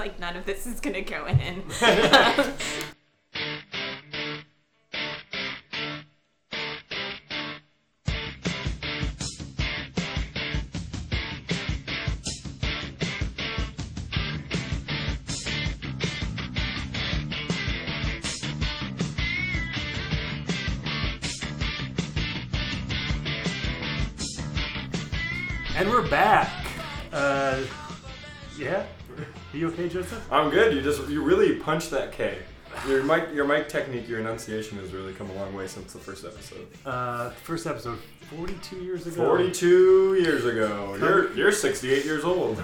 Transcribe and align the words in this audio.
like 0.00 0.18
none 0.18 0.34
of 0.34 0.46
this 0.46 0.66
is 0.66 0.80
gonna 0.80 1.02
go 1.02 1.26
in. 1.26 1.62
I'm 30.30 30.50
good. 30.50 30.74
You 30.74 30.82
just 30.82 31.08
you 31.08 31.22
really 31.22 31.56
punched 31.56 31.90
that 31.90 32.12
K. 32.12 32.38
Your 32.88 33.02
mic 33.02 33.32
your 33.34 33.44
mic 33.46 33.68
technique, 33.68 34.08
your 34.08 34.20
enunciation 34.20 34.78
has 34.78 34.92
really 34.92 35.12
come 35.12 35.28
a 35.30 35.34
long 35.34 35.54
way 35.54 35.66
since 35.66 35.92
the 35.92 35.98
first 35.98 36.24
episode. 36.24 36.66
Uh, 36.86 37.30
first 37.30 37.66
episode, 37.66 37.98
42 38.36 38.76
years 38.76 39.06
ago. 39.06 39.26
42 39.26 40.14
years 40.22 40.44
ago. 40.44 40.96
You're 40.98 41.32
you're 41.34 41.52
68 41.52 42.04
years 42.04 42.24
old. 42.24 42.62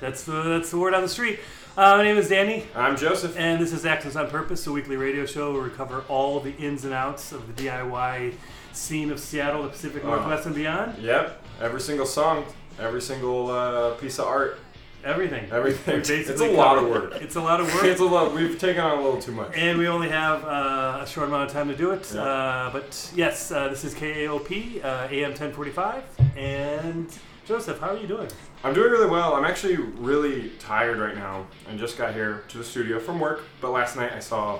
That's 0.00 0.22
the, 0.24 0.42
that's 0.44 0.70
the 0.70 0.78
word 0.78 0.94
on 0.94 1.02
the 1.02 1.08
street. 1.08 1.40
Uh, 1.76 1.96
my 1.96 2.04
name 2.04 2.16
is 2.18 2.28
Danny, 2.28 2.64
I'm 2.74 2.96
Joseph. 2.96 3.36
and 3.38 3.60
this 3.60 3.72
is 3.72 3.84
Accents 3.86 4.16
on 4.16 4.28
Purpose, 4.30 4.66
a 4.66 4.72
weekly 4.72 4.96
radio 4.96 5.24
show 5.26 5.52
where 5.52 5.62
we 5.62 5.70
cover 5.70 6.04
all 6.08 6.40
the 6.40 6.54
ins 6.56 6.84
and 6.84 6.92
outs 6.94 7.32
of 7.32 7.46
the 7.56 7.62
DIY 7.64 8.34
scene 8.72 9.10
of 9.10 9.18
Seattle, 9.20 9.62
the 9.62 9.68
Pacific 9.70 10.04
Uh-huh. 10.04 10.16
Northwest, 10.16 10.46
and 10.46 10.54
beyond. 10.54 10.98
Yep. 10.98 11.42
Every 11.60 11.80
single 11.80 12.06
song, 12.06 12.44
every 12.80 13.00
single 13.00 13.50
uh, 13.50 13.94
piece 13.94 14.18
of 14.18 14.26
art, 14.26 14.58
Everything. 15.04 15.50
everything. 15.52 15.96
We 15.96 16.00
It's 16.00 16.40
a 16.40 16.50
lot 16.50 16.78
of 16.78 16.88
work. 16.88 17.22
It's 17.22 17.36
a 17.36 17.40
lot 17.40 17.60
of 17.60 17.72
work. 17.72 17.84
It's 17.84 18.00
a 18.00 18.04
lot. 18.04 18.34
We've 18.34 18.58
taken 18.58 18.82
on 18.82 18.98
a 18.98 19.02
little 19.02 19.20
too 19.20 19.32
much. 19.32 19.52
And 19.56 19.78
we 19.78 19.86
only 19.86 20.08
have 20.08 20.44
uh, 20.44 21.00
a 21.02 21.06
short 21.06 21.28
amount 21.28 21.48
of 21.48 21.52
time 21.52 21.68
to 21.68 21.76
do 21.76 21.92
it. 21.92 22.10
Yeah. 22.12 22.22
Uh, 22.22 22.72
but 22.72 23.12
yes, 23.14 23.52
uh, 23.52 23.68
this 23.68 23.84
is 23.84 23.94
KAOP, 23.94 24.84
uh, 24.84 25.08
AM 25.10 25.30
1045. 25.30 26.02
And 26.36 27.06
Joseph, 27.46 27.78
how 27.78 27.90
are 27.90 27.96
you 27.96 28.08
doing? 28.08 28.28
I'm 28.64 28.74
doing 28.74 28.90
really 28.90 29.08
well. 29.08 29.34
I'm 29.34 29.44
actually 29.44 29.76
really 29.76 30.50
tired 30.58 30.98
right 30.98 31.14
now. 31.14 31.46
I 31.70 31.76
just 31.76 31.96
got 31.96 32.12
here 32.12 32.44
to 32.48 32.58
the 32.58 32.64
studio 32.64 32.98
from 32.98 33.20
work, 33.20 33.44
but 33.60 33.70
last 33.70 33.96
night 33.96 34.12
I 34.12 34.18
saw 34.18 34.58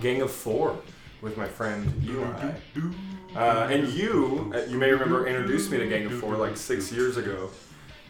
Gang 0.00 0.22
of 0.22 0.30
Four 0.30 0.78
with 1.20 1.36
my 1.36 1.46
friend 1.46 2.02
Eli. 2.04 2.52
Uh, 3.36 3.68
and 3.70 3.88
you, 3.88 4.50
uh, 4.54 4.62
you 4.68 4.78
may 4.78 4.90
remember, 4.90 5.26
introduced 5.26 5.70
me 5.70 5.78
to 5.78 5.86
Gang 5.86 6.06
of 6.06 6.18
Four 6.18 6.36
like 6.36 6.56
six 6.56 6.90
years 6.90 7.18
ago 7.18 7.50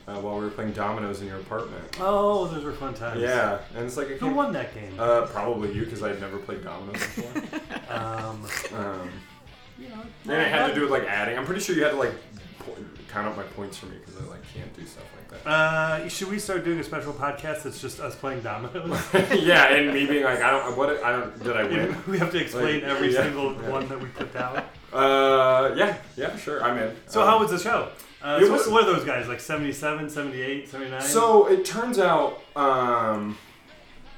uh, 0.08 0.16
while 0.20 0.36
we 0.38 0.44
were 0.44 0.50
playing 0.50 0.72
dominoes 0.72 1.20
in 1.20 1.26
your 1.28 1.38
apartment. 1.38 1.84
Oh, 2.00 2.46
those 2.48 2.64
were 2.64 2.72
fun 2.72 2.94
times. 2.94 3.20
Yeah, 3.20 3.58
and 3.76 3.84
it's 3.86 3.96
like 3.96 4.08
I 4.08 4.10
Who 4.14 4.18
can't- 4.26 4.36
won 4.36 4.52
that 4.52 4.74
game? 4.74 4.92
Uh, 4.98 5.26
probably 5.26 5.72
you, 5.72 5.84
because 5.84 6.02
I've 6.02 6.20
never 6.20 6.38
played 6.38 6.62
dominoes 6.64 6.94
before. 7.14 7.42
Um, 7.92 8.46
um, 8.74 9.10
you 9.78 9.88
know, 9.90 10.00
and 10.24 10.32
it 10.42 10.48
had 10.48 10.68
to 10.68 10.74
do 10.74 10.82
with 10.82 10.90
like 10.90 11.04
adding. 11.04 11.36
I'm 11.36 11.44
pretty 11.44 11.60
sure 11.60 11.76
you 11.76 11.82
had 11.82 11.90
to 11.90 11.96
like 11.98 12.12
po- 12.60 12.74
count 13.10 13.26
up 13.28 13.36
my 13.36 13.42
points 13.42 13.76
for 13.76 13.84
me 13.86 13.96
because 13.98 14.16
I 14.22 14.24
like 14.30 14.40
can't 14.54 14.74
do 14.74 14.86
stuff 14.86 15.04
like 15.18 15.42
that. 15.44 15.50
Uh, 15.50 16.08
should 16.08 16.28
we 16.28 16.38
start 16.38 16.64
doing 16.64 16.78
a 16.78 16.84
special 16.84 17.12
podcast 17.12 17.64
that's 17.64 17.82
just 17.82 18.00
us 18.00 18.14
playing 18.16 18.40
dominoes? 18.40 18.98
yeah, 19.42 19.74
and 19.74 19.92
me 19.92 20.06
being 20.06 20.24
like, 20.24 20.40
I 20.40 20.50
don't, 20.52 20.76
what, 20.76 21.02
I 21.04 21.12
don't, 21.12 21.42
did 21.44 21.54
I 21.56 21.64
win? 21.68 21.94
we 22.08 22.18
have 22.18 22.30
to 22.30 22.38
explain 22.40 22.76
Like, 22.82 22.84
every 22.84 23.12
yeah, 23.12 23.22
single 23.24 23.52
yeah. 23.54 23.68
one 23.68 23.88
that 23.88 24.00
we 24.00 24.08
put 24.08 24.32
down. 24.32 24.64
Uh, 24.92 25.74
yeah, 25.76 25.96
yeah, 26.16 26.34
sure, 26.36 26.62
I'm 26.62 26.78
in. 26.78 26.94
So 27.08 27.20
Um, 27.22 27.28
how 27.28 27.38
was 27.40 27.50
the 27.50 27.58
show? 27.58 27.90
Uh, 28.22 28.38
it 28.40 28.46
so 28.46 28.52
was- 28.52 28.66
what, 28.66 28.72
what 28.72 28.84
are 28.88 28.96
those 28.96 29.04
guys? 29.04 29.28
Like 29.28 29.40
77, 29.40 30.08
78, 30.08 30.68
79? 30.68 31.00
So 31.02 31.46
it 31.48 31.64
turns 31.64 31.98
out, 31.98 32.42
um, 32.56 33.36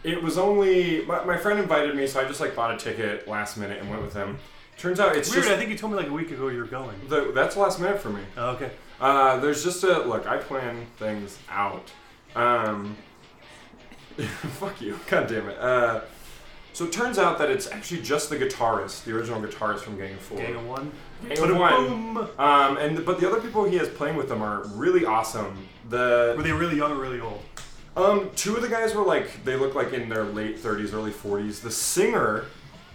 it 0.02 0.22
was 0.22 0.36
only 0.36 1.04
my, 1.06 1.24
my 1.24 1.36
friend 1.38 1.58
invited 1.58 1.96
me, 1.96 2.06
so 2.06 2.20
I 2.20 2.24
just 2.24 2.40
like 2.40 2.54
bought 2.54 2.74
a 2.74 2.76
ticket 2.76 3.26
last 3.26 3.56
minute 3.56 3.80
and 3.80 3.88
went 3.88 4.02
with 4.02 4.12
him. 4.12 4.38
Turns 4.76 5.00
out 5.00 5.16
it's 5.16 5.34
Weird, 5.34 5.46
I 5.48 5.56
think 5.56 5.70
you 5.70 5.78
told 5.78 5.92
me 5.92 5.98
like 5.98 6.08
a 6.08 6.12
week 6.12 6.30
ago 6.30 6.48
you're 6.48 6.66
going. 6.66 6.96
the, 7.08 7.32
that's 7.34 7.56
last 7.56 7.80
minute 7.80 8.00
for 8.00 8.10
me. 8.10 8.20
Oh, 8.36 8.50
okay. 8.50 8.70
Uh, 9.00 9.38
there's 9.38 9.64
just 9.64 9.82
a 9.84 10.00
look. 10.00 10.26
I 10.26 10.36
plan 10.36 10.86
things 10.98 11.38
out. 11.48 11.90
Um, 12.34 12.96
fuck 14.16 14.80
you. 14.80 14.98
God 15.08 15.28
damn 15.28 15.48
it. 15.48 15.58
Uh, 15.58 16.02
so 16.72 16.84
it 16.84 16.92
turns 16.92 17.18
out 17.18 17.38
that 17.38 17.50
it's 17.50 17.70
actually 17.70 18.02
just 18.02 18.30
the 18.30 18.36
guitarist, 18.36 19.04
the 19.04 19.16
original 19.16 19.40
guitarist 19.40 19.80
from 19.80 19.96
Gang 19.96 20.14
of 20.14 20.20
Four. 20.20 20.38
Gang 20.38 20.56
of 20.56 20.66
one. 20.66 20.92
Of 21.30 21.56
One. 21.56 21.86
Boom. 21.86 22.16
Um, 22.38 22.76
and 22.76 23.04
but 23.04 23.20
the 23.20 23.28
other 23.30 23.40
people 23.40 23.64
he 23.64 23.76
has 23.78 23.88
playing 23.88 24.16
with 24.16 24.28
them 24.28 24.42
are 24.42 24.64
really 24.68 25.04
awesome. 25.04 25.66
The 25.88 26.34
Were 26.36 26.42
they 26.42 26.52
really 26.52 26.76
young 26.76 26.92
or 26.92 27.00
really 27.00 27.20
old? 27.20 27.42
um, 27.96 28.30
two 28.34 28.56
of 28.56 28.62
the 28.62 28.68
guys 28.68 28.94
were 28.94 29.04
like 29.04 29.44
they 29.44 29.56
look 29.56 29.74
like 29.74 29.92
in 29.92 30.08
their 30.08 30.24
late 30.24 30.58
30s, 30.58 30.92
early 30.92 31.12
40s. 31.12 31.60
The 31.60 31.70
singer 31.70 32.46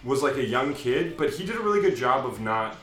was 0.04 0.22
like 0.22 0.36
a 0.36 0.44
young 0.44 0.74
kid, 0.74 1.16
but 1.16 1.30
he 1.30 1.44
did 1.44 1.56
a 1.56 1.60
really 1.60 1.80
good 1.80 1.96
job 1.96 2.26
of 2.26 2.40
not 2.40 2.76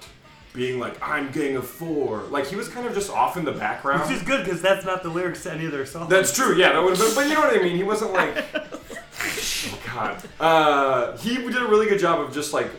being 0.53 0.79
like 0.79 0.97
I'm 1.01 1.31
Gang 1.31 1.55
of 1.55 1.67
Four. 1.67 2.21
Like 2.23 2.47
he 2.47 2.55
was 2.55 2.67
kind 2.67 2.87
of 2.87 2.93
just 2.93 3.11
off 3.11 3.37
in 3.37 3.45
the 3.45 3.51
background. 3.51 4.01
Which 4.01 4.17
is 4.17 4.23
good 4.23 4.43
because 4.43 4.61
that's 4.61 4.85
not 4.85 5.03
the 5.03 5.09
lyrics 5.09 5.43
to 5.43 5.53
any 5.53 5.65
of 5.65 5.71
their 5.71 5.85
songs. 5.85 6.09
That's 6.09 6.33
true. 6.33 6.55
Yeah, 6.55 6.73
that 6.73 6.83
would 6.83 6.97
have 6.97 7.05
been. 7.05 7.15
But 7.15 7.27
you 7.27 7.35
know 7.35 7.41
what 7.41 7.57
I 7.57 7.61
mean. 7.61 7.77
He 7.77 7.83
wasn't 7.83 8.13
like. 8.13 8.45
oh 8.55 9.79
God. 9.93 10.23
Uh, 10.39 11.17
he 11.17 11.35
did 11.35 11.57
a 11.57 11.67
really 11.67 11.87
good 11.87 11.99
job 11.99 12.19
of 12.21 12.33
just 12.33 12.53
like, 12.53 12.69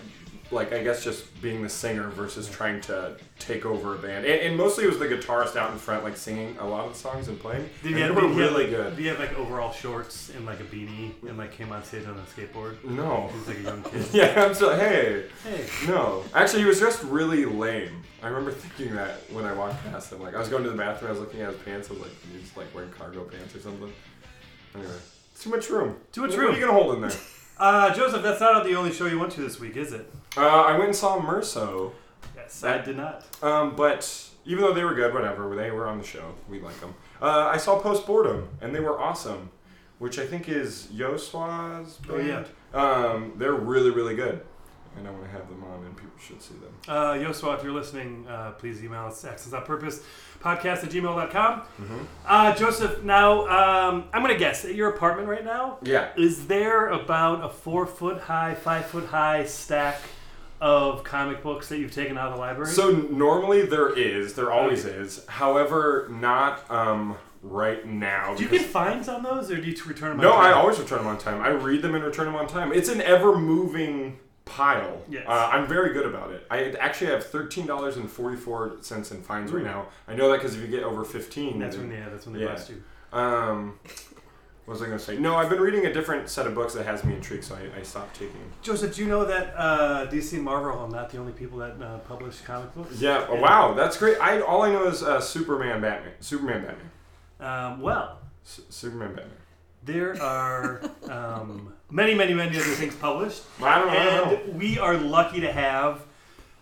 like 0.50 0.72
I 0.72 0.82
guess 0.82 1.04
just 1.04 1.40
being 1.42 1.62
the 1.62 1.68
singer 1.68 2.08
versus 2.08 2.48
trying 2.48 2.80
to 2.82 3.16
take 3.38 3.66
over 3.66 3.94
a 3.94 3.98
band. 3.98 4.24
And, 4.24 4.40
and 4.40 4.56
mostly 4.56 4.84
it 4.84 4.88
was 4.88 4.98
the 4.98 5.06
guitarist 5.06 5.56
out 5.56 5.72
in 5.72 5.78
front, 5.78 6.04
like 6.04 6.16
singing 6.16 6.56
a 6.58 6.66
lot 6.66 6.86
of 6.86 6.92
the 6.94 6.98
songs 6.98 7.28
and 7.28 7.38
playing. 7.38 7.68
Did 7.82 7.92
and 7.92 7.96
he, 7.96 8.00
have, 8.00 8.14
they 8.14 8.20
were 8.22 8.28
did 8.28 8.34
he 8.36 8.40
have, 8.42 8.50
really 8.52 8.66
good. 8.70 8.90
Did 8.96 8.98
he 9.02 9.06
have 9.08 9.18
like 9.18 9.38
overall 9.38 9.72
shorts 9.72 10.30
and 10.30 10.46
like 10.46 10.60
a 10.60 10.64
beanie 10.64 11.12
and 11.28 11.36
like 11.36 11.52
came 11.52 11.70
on 11.70 11.84
stage 11.84 12.06
on 12.06 12.16
a 12.18 12.22
skateboard? 12.22 12.82
No. 12.84 13.28
He 13.32 13.38
was 13.38 13.48
like 13.48 13.58
a 13.58 13.62
young 13.62 13.82
kid. 13.82 14.06
Yeah, 14.12 14.44
I'm 14.44 14.54
so. 14.54 14.74
Hey, 14.74 15.24
Hey. 15.44 15.66
no. 15.86 16.24
Actually, 16.34 16.62
he 16.62 16.68
was 16.68 16.80
just 16.80 17.02
really 17.04 17.44
lame. 17.44 18.02
I 18.22 18.28
remember 18.28 18.50
thinking 18.52 18.94
that 18.96 19.18
when 19.30 19.44
I 19.44 19.52
walked 19.52 19.82
past 19.84 20.12
him. 20.12 20.20
Like 20.22 20.34
I 20.34 20.38
was 20.38 20.48
going 20.48 20.64
to 20.64 20.70
the 20.70 20.76
bathroom, 20.76 21.08
I 21.10 21.12
was 21.12 21.20
looking 21.20 21.40
at 21.42 21.52
his 21.52 21.62
pants. 21.62 21.88
I 21.90 21.92
was 21.92 22.02
like, 22.02 22.12
he's 22.32 22.56
like 22.56 22.74
wearing 22.74 22.90
cargo 22.90 23.24
pants 23.24 23.54
or 23.54 23.60
something. 23.60 23.92
Anyway, 24.74 24.90
too 25.38 25.50
much 25.50 25.68
room. 25.70 25.96
Too 26.12 26.22
much 26.22 26.30
What 26.30 26.38
room. 26.38 26.46
What 26.48 26.56
are 26.56 26.60
you 26.60 26.66
gonna 26.66 26.78
hold 26.82 26.94
in 26.96 27.00
there? 27.02 27.10
Uh, 27.58 27.92
Joseph, 27.94 28.22
that's 28.22 28.40
not 28.40 28.64
the 28.64 28.74
only 28.74 28.92
show 28.92 29.06
you 29.06 29.18
went 29.18 29.32
to 29.32 29.40
this 29.40 29.58
week, 29.58 29.76
is 29.76 29.92
it? 29.92 30.10
Uh, 30.36 30.46
I 30.46 30.72
went 30.72 30.84
and 30.86 30.96
saw 30.96 31.18
Merso, 31.20 31.92
Yes, 32.36 32.62
I 32.62 32.78
did 32.78 32.96
not. 32.96 33.24
um, 33.42 33.74
but 33.74 34.28
even 34.44 34.62
though 34.62 34.72
they 34.72 34.84
were 34.84 34.94
good, 34.94 35.12
whatever, 35.12 35.54
they 35.56 35.70
were 35.70 35.86
on 35.88 35.98
the 35.98 36.04
show. 36.04 36.34
We 36.48 36.60
like 36.60 36.78
them. 36.80 36.94
Uh, 37.20 37.50
I 37.52 37.56
saw 37.56 37.78
Post 37.80 38.06
Boredom, 38.06 38.48
and 38.60 38.74
they 38.74 38.80
were 38.80 38.98
awesome, 39.00 39.50
which 39.98 40.18
I 40.18 40.26
think 40.26 40.48
is 40.48 40.86
Yoswa's 40.94 41.98
Oh, 42.08 42.16
band. 42.16 42.46
Um, 42.72 43.32
they're 43.36 43.52
really, 43.54 43.90
really 43.90 44.14
good, 44.14 44.40
and 44.98 45.08
I 45.08 45.10
want 45.10 45.24
to 45.24 45.30
have 45.30 45.48
them 45.48 45.64
on, 45.64 45.84
and 45.84 45.96
people 45.96 46.18
should 46.18 46.42
see 46.42 46.54
them. 46.54 46.72
Uh, 46.88 47.12
Yosua, 47.14 47.56
if 47.56 47.62
you're 47.64 47.72
listening, 47.72 48.26
uh, 48.28 48.52
please 48.52 48.82
email 48.82 49.06
us 49.06 49.24
access 49.24 49.52
on 49.52 49.64
purpose 49.64 50.02
podcast 50.42 50.84
at 50.84 50.90
gmail.com. 50.90 51.60
Mm-hmm. 51.60 51.98
Uh, 52.26 52.54
Joseph, 52.54 53.02
now 53.02 53.46
um, 53.48 54.04
I'm 54.12 54.22
going 54.22 54.32
to 54.32 54.38
guess 54.38 54.64
at 54.64 54.74
your 54.74 54.90
apartment 54.90 55.28
right 55.28 55.44
now, 55.44 55.78
Yeah. 55.82 56.10
is 56.16 56.46
there 56.46 56.88
about 56.88 57.44
a 57.44 57.48
four 57.48 57.86
foot 57.86 58.20
high, 58.20 58.54
five 58.54 58.86
foot 58.86 59.06
high 59.06 59.44
stack 59.44 60.00
of 60.60 61.04
comic 61.04 61.42
books 61.42 61.68
that 61.68 61.78
you've 61.78 61.94
taken 61.94 62.16
out 62.18 62.28
of 62.28 62.34
the 62.34 62.40
library? 62.40 62.70
So 62.70 62.90
normally 62.90 63.66
there 63.66 63.92
is, 63.96 64.34
there 64.34 64.50
always 64.52 64.84
is. 64.84 65.24
However, 65.26 66.08
not 66.10 66.68
um, 66.70 67.16
right 67.42 67.86
now. 67.86 68.34
do 68.34 68.44
you 68.44 68.50
get 68.50 68.62
fines 68.62 69.08
on 69.08 69.22
those, 69.22 69.50
or 69.50 69.56
do 69.56 69.68
you 69.70 69.76
return 69.86 70.10
them? 70.10 70.20
No, 70.20 70.32
I 70.32 70.52
always 70.52 70.78
return 70.78 70.98
them 70.98 71.06
on 71.08 71.18
time. 71.18 71.40
I 71.40 71.48
read 71.48 71.82
them 71.82 71.94
and 71.94 72.04
return 72.04 72.26
them 72.26 72.36
on 72.36 72.46
time. 72.46 72.72
It's 72.72 72.88
an 72.88 73.00
ever 73.00 73.36
moving 73.38 74.18
pile. 74.48 75.02
Yes. 75.08 75.24
Uh, 75.28 75.50
I'm 75.52 75.66
very 75.66 75.92
good 75.92 76.06
about 76.06 76.30
it. 76.32 76.46
I 76.50 76.70
actually 76.80 77.10
have 77.12 77.24
thirteen 77.26 77.66
dollars 77.66 77.96
and 77.96 78.10
forty 78.10 78.36
four 78.36 78.76
cents 78.80 79.10
in 79.12 79.22
fines 79.22 79.52
right 79.52 79.64
now. 79.64 79.86
I 80.06 80.14
know 80.14 80.30
that 80.30 80.38
because 80.38 80.54
if 80.56 80.60
you 80.62 80.68
get 80.68 80.82
over 80.82 81.04
fifteen, 81.04 81.58
That's 81.58 81.76
then- 81.76 81.88
when 81.88 81.98
yeah, 81.98 82.08
that's 82.08 82.26
when 82.26 82.34
they 82.36 82.42
Yeah. 82.44 82.52
bust 82.52 82.70
you. 82.70 82.82
Um, 83.18 83.78
what 84.64 84.74
was 84.74 84.82
I 84.82 84.86
going 84.86 84.98
to 84.98 85.02
say? 85.04 85.16
No, 85.18 85.34
I've 85.36 85.48
been 85.48 85.60
reading 85.62 85.86
a 85.86 85.92
different 85.94 86.28
set 86.28 86.46
of 86.46 86.54
books 86.54 86.74
that 86.74 86.84
has 86.84 87.02
me 87.02 87.14
intrigued, 87.14 87.44
so 87.44 87.54
I, 87.56 87.80
I 87.80 87.82
stopped 87.82 88.14
taking. 88.14 88.36
Joseph, 88.60 88.94
do 88.96 89.02
you 89.02 89.08
know 89.08 89.24
that 89.24 89.54
uh, 89.56 90.06
DC 90.08 90.34
and 90.34 90.42
Marvel 90.42 90.78
are 90.78 90.88
not 90.90 91.08
the 91.08 91.16
only 91.16 91.32
people 91.32 91.56
that 91.60 91.80
uh, 91.80 91.96
publish 92.00 92.40
comic 92.42 92.74
books? 92.74 93.00
Yeah. 93.00 93.24
Oh, 93.30 93.36
wow, 93.36 93.72
that's 93.72 93.96
great. 93.96 94.18
I 94.20 94.40
all 94.42 94.60
I 94.62 94.70
know 94.70 94.84
is 94.86 95.02
uh, 95.02 95.20
Superman, 95.22 95.80
Batman, 95.80 96.12
Superman, 96.20 96.64
Batman, 96.66 97.70
Um, 97.72 97.80
well, 97.80 98.18
S- 98.44 98.60
Superman, 98.68 99.14
Batman. 99.14 99.36
there 99.84 100.20
are 100.22 100.82
um, 101.08 101.72
many, 101.90 102.14
many, 102.14 102.34
many 102.34 102.50
other 102.56 102.64
things 102.74 102.94
published. 102.94 103.42
I 103.62 103.78
don't, 103.78 103.88
I 103.90 104.04
don't 104.04 104.30
know. 104.32 104.38
and 104.50 104.58
we 104.58 104.78
are 104.78 104.96
lucky 104.96 105.40
to 105.40 105.52
have. 105.52 106.02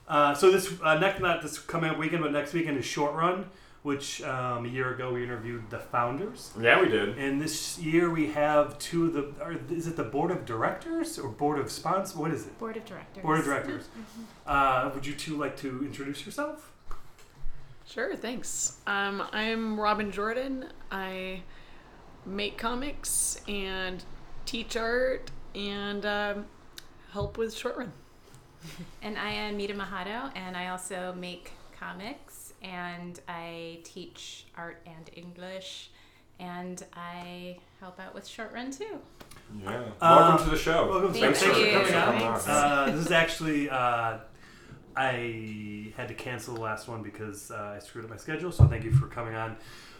Uh, 0.09 0.35
so 0.35 0.51
this 0.53 0.73
uh, 0.83 0.99
next 0.99 1.21
not 1.21 1.43
this 1.43 1.59
coming 1.59 1.91
up 1.91 1.99
weekend, 1.99 2.23
but 2.23 2.33
next 2.33 2.53
weekend 2.53 2.79
is 2.79 2.85
Short 2.85 3.15
Run, 3.15 3.47
which 3.83 4.23
um, 4.23 4.65
a 4.65 4.69
year 4.69 4.95
ago 4.95 5.13
we 5.13 5.25
interviewed 5.25 5.69
the 5.69 5.79
founders, 5.81 6.53
Yeah, 6.61 6.81
we 6.81 6.89
did. 6.89 7.19
and 7.19 7.41
this 7.41 7.77
year 7.79 8.09
we 8.11 8.29
have 8.29 8.79
two 8.79 9.07
of 9.07 9.13
the. 9.15 9.45
Are, 9.45 9.57
is 9.71 9.89
it 9.89 9.97
the 9.97 10.05
board 10.05 10.31
of 10.31 10.47
directors 10.47 11.19
or 11.19 11.29
board 11.29 11.59
of 11.59 11.73
sponsors? 11.73 12.17
What 12.17 12.31
is 12.31 12.47
it? 12.47 12.57
Board 12.61 12.77
of 12.77 12.85
directors. 12.85 13.23
Board 13.23 13.39
of 13.41 13.45
directors. 13.45 13.89
Uh, 14.47 14.91
would 14.95 15.05
you 15.05 15.15
two 15.15 15.37
like 15.37 15.57
to 15.59 15.85
introduce 15.85 16.25
yourself? 16.25 16.71
Sure, 17.89 18.15
thanks. 18.17 18.77
Um, 18.87 19.23
I'm 19.33 19.79
Robin 19.79 20.11
Jordan. 20.13 20.67
I 20.91 21.43
make 22.25 22.59
comics 22.59 23.41
and 23.49 24.05
teach 24.47 24.77
art 24.77 25.31
and 25.55 26.07
um, 26.07 26.47
help 27.13 27.37
with 27.37 27.55
short 27.55 27.77
run. 27.77 27.93
And 29.03 29.17
I 29.17 29.31
am 29.31 29.57
Mita 29.57 29.75
Mahato, 29.75 30.33
and 30.35 30.57
I 30.57 30.69
also 30.69 31.15
make 31.17 31.53
comics, 31.79 32.53
and 32.63 33.21
I 33.29 33.79
teach 33.85 34.47
art 34.57 34.83
and 34.87 35.09
English, 35.15 35.91
and 36.41 36.83
I 36.93 37.59
help 37.81 38.01
out 38.01 38.13
with 38.13 38.27
short 38.27 38.53
run 38.53 38.73
too. 38.73 38.99
Yeah. 39.63 39.85
Uh, 40.01 40.17
welcome 40.19 40.45
to 40.47 40.51
the 40.51 40.59
show. 40.59 40.89
Welcome. 40.89 41.13
Thank 41.13 41.37
Thanks 41.37 41.43
you. 41.43 41.79
for 41.79 41.93
coming 41.93 42.23
on. 42.23 42.41
Thanks. 42.41 42.49
Uh, 42.49 42.91
this 42.91 43.07
is 43.07 43.13
actually 43.13 43.71
uh, 43.71 44.19
I 44.97 45.93
had 45.97 46.09
to 46.09 46.15
cancel 46.15 46.55
the 46.55 46.61
last 46.61 46.89
one 46.89 47.03
because 47.03 47.51
uh, 47.51 47.75
I 47.77 47.79
screwed 47.79 48.05
up 48.05 48.11
my 48.11 48.17
schedule. 48.17 48.51
So 48.51 48.67
thank 48.67 48.83
you 48.85 48.93
for 48.93 49.07
coming 49.07 49.35
on. 49.35 49.57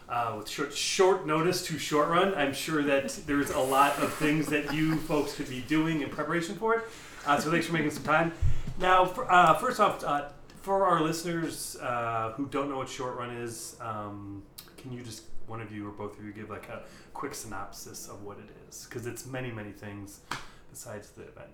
Uh, 0.09 0.35
with 0.37 0.47
short, 0.47 0.73
short 0.73 1.27
notice 1.27 1.65
to 1.65 1.77
short 1.77 2.07
run, 2.07 2.33
I'm 2.35 2.53
sure 2.53 2.81
that 2.83 3.09
there's 3.25 3.49
a 3.49 3.59
lot 3.59 3.97
of 3.99 4.13
things 4.13 4.47
that 4.47 4.73
you 4.73 4.95
folks 4.95 5.35
could 5.35 5.49
be 5.49 5.61
doing 5.61 6.01
in 6.01 6.09
preparation 6.09 6.55
for 6.55 6.75
it. 6.75 6.85
Uh, 7.25 7.37
so 7.39 7.51
thanks 7.51 7.67
for 7.67 7.73
making 7.73 7.91
some 7.91 8.03
time. 8.03 8.31
Now, 8.79 9.05
for, 9.05 9.29
uh, 9.29 9.53
first 9.55 9.81
off, 9.81 10.03
uh, 10.03 10.29
for 10.61 10.85
our 10.85 11.01
listeners 11.01 11.75
uh, 11.81 12.31
who 12.37 12.45
don't 12.45 12.69
know 12.69 12.77
what 12.77 12.87
short 12.87 13.17
run 13.17 13.31
is, 13.31 13.75
um, 13.81 14.43
can 14.77 14.93
you 14.93 15.01
just 15.01 15.23
one 15.47 15.61
of 15.61 15.71
you 15.71 15.87
or 15.87 15.91
both 15.91 16.17
of 16.17 16.25
you 16.25 16.31
give 16.31 16.49
like 16.49 16.69
a 16.69 16.83
quick 17.13 17.33
synopsis 17.33 18.07
of 18.07 18.23
what 18.23 18.37
it 18.37 18.49
is? 18.69 18.85
Because 18.85 19.07
it's 19.07 19.25
many, 19.25 19.51
many 19.51 19.71
things 19.71 20.21
besides 20.69 21.09
the 21.11 21.23
event. 21.23 21.49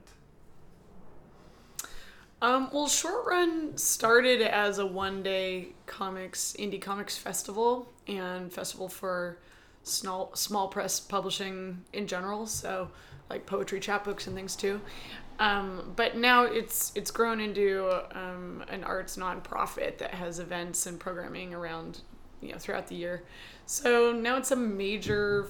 Um, 2.43 2.69
well, 2.73 2.89
Short 2.89 3.25
Run 3.25 3.77
started 3.77 4.41
as 4.41 4.77
a 4.77 4.85
one 4.85 5.23
day 5.23 5.69
comics, 5.85 6.53
indie 6.59 6.81
comics 6.81 7.17
festival 7.17 7.87
and 8.05 8.51
festival 8.51 8.89
for 8.89 9.37
small, 9.83 10.35
small 10.35 10.67
press 10.67 10.99
publishing 10.99 11.85
in 11.93 12.05
general. 12.05 12.45
So, 12.45 12.89
like 13.29 13.45
poetry 13.45 13.79
chapbooks 13.79 14.27
and 14.27 14.35
things 14.35 14.57
too. 14.57 14.81
Um, 15.39 15.93
but 15.95 16.17
now 16.17 16.43
it's 16.43 16.91
it's 16.95 17.11
grown 17.11 17.39
into 17.39 17.89
um, 18.11 18.61
an 18.67 18.83
arts 18.83 19.15
nonprofit 19.15 19.97
that 19.99 20.13
has 20.13 20.39
events 20.39 20.85
and 20.85 20.99
programming 20.99 21.53
around 21.53 22.01
you 22.41 22.51
know 22.51 22.57
throughout 22.57 22.87
the 22.87 22.95
year. 22.95 23.23
So 23.67 24.11
now 24.11 24.35
it's 24.35 24.51
a 24.51 24.57
major 24.57 25.47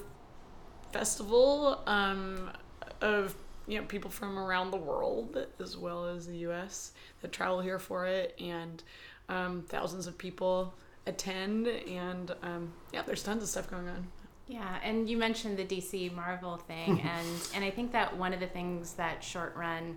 festival 0.92 1.82
um, 1.88 2.52
of 3.00 3.34
you 3.66 3.80
know 3.80 3.86
people 3.86 4.10
from 4.10 4.38
around 4.38 4.70
the 4.70 4.76
world 4.76 5.46
as 5.60 5.76
well 5.76 6.06
as 6.06 6.26
the 6.26 6.36
U.S. 6.38 6.92
that 7.22 7.32
travel 7.32 7.60
here 7.60 7.78
for 7.78 8.06
it, 8.06 8.34
and 8.40 8.82
um, 9.28 9.64
thousands 9.68 10.06
of 10.06 10.18
people 10.18 10.74
attend, 11.06 11.66
and 11.66 12.34
um, 12.42 12.72
yeah, 12.92 13.02
there's 13.02 13.22
tons 13.22 13.42
of 13.42 13.48
stuff 13.48 13.70
going 13.70 13.88
on. 13.88 14.06
Yeah, 14.46 14.78
and 14.82 15.08
you 15.08 15.16
mentioned 15.16 15.56
the 15.56 15.64
DC 15.64 16.14
Marvel 16.14 16.56
thing, 16.56 17.00
and 17.04 17.48
and 17.54 17.64
I 17.64 17.70
think 17.70 17.92
that 17.92 18.16
one 18.16 18.32
of 18.32 18.40
the 18.40 18.46
things 18.46 18.94
that 18.94 19.24
Short 19.24 19.54
Run 19.56 19.96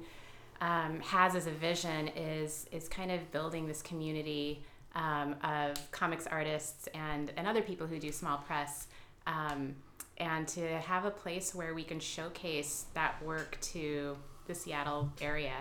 um, 0.62 1.00
has 1.02 1.36
as 1.36 1.48
a 1.48 1.52
vision 1.52 2.10
is 2.10 2.68
is 2.72 2.88
kind 2.88 3.12
of 3.12 3.32
building 3.32 3.68
this 3.68 3.82
community 3.82 4.64
um, 4.96 5.36
of 5.44 5.92
comics 5.92 6.28
artists 6.28 6.88
and 6.94 7.32
and 7.38 7.48
other 7.48 7.62
people 7.62 7.88
who 7.88 8.00
do 8.00 8.12
small 8.12 8.38
press, 8.38 8.88
um, 9.26 9.76
and 10.18 10.48
to 10.50 10.80
have 10.80 11.06
a 11.06 11.12
place 11.12 11.54
where 11.56 11.74
we 11.74 11.84
can 11.84 12.00
showcase 12.00 12.86
that 12.94 13.22
work 13.24 13.58
to 13.62 14.18
the 14.48 14.56
Seattle 14.56 15.12
area. 15.22 15.54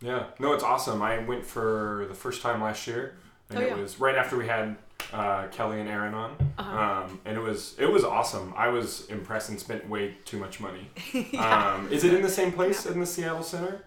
Yeah, 0.00 0.26
no, 0.38 0.52
it's 0.52 0.64
awesome. 0.64 1.00
I 1.02 1.18
went 1.18 1.44
for 1.46 2.06
the 2.08 2.14
first 2.14 2.42
time 2.42 2.60
last 2.62 2.86
year, 2.86 3.14
and 3.50 3.58
Oh, 3.58 3.62
it 3.62 3.76
was 3.76 4.00
right 4.00 4.16
after 4.16 4.36
we 4.36 4.46
had 4.48 4.76
uh, 5.12 5.46
Kelly 5.48 5.80
and 5.80 5.88
Aaron 5.88 6.14
on, 6.14 6.36
Uh-huh. 6.58 6.78
um, 7.06 7.20
and 7.24 7.36
it 7.36 7.40
was 7.40 7.74
it 7.78 7.86
was 7.90 8.02
awesome. 8.04 8.52
I 8.56 8.68
was 8.68 9.06
impressed 9.08 9.48
and 9.50 9.58
spent 9.60 9.88
way 9.88 10.16
too 10.24 10.38
much 10.38 10.60
money. 10.60 10.90
um, 11.38 11.88
is 11.92 12.04
it 12.04 12.14
in 12.14 12.22
the 12.22 12.28
same 12.28 12.52
place 12.52 12.86
in 12.86 12.98
the 13.00 13.06
Seattle 13.06 13.42
Center? 13.42 13.84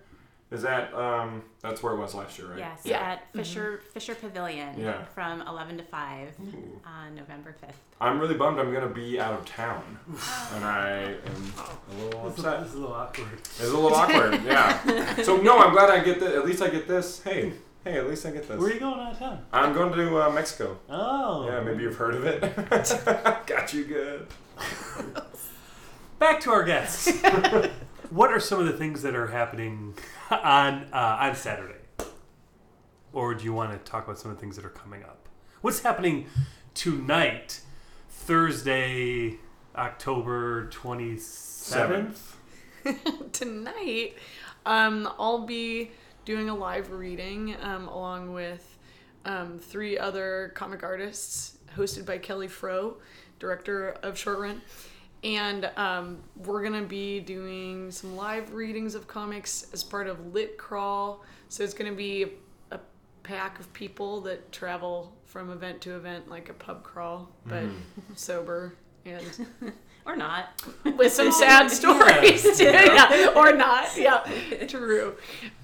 Is 0.52 0.62
that 0.62 0.94
um, 0.94 1.42
that's 1.62 1.82
where 1.82 1.94
it 1.94 1.98
was 1.98 2.14
last 2.14 2.38
year, 2.38 2.50
right? 2.50 2.60
Yes, 2.60 2.82
Yeah. 2.86 3.00
at 3.00 3.24
Fisher 3.34 3.82
Fisher 3.94 4.14
Pavilion 4.14 4.80
Yeah. 4.80 5.04
from 5.06 5.42
eleven 5.42 5.76
to 5.78 5.84
five 5.84 6.30
Ooh. 6.40 6.80
on 6.86 7.16
November 7.16 7.56
fifth. 7.60 7.80
I'm 8.00 8.20
really 8.20 8.36
bummed. 8.36 8.60
I'm 8.60 8.72
gonna 8.72 8.88
be 8.88 9.20
out 9.20 9.34
of 9.34 9.44
town, 9.46 9.98
and 10.54 10.64
I 10.64 11.16
am 11.26 11.54
a 11.92 12.04
little 12.04 12.28
upset. 12.28 12.60
this 12.62 12.70
is 12.70 12.76
a 12.76 12.80
little 12.80 12.94
awkward. 12.96 13.28
It's 13.40 13.62
a 13.62 13.66
little 13.66 13.94
awkward, 13.96 14.44
yeah. 14.44 15.16
So 15.24 15.38
no, 15.38 15.58
I'm 15.60 15.74
glad 15.74 15.90
I 15.90 16.04
get 16.04 16.20
this. 16.20 16.36
At 16.36 16.46
least 16.46 16.62
I 16.62 16.70
get 16.70 16.88
this. 16.88 17.24
Hey, 17.24 17.54
hey, 17.84 17.98
at 17.98 18.08
least 18.08 18.26
I 18.28 18.32
get 18.32 18.48
this. 18.48 18.60
Where 18.60 18.70
are 18.70 18.74
you 18.74 18.80
going 18.80 19.00
out 19.00 19.14
of 19.14 19.20
town? 19.20 19.46
I'm 19.52 19.74
going 19.74 19.94
to 19.94 20.22
uh, 20.22 20.30
Mexico. 20.30 20.78
Oh. 20.90 21.48
Yeah, 21.48 21.60
maybe 21.62 21.82
you've 21.84 21.96
heard 21.98 22.14
of 22.16 22.24
it. 22.26 22.42
Got 23.48 23.74
you 23.74 23.84
good. 23.86 24.28
Back 26.20 26.40
to 26.42 26.52
our 26.52 26.64
guests. 26.64 27.12
what 28.10 28.32
are 28.32 28.40
some 28.40 28.60
of 28.60 28.66
the 28.68 28.74
things 28.74 29.02
that 29.02 29.16
are 29.16 29.28
happening 29.28 29.96
on 30.32 30.88
uh, 30.92 31.18
on 31.20 31.36
Saturday? 31.36 31.76
Or 33.14 33.34
do 33.34 33.46
you 33.46 33.54
want 33.54 33.72
to 33.72 33.78
talk 33.90 34.06
about 34.06 34.20
some 34.20 34.32
of 34.32 34.38
the 34.38 34.42
things 34.42 34.56
that 34.56 34.66
are 34.66 34.70
coming 34.70 35.04
up? 35.04 35.30
What's 35.62 35.82
happening 35.82 36.28
tonight, 36.74 37.62
Thursday, 38.10 39.38
October 39.76 40.68
twenty 40.70 41.18
seventh? 41.18 42.38
Tonight, 43.32 44.14
um, 44.66 45.10
I'll 45.18 45.46
be 45.46 45.90
doing 46.24 46.50
a 46.50 46.56
live 46.56 46.92
reading 46.92 47.56
um, 47.62 47.88
along 47.88 48.32
with 48.32 48.78
um, 49.26 49.58
three 49.58 49.98
other 49.98 50.52
comic 50.54 50.84
artists, 50.84 51.58
hosted 51.76 52.06
by 52.06 52.20
Kelly 52.20 52.48
Froh, 52.48 52.98
director 53.40 53.98
of 54.04 54.20
Short 54.20 54.38
Run. 54.38 54.62
And 55.26 55.66
um, 55.76 56.20
we're 56.38 56.64
gonna 56.64 56.84
be 56.84 57.20
doing 57.20 57.90
some 57.92 58.16
live 58.16 58.54
readings 58.54 58.94
of 58.96 59.08
comics 59.08 59.66
as 59.74 59.84
part 59.84 60.08
of 60.08 60.34
Lit 60.34 60.58
Crawl. 60.58 61.24
So 61.50 61.64
it's 61.64 61.74
gonna 61.74 61.92
be 61.96 62.34
a 62.72 62.80
pack 63.24 63.60
of 63.60 63.74
people 63.74 64.22
that 64.22 64.52
travel 64.52 65.14
from 65.26 65.50
event 65.50 65.82
to 65.82 65.96
event, 65.96 66.30
like 66.30 66.50
a 66.50 66.54
pub 66.54 66.84
crawl, 66.84 67.30
but 67.46 67.64
sober 68.16 68.76
and 69.06 69.26
Or 70.06 70.16
not. 70.16 70.62
with 70.98 71.12
some 71.12 71.32
sad 71.34 71.70
stories 71.72 72.44
too. 72.58 72.66
Yeah. 72.72 73.34
or 73.36 73.52
not. 73.54 73.98
Yeah, 73.98 74.24
true. 74.68 75.16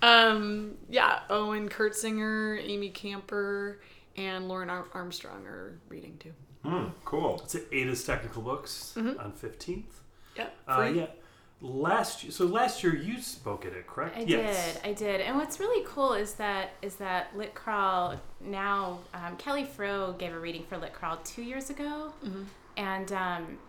Um, 0.02 0.72
yeah, 0.90 1.20
Owen 1.30 1.70
Kurtzinger, 1.70 2.60
Amy 2.68 2.90
Camper, 2.90 3.80
and 4.18 4.48
Lauren 4.48 4.72
Ar- 4.72 4.88
Armstrong 4.96 5.46
are 5.46 5.80
reading 5.90 6.18
too. 6.20 6.34
Hmm, 6.64 6.86
cool. 7.06 7.42
It's 7.44 7.56
at 7.56 7.64
Ada's 7.72 8.04
Technical 8.04 8.42
Books 8.42 8.94
on 8.98 9.32
fifteenth. 9.34 10.02
Yeah, 10.38 10.48
Uh, 10.68 10.92
yeah. 10.94 11.06
Last 11.64 12.24
year, 12.24 12.32
so 12.32 12.46
last 12.46 12.84
year 12.84 12.96
you 12.96 13.22
spoke 13.22 13.66
at 13.68 13.74
it, 13.74 13.86
correct? 13.86 14.18
I 14.18 14.22
yes. 14.22 14.74
did, 14.74 14.90
I 14.90 14.94
did. 14.94 15.22
And 15.22 15.38
what's 15.38 15.60
really 15.60 15.86
cool 15.88 16.14
is 16.14 16.34
that 16.36 16.72
is 16.82 16.96
that 16.96 17.36
Lit 17.38 17.54
Crawl 17.54 18.16
now 18.40 19.00
um, 19.14 19.38
Kelly 19.38 19.64
Froh 19.64 20.14
gave 20.18 20.34
a 20.34 20.40
reading 20.40 20.64
for 20.64 20.78
Lit 20.78 20.92
Crawl 20.94 21.18
two 21.24 21.44
years 21.44 21.70
ago, 21.70 22.14
and 22.78 23.12
um, 23.12 23.60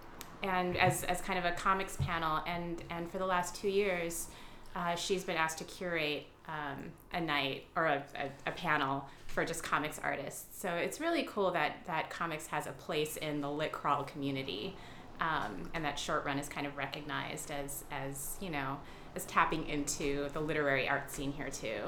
and 0.42 0.76
as, 0.78 1.04
as 1.04 1.20
kind 1.20 1.38
of 1.38 1.44
a 1.44 1.52
comics 1.52 1.96
panel, 2.00 2.42
and 2.46 2.82
and 2.88 3.10
for 3.10 3.18
the 3.18 3.26
last 3.26 3.54
two 3.56 3.68
years, 3.68 4.28
uh, 4.74 4.94
she's 4.94 5.22
been 5.24 5.36
asked 5.36 5.58
to 5.58 5.64
curate 5.64 6.24
um, 6.48 6.90
a 7.12 7.20
night 7.20 7.64
or 7.76 7.84
a, 7.86 8.02
a, 8.16 8.48
a 8.50 8.52
panel 8.52 9.04
for 9.32 9.44
just 9.44 9.62
comics 9.62 9.98
artists. 10.02 10.60
So 10.60 10.70
it's 10.74 11.00
really 11.00 11.24
cool 11.24 11.50
that 11.52 11.84
that 11.86 12.10
comics 12.10 12.46
has 12.48 12.66
a 12.66 12.72
place 12.72 13.16
in 13.16 13.40
the 13.40 13.50
Lit 13.50 13.72
Crawl 13.72 14.04
community. 14.04 14.76
Um, 15.20 15.70
and 15.74 15.84
that 15.84 15.98
short 15.98 16.24
run 16.24 16.38
is 16.38 16.48
kind 16.48 16.66
of 16.66 16.76
recognized 16.76 17.50
as, 17.52 17.84
as 17.92 18.36
you 18.40 18.50
know, 18.50 18.78
as 19.14 19.24
tapping 19.26 19.68
into 19.68 20.28
the 20.32 20.40
literary 20.40 20.88
art 20.88 21.10
scene 21.10 21.32
here 21.32 21.48
too. 21.50 21.78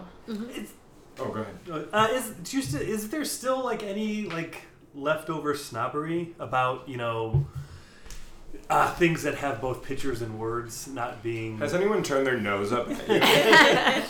Oh, 1.19 1.29
go 1.29 1.41
ahead. 1.41 1.89
Uh, 1.93 2.09
is 2.13 2.31
do 2.43 2.57
you 2.57 2.63
st- 2.63 2.83
is 2.83 3.09
there 3.11 3.25
still 3.25 3.65
like 3.65 3.83
any 3.83 4.25
like 4.25 4.63
leftover 4.95 5.55
snobbery 5.55 6.35
about 6.39 6.89
you 6.89 6.97
know 6.97 7.47
uh, 8.71 8.93
things 8.95 9.23
that 9.23 9.37
have 9.37 9.61
both 9.61 9.83
pictures 9.83 10.23
and 10.23 10.39
words 10.39 10.89
not 10.89 11.23
being? 11.23 11.59
Has 11.59 11.75
anyone 11.75 12.03
turned 12.03 12.27
their 12.27 12.39
nose 12.39 12.73
up? 12.73 12.89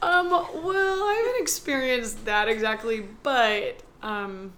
Um, 0.00 0.30
well, 0.30 0.44
I 0.44 1.22
haven't 1.24 1.42
experienced 1.42 2.24
that 2.26 2.48
exactly, 2.48 3.04
but 3.22 3.82
um, 4.02 4.52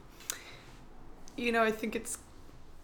you 1.37 1.51
know, 1.51 1.63
I 1.63 1.71
think 1.71 1.97
it's 1.97 2.19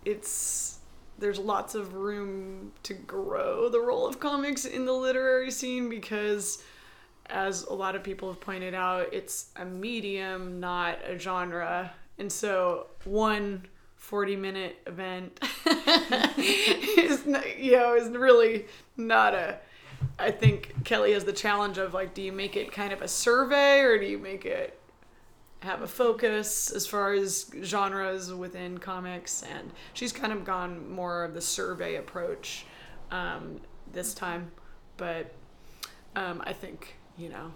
it's 0.05 0.79
there's 1.19 1.39
lots 1.39 1.75
of 1.75 1.95
room 1.95 2.73
to 2.83 2.95
grow 2.95 3.69
the 3.69 3.81
role 3.81 4.07
of 4.07 4.21
comics 4.21 4.65
in 4.65 4.87
the 4.87 4.93
literary 4.93 5.51
scene 5.51 5.89
because 5.89 6.63
as 7.27 7.65
a 7.65 7.73
lot 7.75 7.95
of 7.95 8.03
people 8.03 8.29
have 8.29 8.41
pointed 8.41 8.75
out, 8.75 9.13
it's 9.13 9.51
a 9.57 9.65
medium, 9.65 10.61
not 10.61 10.99
a 11.05 11.19
genre. 11.19 11.93
And 12.19 12.31
so 12.31 12.87
one 13.05 13.67
40 13.97 14.37
minute 14.37 14.77
event 14.87 15.41
is 15.67 17.27
you 17.59 17.73
know 17.73 17.95
is 17.95 18.09
really 18.11 18.67
not 18.97 19.35
a 19.35 19.59
I 20.19 20.31
think 20.31 20.85
Kelly 20.85 21.13
has 21.13 21.25
the 21.25 21.33
challenge 21.33 21.79
of 21.79 21.95
like 21.95 22.15
do 22.15 22.23
you 22.23 22.33
make 22.33 22.57
it 22.57 22.73
kind 22.73 22.93
of 22.93 23.03
a 23.03 23.09
survey 23.09 23.81
or 23.81 23.99
do 23.99 24.07
you 24.07 24.19
make 24.19 24.45
it 24.45 24.79
have 25.61 25.83
a 25.83 25.87
focus 25.87 26.71
as 26.71 26.87
far 26.87 27.13
as 27.13 27.51
genres 27.63 28.33
within 28.33 28.79
comics, 28.79 29.43
and 29.43 29.73
she's 29.95 30.13
kind 30.13 30.33
of 30.33 30.45
gone 30.45 30.89
more 30.91 31.25
of 31.25 31.35
the 31.35 31.41
survey 31.41 31.97
approach 31.97 32.67
um, 33.11 33.61
this 33.93 34.15
time. 34.15 34.51
But 34.97 35.33
um, 36.15 36.43
I 36.45 36.53
think 36.53 36.97
you 37.17 37.29
know 37.29 37.53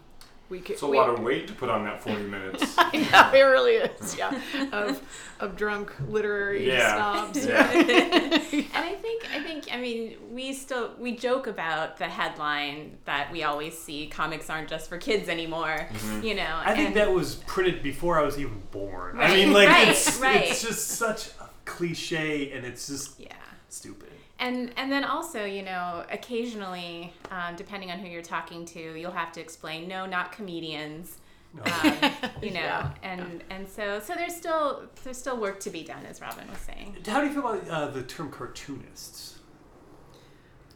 we 0.51 0.59
could. 0.61 0.73
It's 0.73 0.83
a 0.83 0.87
we, 0.87 0.99
lot 0.99 1.09
of 1.09 1.21
weight 1.21 1.47
to 1.47 1.55
put 1.55 1.71
on 1.71 1.85
that 1.85 2.03
40 2.03 2.25
minutes. 2.25 2.77
yeah, 2.93 3.33
it 3.33 3.41
really 3.41 3.75
is. 3.75 4.19
Yeah, 4.19 4.39
of 4.73 5.01
of 5.39 5.57
drunk 5.57 5.93
literary 6.09 6.67
Yeah. 6.67 6.95
snobs. 6.95 7.47
Yeah. 7.51 7.71
And 7.73 8.85
I 8.85 8.95
think 8.95 9.27
I 9.35 9.43
think 9.43 9.69
I 9.73 9.79
mean 9.79 10.17
we 10.31 10.53
still 10.53 10.93
we 10.99 11.17
joke 11.17 11.47
about 11.47 11.97
the 11.97 12.07
headline 12.07 12.99
that 13.05 13.31
we 13.33 13.45
always 13.45 13.79
see 13.79 14.09
comics 14.09 14.51
aren't 14.51 14.69
just 14.69 14.89
for 14.89 14.99
kids 14.99 15.29
anymore. 15.29 15.87
Mm-hmm. 15.91 16.25
You 16.25 16.35
know, 16.35 16.61
I 16.63 16.75
think 16.75 16.89
and- 16.89 16.97
that 16.97 17.13
was 17.13 17.37
printed 17.37 17.83
before 17.83 18.19
I 18.19 18.23
was 18.25 18.39
even 18.39 18.61
born. 18.71 19.21
I 19.21 19.33
mean, 19.33 19.53
like 19.53 19.69
right, 19.69 19.89
it's 19.89 20.19
right. 20.19 20.51
it's 20.51 20.63
just 20.63 20.89
such 20.89 21.29
a 21.41 21.49
cliche, 21.65 22.51
and 22.53 22.67
it's 22.67 22.89
just 22.89 23.19
yeah. 23.21 23.33
stupid. 23.69 24.10
And 24.41 24.73
and 24.77 24.91
then 24.91 25.05
also, 25.05 25.45
you 25.45 25.63
know, 25.63 26.05
occasionally, 26.11 27.13
um, 27.31 27.55
depending 27.57 27.91
on 27.91 27.99
who 27.99 28.09
you're 28.09 28.23
talking 28.23 28.65
to, 28.67 28.81
you'll 28.99 29.13
have 29.13 29.33
to 29.33 29.41
explain, 29.41 29.87
no, 29.87 30.07
not 30.07 30.33
comedians. 30.33 31.19
Um, 31.63 31.93
you 32.43 32.53
know, 32.53 32.61
Yeah, 32.61 32.93
and 33.03 33.45
and 33.51 33.69
so 33.69 34.01
so 34.01 34.15
there's 34.15 34.35
still 34.35 34.85
there's 35.05 35.19
still 35.19 35.37
work 35.39 35.61
to 35.61 35.71
be 35.71 35.83
done, 35.85 36.07
as 36.07 36.21
Robin 36.21 36.49
was 36.49 36.59
saying. 36.59 36.97
How 37.07 37.21
do 37.21 37.27
you 37.27 37.33
feel 37.35 37.47
about 37.47 37.69
uh, 37.69 37.87
the 37.89 38.03
term 38.03 38.31
cartoonists? 38.31 39.39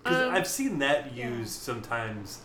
Because 0.02 0.23
Um, 0.28 0.35
I've 0.35 0.47
seen 0.47 0.78
that 0.80 1.14
used 1.14 1.52
sometimes, 1.52 2.40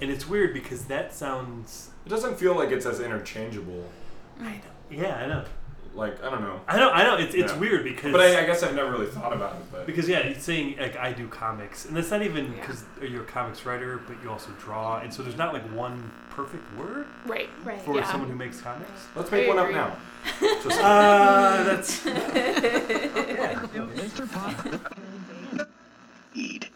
and 0.00 0.10
it's 0.10 0.26
weird 0.26 0.54
because 0.54 0.86
that 0.86 1.12
sounds. 1.12 1.90
It 2.06 2.08
doesn't 2.08 2.38
feel 2.38 2.54
like 2.56 2.70
it's 2.70 2.86
as 2.86 3.00
interchangeable. 3.00 3.84
I 4.40 4.52
know. 4.52 4.60
Yeah, 4.90 5.16
I 5.16 5.26
know. 5.26 5.44
Like, 5.94 6.22
I 6.24 6.30
don't 6.30 6.40
know. 6.40 6.60
I 6.66 6.78
know. 6.78 6.90
I 6.90 7.02
know. 7.04 7.16
It's 7.16 7.34
it's 7.34 7.52
Yeah. 7.52 7.58
weird 7.58 7.84
because. 7.84 8.12
But 8.12 8.20
I, 8.22 8.42
I 8.42 8.46
guess 8.46 8.62
I've 8.62 8.74
never 8.74 8.90
really 8.90 9.06
thought 9.06 9.32
about 9.32 9.56
it. 9.56 9.62
But 9.70 9.86
Because 9.86 10.08
yeah, 10.08 10.18
it's 10.20 10.42
saying 10.44 10.76
like 10.80 10.96
I 10.96 11.12
do 11.12 11.28
comics, 11.28 11.84
and 11.84 11.94
that's 11.96 12.10
not 12.10 12.22
even 12.22 12.50
because 12.52 12.84
you're 13.02 13.22
a 13.24 13.26
comics 13.26 13.66
writer, 13.66 14.00
but 14.06 14.16
you 14.22 14.30
also 14.30 14.50
draw, 14.58 15.00
and 15.00 15.12
so 15.12 15.22
there's 15.22 15.36
not 15.36 15.52
like 15.52 15.62
one 15.74 16.10
perfect 16.30 16.64
word 16.78 17.06
Right. 17.26 17.50
Right. 17.62 17.80
for 17.82 17.94
Yeah. 17.96 18.10
someone 18.10 18.30
who 18.30 18.36
makes 18.36 18.58
comics. 18.62 18.90
let's 19.14 19.30
make 19.30 19.46
one 19.46 19.58
up 19.58 19.70
now. 19.70 19.94
Just 20.40 20.80
Uh, 20.80 21.62
that's 21.64 22.00
Mr. 22.00 24.32
Pop. 24.32 24.88
Eat. 26.34 26.70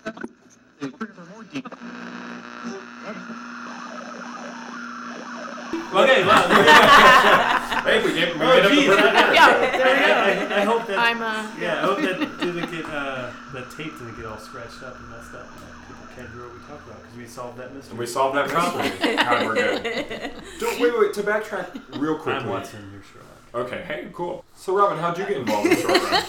okay. 5.95 6.27
Well, 6.27 7.53
hey, 7.87 8.05
we 8.05 8.13
gave 8.15 8.35
we 8.35 8.41
Oh, 8.43 8.49
made 8.49 8.65
up 8.65 8.71
the 8.71 8.87
perfect 8.87 9.15
word. 9.15 9.35
Yeah, 9.35 9.59
there 9.59 9.95
we 9.95 10.07
go. 10.07 10.55
I, 10.55 10.57
I, 10.57 10.61
I 10.61 10.65
hope 10.65 10.87
that. 10.87 10.99
I'm 10.99 11.23
uh 11.23 11.51
yeah, 11.61 11.79
I 11.79 11.81
hope 11.87 11.99
that 12.01 12.19
didn't 12.41 12.71
get 12.71 12.85
uh, 12.87 13.31
that 13.55 13.71
tape 13.77 13.93
didn't 13.99 14.17
get 14.17 14.27
all 14.27 14.39
scratched 14.39 14.83
up 14.83 14.99
and 14.99 15.09
messed 15.11 15.35
up, 15.35 15.47
and 15.53 15.61
that 15.63 15.89
people 15.89 16.07
can't 16.17 16.29
hear 16.33 16.43
what 16.47 16.55
we 16.55 16.61
talk 16.67 16.85
about 16.87 17.03
because 17.03 17.17
we 17.17 17.27
solved 17.27 17.59
that 17.59 17.67
And 17.69 17.77
mystery. 17.77 17.99
we 17.99 18.07
solved 18.07 18.37
that 18.37 18.49
problem. 18.49 18.91
God, 19.17 19.47
we're 19.47 19.55
good. 19.55 20.33
Don't, 20.61 20.81
wait, 20.81 20.99
wait, 20.99 21.13
to 21.15 21.23
backtrack 21.23 21.99
real 22.01 22.17
quickly. 22.17 22.33
I'm 22.43 22.49
Watson. 22.49 22.91
You're 22.93 23.03
Sherlock. 23.03 23.67
Okay, 23.67 23.83
hey, 23.87 24.09
cool. 24.13 24.45
So, 24.55 24.77
Robin, 24.77 24.99
how'd 24.99 25.17
you 25.17 25.25
get 25.27 25.37
involved 25.39 25.69
in 25.69 25.77
short 25.77 26.03
run? 26.03 26.23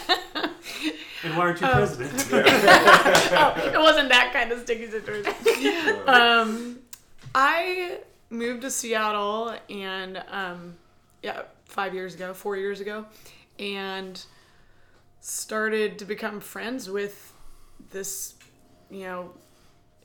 And 1.23 1.35
why 1.35 1.45
aren't 1.47 1.59
you 1.59 1.67
Oh. 1.67 1.71
president? 1.71 2.13
it 2.31 3.79
wasn't 3.79 4.09
that 4.09 4.29
kind 4.33 4.51
of 4.51 4.59
sticky 4.61 4.87
situation. 4.91 5.33
um, 6.07 6.77
I 7.33 7.97
moved 8.29 8.61
to 8.61 8.69
Seattle 8.69 9.55
and 9.67 10.21
um, 10.29 10.75
yeah, 11.23 11.43
five 11.65 11.93
years 11.93 12.15
ago, 12.15 12.33
four 12.33 12.57
years 12.57 12.79
ago, 12.79 13.05
and 13.59 14.23
started 15.19 15.99
to 15.99 16.05
become 16.05 16.39
friends 16.39 16.89
with 16.89 17.33
this, 17.91 18.35
you 18.89 19.01
know, 19.01 19.31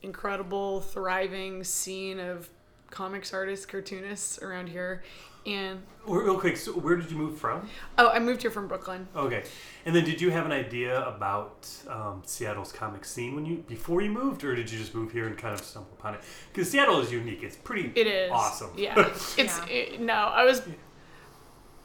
incredible, 0.01 0.81
thriving 0.81 1.63
scene 1.63 2.19
of 2.19 2.49
comics 2.89 3.33
artists, 3.33 3.65
cartoonists 3.65 4.39
around 4.39 4.69
here. 4.69 5.03
And 5.45 5.81
Real 6.05 6.39
quick, 6.39 6.55
so 6.55 6.71
where 6.71 6.95
did 6.95 7.11
you 7.11 7.17
move 7.17 7.37
from? 7.37 7.67
oh, 7.97 8.09
I 8.09 8.19
moved 8.19 8.41
here 8.41 8.51
from 8.51 8.69
Brooklyn. 8.69 9.07
Okay, 9.13 9.43
and 9.85 9.93
then 9.93 10.05
did 10.05 10.21
you 10.21 10.31
have 10.31 10.45
an 10.45 10.53
idea 10.53 11.05
about 11.05 11.69
um, 11.89 12.21
Seattle's 12.25 12.71
comic 12.71 13.03
scene 13.03 13.35
when 13.35 13.45
you 13.45 13.57
before 13.67 14.01
you 14.01 14.09
moved, 14.09 14.45
or 14.45 14.55
did 14.55 14.71
you 14.71 14.77
just 14.77 14.95
move 14.95 15.11
here 15.11 15.27
and 15.27 15.37
kind 15.37 15.53
of 15.53 15.65
stumble 15.65 15.91
upon 15.99 16.13
it? 16.13 16.21
Because 16.51 16.71
Seattle 16.71 17.01
is 17.01 17.11
unique; 17.11 17.43
it's 17.43 17.57
pretty 17.57 17.91
It 17.93 18.07
is 18.07 18.31
awesome. 18.31 18.71
Yeah, 18.77 18.97
it's 19.37 19.37
Yeah. 19.37 19.65
It, 19.65 19.99
no. 19.99 20.13
I 20.13 20.45
was. 20.45 20.61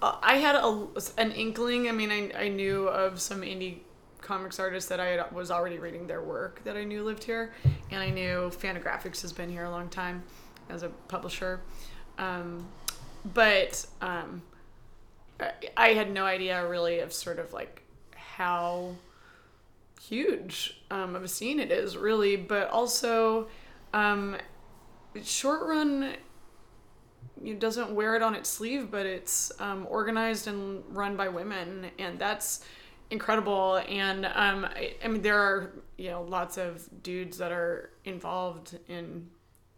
I 0.01 0.37
had 0.37 0.55
a, 0.55 0.87
an 1.17 1.33
inkling. 1.33 1.89
I 1.89 1.93
mean, 1.93 2.11
I, 2.11 2.45
I 2.45 2.49
knew 2.49 2.89
of 2.89 3.21
some 3.21 3.43
indie 3.43 3.79
comics 4.21 4.61
artists 4.61 4.89
that 4.91 5.01
I 5.01 5.07
had, 5.07 5.33
was 5.33 5.51
already 5.51 5.79
reading 5.79 6.07
their 6.07 6.23
work 6.23 6.63
that 6.65 6.77
I 6.77 6.85
knew 6.85 7.03
lived 7.03 7.25
here, 7.25 7.53
and 7.91 8.01
I 8.01 8.11
knew 8.11 8.51
Fantagraphics 8.51 9.23
has 9.23 9.33
been 9.33 9.51
here 9.51 9.65
a 9.65 9.71
long 9.71 9.89
time 9.89 10.23
as 10.69 10.83
a 10.83 10.89
publisher, 10.89 11.61
um, 12.19 12.67
but 13.35 13.87
um, 14.01 14.43
I, 15.41 15.53
I 15.77 15.89
had 15.95 16.13
no 16.13 16.25
idea 16.27 16.67
really 16.67 17.01
of 17.01 17.13
sort 17.13 17.39
of 17.39 17.53
like 17.53 17.83
how 18.15 18.95
huge 20.01 20.81
um, 20.91 21.17
of 21.17 21.25
a 21.25 21.29
scene 21.29 21.59
it 21.59 21.71
is, 21.71 21.97
really, 21.97 22.37
but 22.37 22.71
also 22.71 23.49
um, 23.95 24.37
short 25.23 25.67
run 25.67 26.13
it 27.45 27.59
doesn't 27.61 27.91
wear 27.93 28.17
it 28.17 28.23
on 28.23 28.35
its 28.35 28.49
sleeve, 28.49 28.91
but 28.91 29.07
it's 29.07 29.53
um, 29.61 29.87
organized 29.89 30.47
and 30.49 30.83
run 30.91 31.17
by 31.17 31.29
women, 31.29 31.87
and 31.99 32.19
that's 32.19 32.65
incredible. 33.11 33.77
And 33.89 34.27
um, 34.27 34.65
I, 34.67 34.95
I 35.05 35.09
mean, 35.09 35.23
there 35.23 35.39
are 35.39 35.73
you 35.97 36.11
know 36.11 36.23
lots 36.23 36.57
of 36.59 36.89
dudes 37.03 37.39
that 37.39 37.53
are 37.53 37.91
involved 38.05 38.79
in 38.89 39.29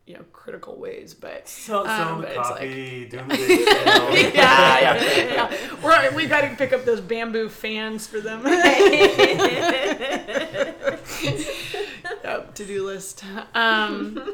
you 0.06 0.14
know 0.14 0.24
critical 0.32 0.76
ways, 0.76 1.14
but 1.14 1.48
So, 1.48 1.86
Um, 1.86 2.22
but 2.22 2.30
it's 2.30 2.48
coffee, 2.48 3.04
the 3.10 3.22
big 3.28 3.38
sale. 3.38 4.16
yeah, 4.34 4.80
yeah, 4.80 5.04
yeah. 5.50 5.50
We're, 5.82 6.10
we 6.16 6.26
got 6.26 6.40
to 6.42 6.56
pick 6.56 6.72
up 6.72 6.84
those 6.84 7.00
bamboo 7.00 7.48
fans 7.48 8.06
for 8.06 8.20
them. 8.20 8.42
yep, 12.24 12.54
to 12.54 12.64
do 12.66 12.84
list. 12.86 13.24
Um, 13.54 14.32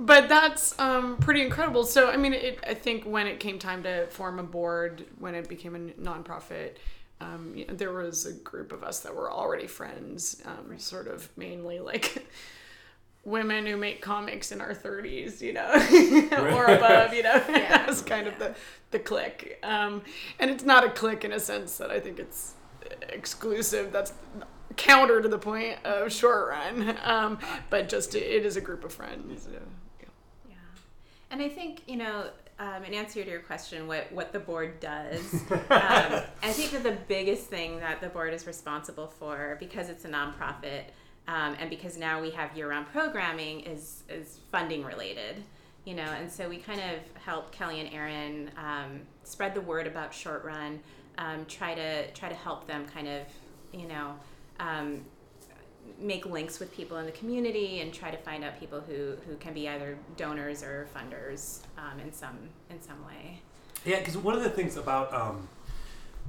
but 0.00 0.30
that's 0.30 0.76
um, 0.78 1.18
pretty 1.18 1.42
incredible. 1.42 1.84
So, 1.84 2.10
I 2.10 2.16
mean, 2.16 2.32
it, 2.32 2.58
I 2.66 2.72
think 2.72 3.04
when 3.04 3.26
it 3.26 3.38
came 3.38 3.58
time 3.58 3.82
to 3.82 4.06
form 4.06 4.38
a 4.38 4.42
board, 4.42 5.04
when 5.18 5.34
it 5.34 5.46
became 5.46 5.76
a 5.76 5.78
nonprofit, 6.00 6.76
um, 7.20 7.52
you 7.54 7.66
know, 7.66 7.74
there 7.74 7.92
was 7.92 8.24
a 8.24 8.32
group 8.32 8.72
of 8.72 8.82
us 8.82 9.00
that 9.00 9.14
were 9.14 9.30
already 9.30 9.66
friends, 9.66 10.42
um, 10.46 10.78
sort 10.78 11.06
of 11.06 11.28
mainly 11.36 11.80
like 11.80 12.26
women 13.26 13.66
who 13.66 13.76
make 13.76 14.00
comics 14.00 14.52
in 14.52 14.62
our 14.62 14.74
30s, 14.74 15.42
you 15.42 15.52
know, 15.52 15.70
or 16.56 16.64
above, 16.64 17.12
you 17.12 17.22
know. 17.22 17.38
that 17.48 17.86
was 17.86 18.00
kind 18.00 18.26
of 18.26 18.38
the, 18.38 18.54
the 18.92 18.98
clique. 18.98 19.58
Um, 19.62 20.00
and 20.38 20.50
it's 20.50 20.64
not 20.64 20.82
a 20.82 20.88
clique 20.88 21.26
in 21.26 21.32
a 21.32 21.40
sense 21.40 21.76
that 21.76 21.90
I 21.90 22.00
think 22.00 22.18
it's 22.18 22.54
exclusive. 23.10 23.92
That's 23.92 24.14
counter 24.76 25.20
to 25.20 25.28
the 25.28 25.38
point 25.38 25.76
of 25.84 26.10
short 26.10 26.48
run. 26.48 26.96
Um, 27.04 27.38
but 27.68 27.90
just 27.90 28.14
it 28.14 28.46
is 28.46 28.56
a 28.56 28.62
group 28.62 28.82
of 28.82 28.94
friends. 28.94 29.46
yeah. 29.52 29.58
Yeah. 29.58 29.79
And 31.30 31.40
I 31.40 31.48
think, 31.48 31.82
you 31.86 31.96
know, 31.96 32.30
um, 32.58 32.84
in 32.84 32.92
answer 32.92 33.24
to 33.24 33.30
your 33.30 33.40
question, 33.40 33.86
what, 33.86 34.10
what 34.12 34.32
the 34.32 34.38
board 34.38 34.80
does, 34.80 35.34
um, 35.50 35.60
I 35.70 36.52
think 36.52 36.72
that 36.72 36.82
the 36.82 36.98
biggest 37.08 37.46
thing 37.46 37.78
that 37.80 38.00
the 38.00 38.08
board 38.08 38.34
is 38.34 38.46
responsible 38.46 39.06
for, 39.06 39.56
because 39.60 39.88
it's 39.88 40.04
a 40.04 40.08
nonprofit, 40.08 40.82
um, 41.28 41.56
and 41.58 41.70
because 41.70 41.96
now 41.96 42.20
we 42.20 42.30
have 42.30 42.54
year-round 42.56 42.88
programming, 42.88 43.60
is 43.60 44.02
is 44.08 44.40
funding 44.50 44.84
related. 44.84 45.42
You 45.86 45.94
know, 45.94 46.02
and 46.02 46.30
so 46.30 46.48
we 46.48 46.58
kind 46.58 46.80
of 46.80 47.22
help 47.22 47.52
Kelly 47.52 47.80
and 47.80 47.92
Aaron 47.94 48.50
um, 48.58 49.00
spread 49.24 49.54
the 49.54 49.62
word 49.62 49.86
about 49.86 50.12
short 50.12 50.44
run, 50.44 50.80
um, 51.16 51.46
try 51.46 51.74
to 51.74 52.10
try 52.12 52.28
to 52.28 52.34
help 52.34 52.66
them 52.66 52.84
kind 52.86 53.08
of, 53.08 53.22
you 53.72 53.88
know, 53.88 54.14
um, 54.58 55.02
make 56.00 56.26
links 56.26 56.58
with 56.58 56.72
people 56.74 56.96
in 56.98 57.06
the 57.06 57.12
community 57.12 57.80
and 57.80 57.92
try 57.92 58.10
to 58.10 58.16
find 58.16 58.44
out 58.44 58.58
people 58.58 58.80
who, 58.80 59.14
who 59.26 59.36
can 59.36 59.52
be 59.52 59.68
either 59.68 59.98
donors 60.16 60.62
or 60.62 60.88
funders 60.94 61.60
um, 61.78 62.00
in 62.00 62.12
some 62.12 62.38
in 62.70 62.80
some 62.80 63.04
way. 63.06 63.40
Yeah, 63.84 63.98
because 63.98 64.16
one 64.16 64.34
of 64.34 64.42
the 64.42 64.50
things 64.50 64.76
about 64.76 65.12
um, 65.12 65.48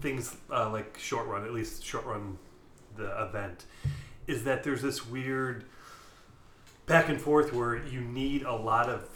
things 0.01 0.35
uh, 0.49 0.69
like 0.69 0.97
short 0.97 1.27
run, 1.27 1.43
at 1.43 1.53
least 1.53 1.83
short 1.83 2.05
run, 2.05 2.37
the 2.97 3.23
event, 3.23 3.65
is 4.27 4.43
that 4.43 4.63
there's 4.63 4.81
this 4.81 5.07
weird 5.07 5.65
back 6.85 7.09
and 7.09 7.21
forth 7.21 7.53
where 7.53 7.77
you 7.87 8.01
need 8.01 8.43
a 8.43 8.53
lot 8.53 8.89
of 8.89 9.07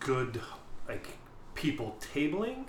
good 0.00 0.40
like 0.88 1.08
people 1.54 1.96
tabling 2.14 2.64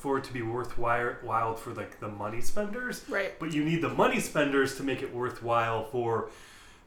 for 0.00 0.16
it 0.18 0.24
to 0.24 0.32
be 0.32 0.42
worthwhile 0.42 1.54
for 1.54 1.72
like 1.74 2.00
the 2.00 2.08
money 2.08 2.40
spenders 2.40 3.04
Right. 3.08 3.38
but 3.38 3.52
you 3.52 3.62
need 3.64 3.82
the 3.82 3.90
money 3.90 4.18
spenders 4.20 4.76
to 4.78 4.82
make 4.82 5.02
it 5.02 5.14
worthwhile 5.14 5.84
for 5.84 6.30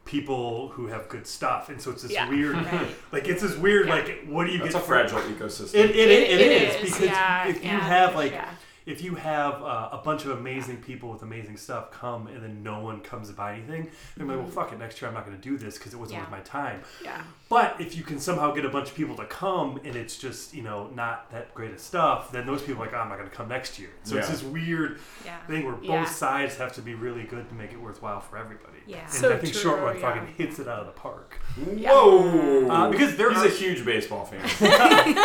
people 0.06 0.70
who 0.70 0.88
have 0.88 1.08
good 1.08 1.26
stuff, 1.26 1.70
and 1.70 1.80
so 1.82 1.92
it's 1.92 2.02
this 2.04 2.12
Yeah. 2.12 2.28
weird, 2.30 2.56
Right. 2.74 2.88
like 3.14 3.28
it's 3.28 3.42
this 3.42 3.56
weird, 3.56 3.88
Yeah. 3.88 3.94
like 3.96 4.26
what 4.28 4.46
do 4.48 4.52
you 4.52 4.58
That's 4.60 4.74
get 4.74 4.76
It's 4.76 4.76
a 4.76 4.80
for- 4.80 4.86
fragile 4.88 5.20
ecosystem. 5.22 5.76
It, 5.76 5.92
it, 5.92 5.96
it, 5.96 6.10
It- 6.10 6.30
it 6.30 6.42
it 6.42 6.62
is, 6.62 6.76
is, 6.76 6.82
because 6.98 7.06
yeah, 7.06 7.48
if 7.48 7.64
you 7.64 7.70
have 7.70 8.16
like 8.16 8.32
Yeah. 8.34 8.50
If 8.86 9.02
you 9.04 9.16
have 9.16 9.62
uh, 9.62 9.90
a 9.92 10.02
bunch 10.04 10.26
of 10.26 10.32
amazing 10.32 10.78
people 10.78 11.10
with 11.10 11.22
amazing 11.22 11.58
stuff 11.58 11.92
come 11.92 12.28
and 12.28 12.44
then 12.44 12.64
no 12.64 12.80
one 12.82 13.02
comes 13.02 13.30
to 13.30 13.34
buy 13.36 13.54
anything, 13.56 13.90
they're 14.18 14.26
like, 14.28 14.38
well, 14.38 14.48
fuck 14.48 14.72
it, 14.74 14.80
next 14.80 15.02
year 15.02 15.08
I'm 15.10 15.14
not 15.16 15.26
going 15.26 15.38
to 15.38 15.42
do 15.44 15.58
this 15.58 15.78
because 15.78 15.94
it 15.94 15.98
wasn't 15.98 16.18
Yeah. 16.20 16.22
worth 16.24 16.32
my 16.32 16.40
time. 16.42 16.82
Yeah. 17.04 17.22
But 17.50 17.80
if 17.80 17.96
you 17.96 18.04
can 18.04 18.20
somehow 18.20 18.52
get 18.52 18.66
a 18.66 18.70
bunch 18.70 18.90
of 18.90 18.96
people 18.96 19.16
to 19.18 19.26
come 19.26 19.80
and 19.84 19.96
it's 19.96 20.18
just 20.18 20.54
you 20.54 20.64
know 20.64 20.90
not 20.96 21.30
that 21.32 21.54
great 21.54 21.72
of 21.74 21.80
stuff, 21.80 22.32
then 22.32 22.46
those 22.46 22.62
people 22.62 22.82
are 22.82 22.86
like, 22.88 22.96
oh, 22.96 23.00
I'm 23.00 23.10
not 23.10 23.18
going 23.18 23.30
to 23.30 23.36
come 23.36 23.48
next 23.48 23.78
year. 23.80 23.90
So 24.04 24.18
it's 24.18 24.30
this 24.30 24.44
weird 24.44 25.00
Yeah. 25.26 25.38
thing 25.48 25.66
where 25.66 25.76
both 25.76 25.84
Yeah. 25.86 26.06
sides 26.06 26.58
have 26.58 26.74
to 26.74 26.82
be 26.82 26.94
really 26.96 27.24
good 27.24 27.48
to 27.50 27.56
make 27.56 27.72
it 27.72 27.80
worthwhile 27.82 28.22
for 28.22 28.38
everybody. 28.38 28.80
Yeah. 28.88 29.02
And 29.02 29.10
So 29.12 29.34
I 29.34 29.38
think 29.38 29.54
Short 29.54 29.80
Run 29.82 29.96
yeah. 29.96 30.02
fucking 30.02 30.34
hits 30.36 30.60
it 30.60 30.68
out 30.68 30.80
of 30.80 30.86
the 30.88 30.92
park. 30.94 31.40
Whoa! 31.56 32.68
Uh, 32.70 32.90
because 32.90 33.16
there 33.16 33.32
he's 33.32 33.44
a 33.44 33.50
huge 33.50 33.86
baseball 33.86 34.26
fan. 34.26 34.42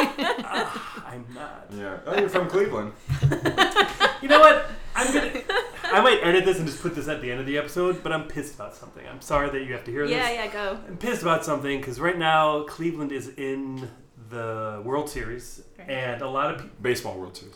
I'm 1.07 1.25
not. 1.35 1.67
yeah. 1.75 1.99
Oh, 2.07 2.19
you're 2.19 2.29
from 2.29 2.49
Cleveland. 2.49 2.93
You 4.23 4.29
know 4.29 4.41
what? 4.41 4.67
I'm 4.97 5.13
gonna. 5.15 5.31
I 5.85 6.01
might 6.03 6.19
edit 6.23 6.45
this 6.45 6.59
and 6.59 6.67
just 6.67 6.83
put 6.83 6.95
this 6.95 7.07
at 7.09 7.23
the 7.23 7.31
end 7.31 7.41
of 7.41 7.47
the 7.47 7.57
episode, 7.57 8.03
but 8.03 8.13
I'm 8.13 8.25
pissed 8.29 8.57
about 8.57 8.75
something. 8.75 9.07
I'm 9.09 9.21
sorry 9.23 9.49
that 9.51 9.65
you 9.65 9.73
have 9.73 9.85
to 9.85 9.91
hear 9.91 10.05
Yeah, 10.05 10.19
this. 10.27 10.35
yeah, 10.37 10.45
yeah, 10.45 10.53
go. 10.53 10.79
I'm 10.89 10.97
pissed 10.99 11.23
about 11.23 11.45
something 11.45 11.79
because 11.81 11.99
right 12.01 12.19
now 12.19 12.65
Cleveland 12.65 13.13
is 13.13 13.29
in 13.37 13.89
the 14.29 14.83
World 14.85 15.09
Series, 15.09 15.63
Right. 15.79 15.89
and 15.89 16.21
a 16.21 16.29
lot 16.29 16.51
of 16.53 16.61
people, 16.63 16.77
Baseball 16.83 17.17
World 17.19 17.37
Series. 17.37 17.55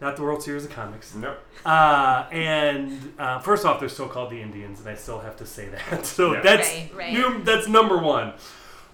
not 0.00 0.16
the 0.16 0.22
World 0.22 0.42
Series 0.42 0.64
of 0.64 0.70
comics. 0.72 1.14
Nope. 1.14 1.38
Uh, 1.64 2.24
and 2.32 3.12
uh, 3.18 3.38
first 3.38 3.64
off, 3.64 3.78
they're 3.80 3.88
still 3.88 4.08
called 4.08 4.30
the 4.30 4.40
Indians, 4.42 4.80
and 4.80 4.88
I 4.88 4.94
still 4.94 5.20
have 5.20 5.36
to 5.36 5.46
say 5.46 5.68
that. 5.68 6.04
So 6.06 6.32
Yeah. 6.32 6.40
that's 6.40 6.68
Right, 6.68 6.90
right. 6.96 7.12
num- 7.12 7.44
that's 7.44 7.68
number 7.68 7.96
one. 7.98 8.32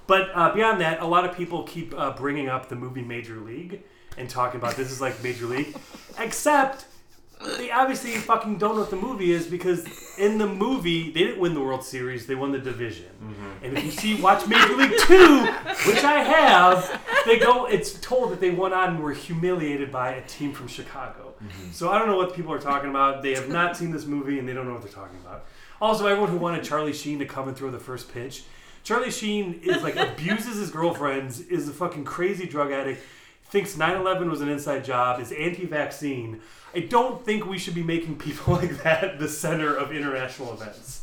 But 0.09 0.31
uh, 0.35 0.53
beyond 0.53 0.81
that, 0.81 1.01
a 1.01 1.07
lot 1.07 1.25
of 1.25 1.35
people 1.37 1.63
keep 1.63 1.97
uh, 1.97 2.11
bringing 2.13 2.49
up 2.49 2.69
the 2.69 2.77
movie 2.77 3.03
Major 3.03 3.37
League 3.37 3.83
and 4.17 4.29
talking 4.29 4.61
about 4.61 4.77
this 4.77 4.91
is 4.91 5.01
like 5.01 5.23
Major 5.23 5.47
League, 5.47 5.75
except 6.19 6.87
they 7.57 7.71
obviously 7.71 8.13
fucking 8.13 8.59
don't 8.59 8.75
know 8.75 8.83
what 8.83 8.91
the 8.91 8.97
movie 8.97 9.33
is 9.33 9.47
because 9.47 9.85
in 10.17 10.39
the 10.39 10.47
movie 10.47 11.11
they 11.11 11.25
didn't 11.25 11.41
win 11.41 11.55
the 11.55 11.61
World 11.61 11.83
Series, 11.83 12.27
they 12.27 12.35
won 12.35 12.53
the 12.53 12.59
division. 12.59 13.11
Mm-hmm. 13.23 13.65
And 13.65 13.79
if 13.79 13.85
you 13.85 13.91
see 13.91 14.15
watch 14.21 14.47
Major 14.47 14.77
League 14.77 14.95
Two, 15.01 15.41
which 15.87 16.05
I 16.05 16.23
have, 16.23 17.01
they 17.27 17.39
go. 17.39 17.67
It's 17.67 17.99
told 18.01 18.33
that 18.33 18.41
they 18.41 18.51
went 18.51 18.75
on 18.75 18.95
and 18.95 19.03
were 19.03 19.13
humiliated 19.13 19.91
by 19.91 20.13
a 20.13 20.27
team 20.27 20.53
from 20.53 20.69
Chicago. 20.69 21.35
Mm-hmm. 21.43 21.73
So 21.73 21.91
I 21.91 21.99
don't 21.99 22.09
know 22.09 22.17
what 22.17 22.35
people 22.35 22.53
are 22.53 22.61
talking 22.61 22.91
about. 22.91 23.23
They 23.23 23.35
have 23.35 23.49
not 23.49 23.77
seen 23.77 23.91
this 23.91 24.07
movie 24.07 24.39
and 24.39 24.49
they 24.49 24.53
don't 24.53 24.67
know 24.67 24.75
what 24.75 24.83
they're 24.83 24.93
talking 24.93 25.19
about. 25.25 25.45
Also, 25.81 26.07
everyone 26.07 26.31
who 26.31 26.39
wanted 26.39 26.63
Charlie 26.63 26.93
Sheen 26.93 27.19
to 27.19 27.27
come 27.27 27.49
and 27.49 27.57
throw 27.57 27.71
the 27.71 27.79
first 27.81 28.13
pitch. 28.13 28.45
Charlie 28.85 29.11
Sheen 29.11 29.61
is 29.63 29.83
like 29.83 29.97
abuses 29.97 30.57
his 30.57 30.71
girlfriends, 30.71 31.41
is 31.41 31.69
a 31.69 31.73
fucking 31.73 32.05
crazy 32.05 32.47
drug 32.47 32.73
addict, 32.73 33.03
thinks 33.53 33.77
9/11 33.77 34.31
was 34.31 34.41
an 34.41 34.49
inside 34.49 34.83
job, 34.85 35.21
is 35.21 35.31
anti-vaccine. 35.31 36.41
I 36.75 36.81
don't 36.81 37.23
think 37.25 37.45
we 37.45 37.59
should 37.59 37.75
be 37.75 37.83
making 37.83 38.17
people 38.17 38.55
like 38.61 38.83
that 38.83 39.19
the 39.19 39.29
center 39.29 39.75
of 39.77 39.93
international 39.93 40.55
events. 40.55 41.03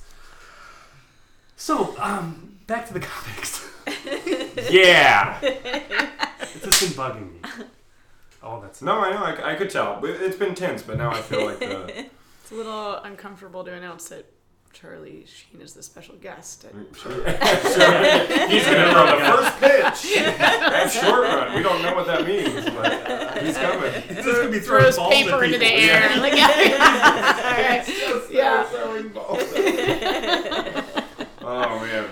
So, 1.55 1.95
um, 1.99 2.57
back 2.65 2.87
to 2.87 2.93
the 2.93 2.99
comics. 3.11 3.65
Yeah. 4.71 5.39
it's 5.41 6.65
just 6.65 6.81
been 6.81 7.05
bugging 7.05 7.33
me. 7.33 7.65
Oh, 8.41 8.59
that's 8.61 8.81
No, 8.81 8.99
I 8.99 9.11
know. 9.11 9.43
I, 9.43 9.51
I 9.51 9.55
could 9.55 9.69
tell. 9.69 9.99
It's 10.03 10.37
been 10.37 10.55
tense, 10.55 10.81
but 10.81 10.97
now 10.97 11.11
I 11.11 11.21
feel 11.21 11.45
like 11.45 11.59
the. 11.59 12.05
It's 12.41 12.51
a 12.51 12.55
little 12.55 12.95
uncomfortable 12.95 13.63
to 13.63 13.71
announce 13.71 14.09
that 14.09 14.25
Charlie 14.73 15.25
Sheen 15.25 15.61
is 15.61 15.73
the 15.73 15.83
special 15.83 16.15
guest. 16.15 16.63
At 16.65 16.73
He's 18.49 18.65
gonna 18.65 18.91
throw 18.91 19.05
the 19.05 19.17
first 19.25 19.59
pitch 19.59 20.15
That's 20.25 20.93
short 21.01 21.23
run. 21.23 21.55
We 21.55 21.63
don't 21.63 21.81
know 21.81 21.95
what 21.95 22.05
that 22.07 22.25
means, 22.25 22.65
but 22.69 22.93
he's 23.43 23.57
coming. 23.57 23.91
It's 24.09 24.25
just 24.25 24.37
gonna 24.37 24.49
be 24.49 24.59
throwing 24.59 24.83
throws 24.83 24.97
balls 24.97 25.13
paper 25.13 25.35
at 25.37 25.43
into 25.43 25.57
the 25.59 25.65
people. 25.65 25.89
air. 25.89 26.17
Like, 26.19 26.33
yeah. 28.31 28.63
throwing 28.65 29.09
balls. 29.09 29.43
oh 31.41 31.79
man. 31.81 32.09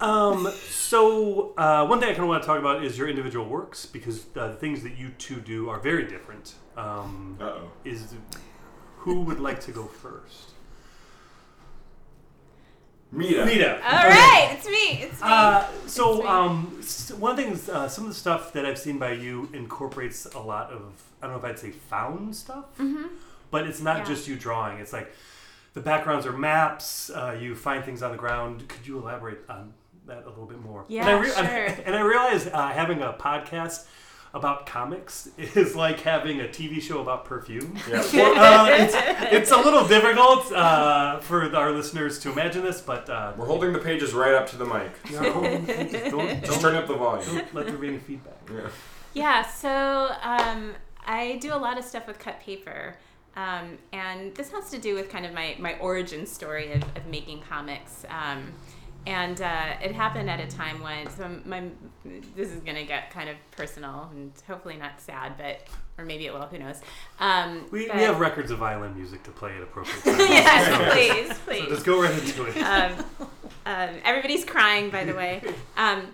Um, 0.00 0.48
so 0.68 1.54
uh, 1.56 1.86
one 1.86 1.98
thing 2.00 2.08
I 2.10 2.12
kind 2.12 2.22
of 2.24 2.28
want 2.28 2.42
to 2.42 2.46
talk 2.46 2.58
about 2.58 2.84
is 2.84 2.96
your 2.98 3.08
individual 3.08 3.46
works 3.48 3.86
because 3.86 4.26
uh, 4.36 4.48
the 4.48 4.54
things 4.54 4.82
that 4.82 4.96
you 4.96 5.10
two 5.18 5.40
do 5.40 5.68
are 5.70 5.80
very 5.80 6.04
different. 6.06 6.54
Um, 6.76 7.38
Uh 7.40 7.44
oh. 7.44 7.70
is 7.84 8.14
who 8.98 9.22
would 9.22 9.40
like 9.40 9.60
to 9.60 9.72
go 9.72 9.86
first? 9.86 10.52
Mita. 13.16 13.44
Nita. 13.46 13.74
All 13.76 14.08
right, 14.08 14.50
it's 14.56 14.66
me. 14.66 15.02
It's 15.04 15.20
me. 15.20 15.28
Uh, 15.28 15.64
so 15.86 16.14
It's 16.16 16.22
me. 16.22 16.26
um, 16.28 17.20
one 17.20 17.30
of 17.32 17.36
the 17.36 17.42
things, 17.42 17.68
uh, 17.68 17.88
some 17.88 18.04
of 18.04 18.10
the 18.10 18.14
stuff 18.16 18.52
that 18.52 18.66
I've 18.66 18.78
seen 18.78 18.98
by 18.98 19.12
you 19.12 19.48
incorporates 19.52 20.26
a 20.26 20.38
lot 20.38 20.70
of 20.70 20.82
I 21.22 21.26
don't 21.28 21.32
know 21.32 21.38
if 21.38 21.44
I'd 21.50 21.58
say 21.58 21.70
found 21.70 22.36
stuff, 22.36 22.66
but 23.50 23.66
it's 23.66 23.80
not 23.80 23.98
Yeah. 23.98 24.04
just 24.04 24.28
you 24.28 24.36
drawing. 24.36 24.78
It's 24.78 24.92
like 24.92 25.12
the 25.72 25.80
backgrounds 25.80 26.26
are 26.26 26.32
maps. 26.32 27.10
Uh, 27.10 27.36
you 27.40 27.54
find 27.54 27.82
things 27.84 28.02
on 28.02 28.10
the 28.12 28.18
ground. 28.18 28.68
Could 28.68 28.86
you 28.86 28.98
elaborate 28.98 29.38
on 29.48 29.72
that 30.06 30.24
a 30.24 30.28
little 30.28 30.44
bit 30.46 30.60
more? 30.60 30.84
Yeah, 30.88 31.08
and 31.08 31.24
I 31.26 31.28
sure. 31.74 31.82
and 31.86 31.96
I 31.96 32.00
realize 32.00 32.46
uh, 32.46 32.68
having 32.68 33.00
a 33.02 33.14
podcast 33.14 33.86
about 34.36 34.66
comics 34.66 35.28
is 35.38 35.74
like 35.74 36.00
having 36.00 36.40
a 36.40 36.44
TV 36.44 36.80
show 36.80 37.00
about 37.00 37.24
perfume. 37.24 37.78
Yeah. 37.88 38.00
uh, 38.00 38.66
it's, 38.70 38.94
it's 39.32 39.50
a 39.50 39.56
little 39.56 39.86
difficult 39.86 40.52
uh, 40.52 41.18
for 41.20 41.54
our 41.56 41.72
listeners 41.72 42.18
to 42.20 42.32
imagine 42.32 42.62
this, 42.62 42.80
but 42.80 43.08
uh, 43.08 43.32
We're 43.36 43.46
holding 43.46 43.72
the 43.72 43.78
pages 43.78 44.12
right 44.12 44.34
up 44.34 44.46
to 44.48 44.56
the 44.56 44.66
mic. 44.66 44.92
don't, 45.12 46.42
don't, 46.42 46.60
turn 46.60 46.74
up 46.74 46.86
the 46.86 46.94
volume. 46.94 47.26
don't 47.26 47.54
let 47.54 47.66
there 47.66 47.78
be 47.78 47.88
any 47.88 47.98
feedback. 47.98 48.38
Yeah. 48.52 48.68
Yeah, 49.14 49.46
so 49.46 50.14
um, 50.22 50.74
I 51.06 51.38
do 51.40 51.54
a 51.54 51.56
lot 51.56 51.78
of 51.78 51.84
stuff 51.84 52.06
with 52.06 52.18
cut 52.18 52.38
paper. 52.40 52.96
Um, 53.34 53.78
and 53.92 54.34
this 54.34 54.50
has 54.52 54.70
to 54.70 54.78
do 54.78 54.94
with 54.94 55.08
kind 55.08 55.24
of 55.24 55.32
my, 55.32 55.56
my 55.58 55.78
origin 55.78 56.26
story 56.26 56.72
of, 56.72 56.82
of 56.96 57.06
making 57.06 57.40
comics. 57.40 58.04
Um, 58.08 58.52
and 59.06 59.40
uh, 59.40 59.74
it 59.82 59.92
happened 59.94 60.28
at 60.28 60.40
a 60.40 60.46
time 60.48 60.82
when, 60.82 61.08
so 61.10 61.28
my, 61.44 61.62
this 62.34 62.50
is 62.50 62.60
going 62.60 62.76
to 62.76 62.84
get 62.84 63.10
kind 63.10 63.28
of 63.28 63.36
personal 63.52 64.08
and 64.12 64.32
hopefully 64.46 64.76
not 64.76 65.00
sad, 65.00 65.34
but, 65.38 65.60
or 65.96 66.04
maybe 66.04 66.26
it 66.26 66.32
will, 66.34 66.42
who 66.46 66.58
knows. 66.58 66.80
Um, 67.20 67.66
We, 67.70 67.86
but- 67.86 67.96
we 67.96 68.02
have 68.02 68.18
records 68.20 68.50
of 68.50 68.58
violin 68.58 68.94
music 68.96 69.22
to 69.24 69.30
play 69.30 69.54
at 69.56 69.62
appropriate 69.62 70.02
times. 70.04 70.18
yes, 70.28 70.92
please, 70.92 71.28
So 71.28 71.42
please. 71.44 71.68
just 71.68 71.86
go 71.86 72.02
right 72.02 72.12
into 72.18 72.44
it. 72.46 72.56
um, 72.62 73.04
um, 73.64 73.90
everybody's 74.04 74.44
crying, 74.44 74.90
by 74.90 75.04
the 75.04 75.14
way. 75.14 75.42
Um, 75.76 76.08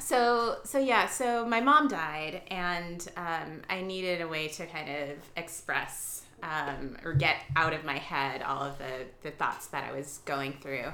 so 0.00 0.58
so 0.64 0.78
yeah, 0.78 1.06
so 1.06 1.46
my 1.46 1.60
mom 1.60 1.86
died, 1.86 2.42
and 2.50 3.06
um, 3.16 3.62
I 3.70 3.80
needed 3.80 4.20
a 4.22 4.28
way 4.28 4.48
to 4.48 4.66
kind 4.66 4.90
of 4.90 5.18
express 5.36 6.22
um, 6.42 6.96
or 7.04 7.12
get 7.12 7.36
out 7.54 7.72
of 7.72 7.84
my 7.84 7.96
head 7.98 8.42
all 8.42 8.62
of 8.64 8.76
the 8.78 9.06
the 9.22 9.30
thoughts 9.30 9.68
that 9.68 9.84
I 9.88 9.92
was 9.96 10.18
going 10.24 10.54
through. 10.60 10.86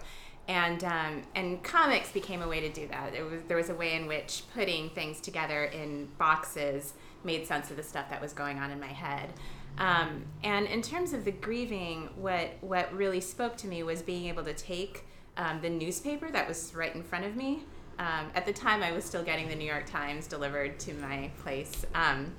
And 0.48 0.82
um, 0.82 1.22
and 1.34 1.62
comics 1.62 2.10
became 2.10 2.42
a 2.42 2.48
way 2.48 2.60
to 2.60 2.68
do 2.72 2.88
that. 2.88 3.14
It 3.14 3.22
was 3.22 3.42
there 3.46 3.56
was 3.56 3.70
a 3.70 3.74
way 3.74 3.94
in 3.94 4.06
which 4.06 4.42
putting 4.52 4.90
things 4.90 5.20
together 5.20 5.64
in 5.64 6.08
boxes 6.18 6.94
made 7.22 7.46
sense 7.46 7.70
of 7.70 7.76
the 7.76 7.82
stuff 7.82 8.08
that 8.10 8.20
was 8.20 8.32
going 8.32 8.58
on 8.58 8.70
in 8.70 8.80
my 8.80 8.86
head. 8.86 9.30
Um, 9.78 10.24
and 10.42 10.66
in 10.66 10.82
terms 10.82 11.12
of 11.12 11.24
the 11.24 11.32
grieving, 11.32 12.08
what 12.16 12.50
what 12.60 12.92
really 12.92 13.20
spoke 13.20 13.56
to 13.58 13.66
me 13.66 13.82
was 13.82 14.02
being 14.02 14.26
able 14.26 14.44
to 14.44 14.54
take 14.54 15.04
um, 15.36 15.60
the 15.60 15.70
newspaper 15.70 16.30
that 16.30 16.46
was 16.46 16.74
right 16.74 16.94
in 16.94 17.02
front 17.02 17.24
of 17.24 17.36
me. 17.36 17.64
Um, 17.98 18.30
at 18.34 18.46
the 18.46 18.52
time, 18.52 18.82
I 18.82 18.92
was 18.92 19.04
still 19.04 19.22
getting 19.22 19.48
the 19.48 19.54
New 19.54 19.66
York 19.66 19.86
Times 19.86 20.26
delivered 20.26 20.78
to 20.80 20.94
my 20.94 21.30
place, 21.42 21.84
um, 21.94 22.32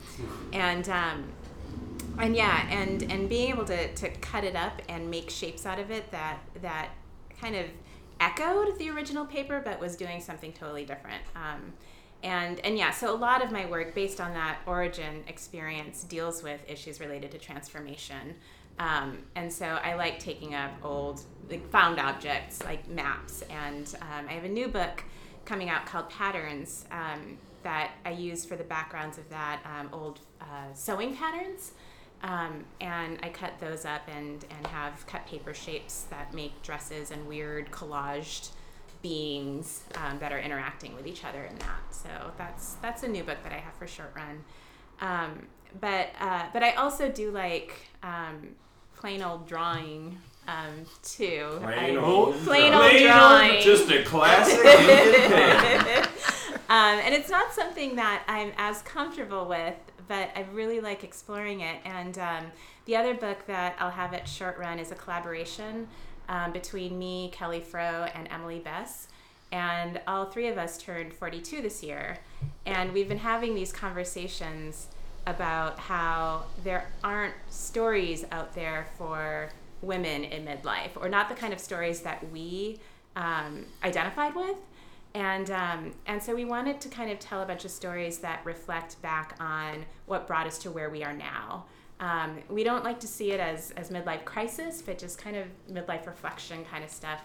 and 0.53 0.89
um, 0.89 1.31
and 2.17 2.35
yeah, 2.35 2.67
and 2.69 3.03
and 3.11 3.29
being 3.29 3.49
able 3.49 3.65
to, 3.65 3.93
to 3.93 4.09
cut 4.17 4.43
it 4.43 4.55
up 4.55 4.81
and 4.89 5.09
make 5.09 5.29
shapes 5.29 5.65
out 5.65 5.79
of 5.79 5.91
it 5.91 6.09
that 6.11 6.39
that 6.61 6.89
kind 7.39 7.55
of 7.55 7.65
echoed 8.21 8.77
the 8.77 8.89
original 8.89 9.25
paper, 9.25 9.62
but 9.63 9.81
was 9.81 9.97
doing 9.97 10.21
something 10.21 10.53
totally 10.53 10.86
different. 10.86 11.23
Um, 11.36 11.73
and 12.23 12.60
and 12.63 12.77
yeah, 12.77 12.91
so 12.91 13.13
a 13.13 13.17
lot 13.17 13.43
of 13.43 13.51
my 13.51 13.65
work 13.65 13.95
based 13.95 14.21
on 14.21 14.34
that 14.36 14.60
origin 14.65 15.23
experience 15.27 16.03
deals 16.03 16.43
with 16.43 16.62
issues 16.69 16.99
related 16.99 17.31
to 17.31 17.39
transformation. 17.39 18.36
Um, 18.79 19.19
and 19.36 19.51
so 19.51 19.65
I 19.65 19.95
like 19.95 20.19
taking 20.19 20.55
up 20.55 20.71
old, 20.84 21.21
like 21.49 21.67
found 21.69 21.99
objects 21.99 22.63
like 22.63 22.88
maps. 22.88 23.43
And 23.49 23.93
um, 24.01 24.27
I 24.29 24.34
have 24.34 24.43
a 24.43 24.49
new 24.49 24.67
book 24.67 25.03
coming 25.45 25.69
out 25.69 25.86
called 25.86 26.10
Patterns 26.10 26.86
um, 26.91 27.38
that 27.63 27.91
I 28.05 28.12
use 28.12 28.45
for 28.45 28.55
the 28.55 28.63
backgrounds 28.63 29.17
of 29.17 29.27
that 29.29 29.62
um, 29.65 29.89
old 29.91 30.19
uh, 30.39 30.73
sewing 30.73 31.15
patterns. 31.15 31.71
Um, 32.23 32.65
and 32.79 33.17
I 33.23 33.29
cut 33.29 33.53
those 33.60 33.84
up 33.84 34.01
and, 34.07 34.45
and 34.55 34.67
have 34.67 35.05
cut 35.07 35.25
paper 35.25 35.53
shapes 35.53 36.03
that 36.12 36.34
make 36.36 36.62
dresses 36.62 37.10
and 37.12 37.27
weird 37.27 37.71
collaged 37.71 38.49
beings 39.01 39.81
um, 39.95 40.19
that 40.19 40.31
are 40.31 40.39
interacting 40.39 40.93
with 40.95 41.07
each 41.07 41.25
other 41.25 41.43
in 41.43 41.55
that. 41.57 41.81
So 41.91 42.10
that's 42.38 42.73
that's 42.75 43.01
a 43.03 43.07
new 43.07 43.23
book 43.23 43.41
that 43.43 43.51
I 43.51 43.57
have 43.57 43.73
for 43.73 43.88
short 43.88 44.13
run. 44.15 44.43
Um, 45.01 45.47
but 45.79 46.10
uh, 46.19 46.43
but 46.53 46.62
I 46.63 46.73
also 46.73 47.10
do 47.10 47.31
like 47.31 47.73
um, 48.03 48.49
plain 48.97 49.23
old 49.23 49.47
drawing 49.47 50.17
um, 50.47 50.86
too. 51.01 51.47
Plain 51.62 51.97
I- 51.97 52.01
old 52.01 52.36
plain 52.43 52.71
drawing. 52.71 52.73
old 52.73 52.91
Plain 52.91 53.03
old- 53.07 53.12
drawing. 53.17 53.62
Just 53.63 53.89
a 53.91 54.03
classic 54.03 54.57
ink 54.63 55.19
and 55.31 55.84
pen. 55.86 56.03
um, 56.69 56.99
and 57.03 57.15
it's 57.15 57.29
not 57.29 57.51
something 57.53 57.95
that 57.95 58.23
I'm 58.27 58.51
as 58.57 58.81
comfortable 58.84 59.45
with, 59.47 59.75
but 60.12 60.30
I 60.36 60.41
really 60.52 60.82
like 60.82 61.06
exploring 61.06 61.62
it. 61.62 61.78
And 61.86 62.17
um, 62.17 62.52
the 62.84 62.97
other 62.97 63.13
book 63.13 63.47
that 63.47 63.78
I'll 63.80 63.91
have 63.91 64.13
at 64.13 64.28
Short 64.28 64.58
Run 64.58 64.78
is 64.78 64.91
a 64.91 64.95
collaboration 64.95 65.88
um, 66.28 66.52
between 66.52 67.00
me, 67.00 67.30
Kelly 67.32 67.62
Froh, 67.62 68.10
and 68.13 68.28
Emily 68.30 68.60
Bess. 68.60 69.08
And 69.54 70.02
all 70.08 70.26
three 70.26 70.50
of 70.50 70.58
us 70.58 70.78
turned 70.78 71.13
42 71.13 71.62
this 71.62 71.82
year. 71.82 72.17
And 72.65 72.91
we've 72.91 73.08
been 73.08 73.19
having 73.19 73.56
these 73.56 73.71
conversations 73.71 74.88
about 75.26 75.80
how 75.80 76.43
there 76.62 76.89
aren't 77.06 77.36
stories 77.50 78.26
out 78.34 78.54
there 78.54 78.88
for 78.97 79.50
women 79.82 80.26
in 80.26 80.43
midlife, 80.43 80.89
or 80.97 81.08
not 81.08 81.30
the 81.30 81.36
kind 81.36 81.54
of 81.54 81.60
stories 81.62 82.02
that 82.02 82.30
we 82.34 82.82
um, 83.15 83.65
identified 83.82 84.36
with. 84.36 84.58
And 85.13 85.52
um, 85.52 85.91
and 86.06 86.21
so 86.24 86.34
we 86.34 86.45
wanted 86.45 86.80
to 86.82 86.89
kind 86.89 87.12
of 87.12 87.19
tell 87.19 87.41
a 87.41 87.45
bunch 87.45 87.65
of 87.65 87.71
stories 87.71 88.19
that 88.19 88.41
reflect 88.45 89.02
back 89.02 89.36
on 89.39 89.86
what 90.06 90.26
brought 90.28 90.47
us 90.47 90.58
to 90.60 90.71
where 90.71 90.89
we 90.89 91.04
are 91.04 91.13
now. 91.13 91.65
Um, 92.00 92.39
we 92.50 92.63
don't 92.63 92.84
like 92.84 93.00
to 93.02 93.08
see 93.08 93.32
it 93.32 93.39
as 93.39 93.71
as 93.71 93.89
midlife 93.89 94.24
crisis, 94.26 94.82
but 94.82 94.97
just 94.97 95.17
kind 95.17 95.36
of 95.36 95.47
midlife 95.71 96.08
reflection 96.08 96.63
kind 96.65 96.84
of 96.84 96.89
stuff. 96.89 97.21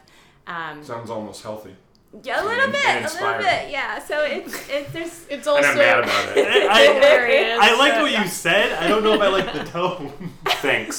Um, 0.49 0.83
Sounds 0.83 1.11
almost 1.11 1.42
healthy. 1.42 1.77
yeah, 2.25 2.42
a 2.42 2.44
little 2.44 2.64
and- 2.64 2.72
bit, 2.72 2.85
and 2.87 3.05
a 3.07 3.12
little 3.14 3.38
bit, 3.38 3.70
yeah. 3.70 3.99
So 4.01 4.20
it's 4.25 4.68
it, 4.68 4.92
there's 4.92 5.27
It's 5.31 5.46
also 5.46 5.62
And 5.68 5.79
I'm 5.81 5.87
mad 5.87 5.99
about 6.05 6.37
it. 6.37 6.68
I, 6.68 6.83
hilarious. 6.92 7.59
I 7.62 7.77
like 7.79 7.92
what 8.03 8.11
you 8.11 8.27
said. 8.29 8.72
I 8.72 8.88
don't 8.88 9.05
know 9.05 9.14
if 9.14 9.20
I 9.20 9.29
like 9.29 9.53
the 9.53 9.64
tone. 9.64 10.12
Thanks. 10.61 10.96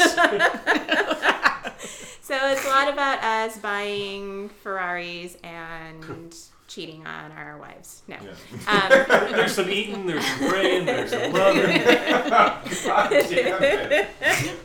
So 2.22 2.36
it's 2.52 2.66
a 2.66 2.70
lot 2.70 2.92
about 2.92 3.24
us 3.24 3.58
buying 3.58 4.50
Ferraris 4.50 5.38
and 5.44 6.36
cheating 6.68 7.08
on 7.08 7.32
our 7.32 7.58
wives. 7.58 8.04
No. 8.08 8.18
Yeah. 8.22 8.34
Um, 8.68 8.90
There's 9.32 9.54
some 9.54 9.70
eating, 9.70 10.06
there's 10.06 10.26
some 10.26 10.50
praying, 10.50 10.86
there's 10.86 11.12
some 11.12 11.32
loving. 11.32 11.82
God 11.84 13.10
damn 13.10 13.64
it. 13.64 14.10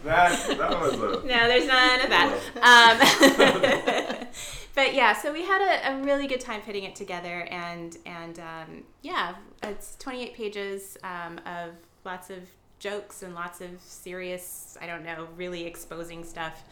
That, 0.05 0.59
that 0.59 0.81
was 0.81 0.95
a. 0.95 0.99
no, 0.99 1.49
there's 1.49 1.67
none 1.67 2.01
of 2.01 2.11
that. 2.11 4.17
Um, 4.17 4.27
but 4.75 4.95
yeah, 4.95 5.13
so 5.15 5.33
we 5.33 5.45
had 5.45 5.61
a, 5.61 5.93
a 5.93 6.03
really 6.03 6.27
good 6.27 6.41
time 6.41 6.61
putting 6.63 6.85
it 6.85 6.97
together, 6.97 7.47
and 7.51 7.97
and 8.05 8.39
um, 8.41 8.83
yeah, 9.03 9.35
it's 9.63 9.97
28 9.97 10.35
pages 10.35 10.97
um, 11.05 11.39
of 11.47 11.75
lots 12.05 12.31
of 12.31 12.41
jokes 12.79 13.23
and 13.23 13.35
lots 13.35 13.61
of 13.61 13.81
serious, 13.81 14.77
I 14.81 14.87
don't 14.87 15.05
know, 15.05 15.29
really 15.37 15.65
exposing 15.65 16.25
stuff. 16.25 16.65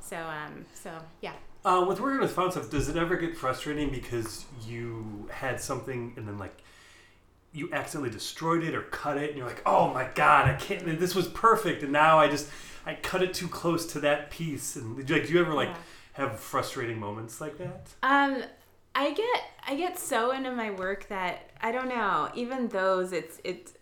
So 0.00 0.16
um, 0.16 0.66
so 0.74 0.90
yeah. 1.22 1.32
Uh, 1.64 1.84
with 1.88 1.98
working 2.00 2.20
with 2.20 2.32
font 2.32 2.52
stuff, 2.52 2.68
does 2.70 2.88
it 2.88 2.96
ever 2.96 3.16
get 3.16 3.36
frustrating 3.36 3.90
because 3.90 4.44
you 4.66 5.26
had 5.32 5.58
something 5.60 6.12
and 6.16 6.28
then 6.28 6.36
like 6.38 6.62
you 7.52 7.70
accidentally 7.72 8.10
destroyed 8.10 8.62
it 8.64 8.74
or 8.74 8.82
cut 8.82 9.16
it 9.16 9.30
and 9.30 9.38
you're 9.38 9.46
like, 9.46 9.62
oh 9.64 9.92
my 9.94 10.08
god, 10.14 10.48
I 10.48 10.54
can't. 10.54 10.98
This 10.98 11.14
was 11.14 11.28
perfect, 11.28 11.82
and 11.82 11.92
now 11.92 12.18
I 12.18 12.28
just 12.28 12.50
I 12.84 12.94
cut 12.96 13.22
it 13.22 13.32
too 13.32 13.48
close 13.48 13.86
to 13.92 14.00
that 14.00 14.30
piece. 14.30 14.76
And 14.76 14.96
like, 14.96 15.06
do 15.06 15.14
you 15.32 15.40
ever 15.40 15.54
like 15.54 15.68
Yeah. 15.68 15.76
have 16.14 16.38
frustrating 16.38 16.98
moments 16.98 17.40
like 17.40 17.56
that? 17.58 17.94
Um, 18.02 18.42
I 18.94 19.12
get 19.12 19.42
I 19.66 19.74
get 19.76 19.98
so 19.98 20.32
into 20.32 20.50
my 20.52 20.70
work 20.70 21.08
that 21.08 21.50
I 21.60 21.72
don't 21.72 21.88
know. 21.88 22.30
Even 22.34 22.68
those, 22.68 23.12
it's 23.12 23.40
it's 23.44 23.72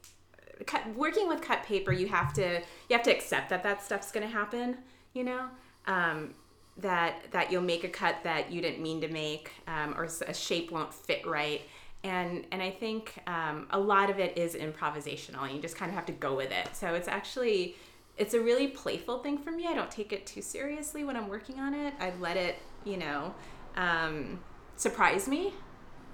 cut, 0.66 0.82
working 0.94 1.28
with 1.28 1.40
cut 1.40 1.62
paper. 1.64 1.92
You 1.92 2.08
have 2.08 2.32
to 2.34 2.60
you 2.88 2.96
have 2.96 3.02
to 3.04 3.10
accept 3.10 3.50
that 3.50 3.62
that 3.64 3.82
stuff's 3.82 4.12
gonna 4.12 4.26
happen. 4.28 4.78
You 5.14 5.24
know, 5.24 5.46
um, 5.86 6.34
that 6.78 7.30
that 7.32 7.52
you'll 7.52 7.62
make 7.62 7.84
a 7.84 7.88
cut 7.88 8.16
that 8.24 8.50
you 8.50 8.62
didn't 8.62 8.82
mean 8.82 9.00
to 9.02 9.08
make, 9.08 9.52
um, 9.66 9.94
or 9.96 10.08
a 10.26 10.34
shape 10.34 10.70
won't 10.70 10.92
fit 10.92 11.26
right. 11.26 11.62
And 12.04 12.46
and 12.50 12.62
I 12.62 12.70
think 12.70 13.14
um, 13.26 13.66
a 13.70 13.78
lot 13.78 14.10
of 14.10 14.18
it 14.18 14.36
is 14.36 14.54
improvisational. 14.54 15.42
And 15.42 15.54
you 15.54 15.62
just 15.62 15.76
kind 15.76 15.90
of 15.90 15.94
have 15.94 16.06
to 16.06 16.12
go 16.12 16.36
with 16.36 16.50
it. 16.50 16.74
So 16.74 16.94
it's 16.94 17.08
actually 17.08 17.76
it's 18.18 18.34
a 18.34 18.40
really 18.40 18.68
playful 18.68 19.18
thing 19.18 19.38
for 19.38 19.50
me. 19.50 19.66
I 19.66 19.74
don't 19.74 19.90
take 19.90 20.12
it 20.12 20.26
too 20.26 20.42
seriously 20.42 21.04
when 21.04 21.16
I'm 21.16 21.28
working 21.28 21.58
on 21.58 21.74
it. 21.74 21.94
I 21.98 22.12
let 22.20 22.36
it, 22.36 22.56
you 22.84 22.96
know, 22.96 23.34
um, 23.76 24.40
surprise 24.76 25.26
me. 25.26 25.54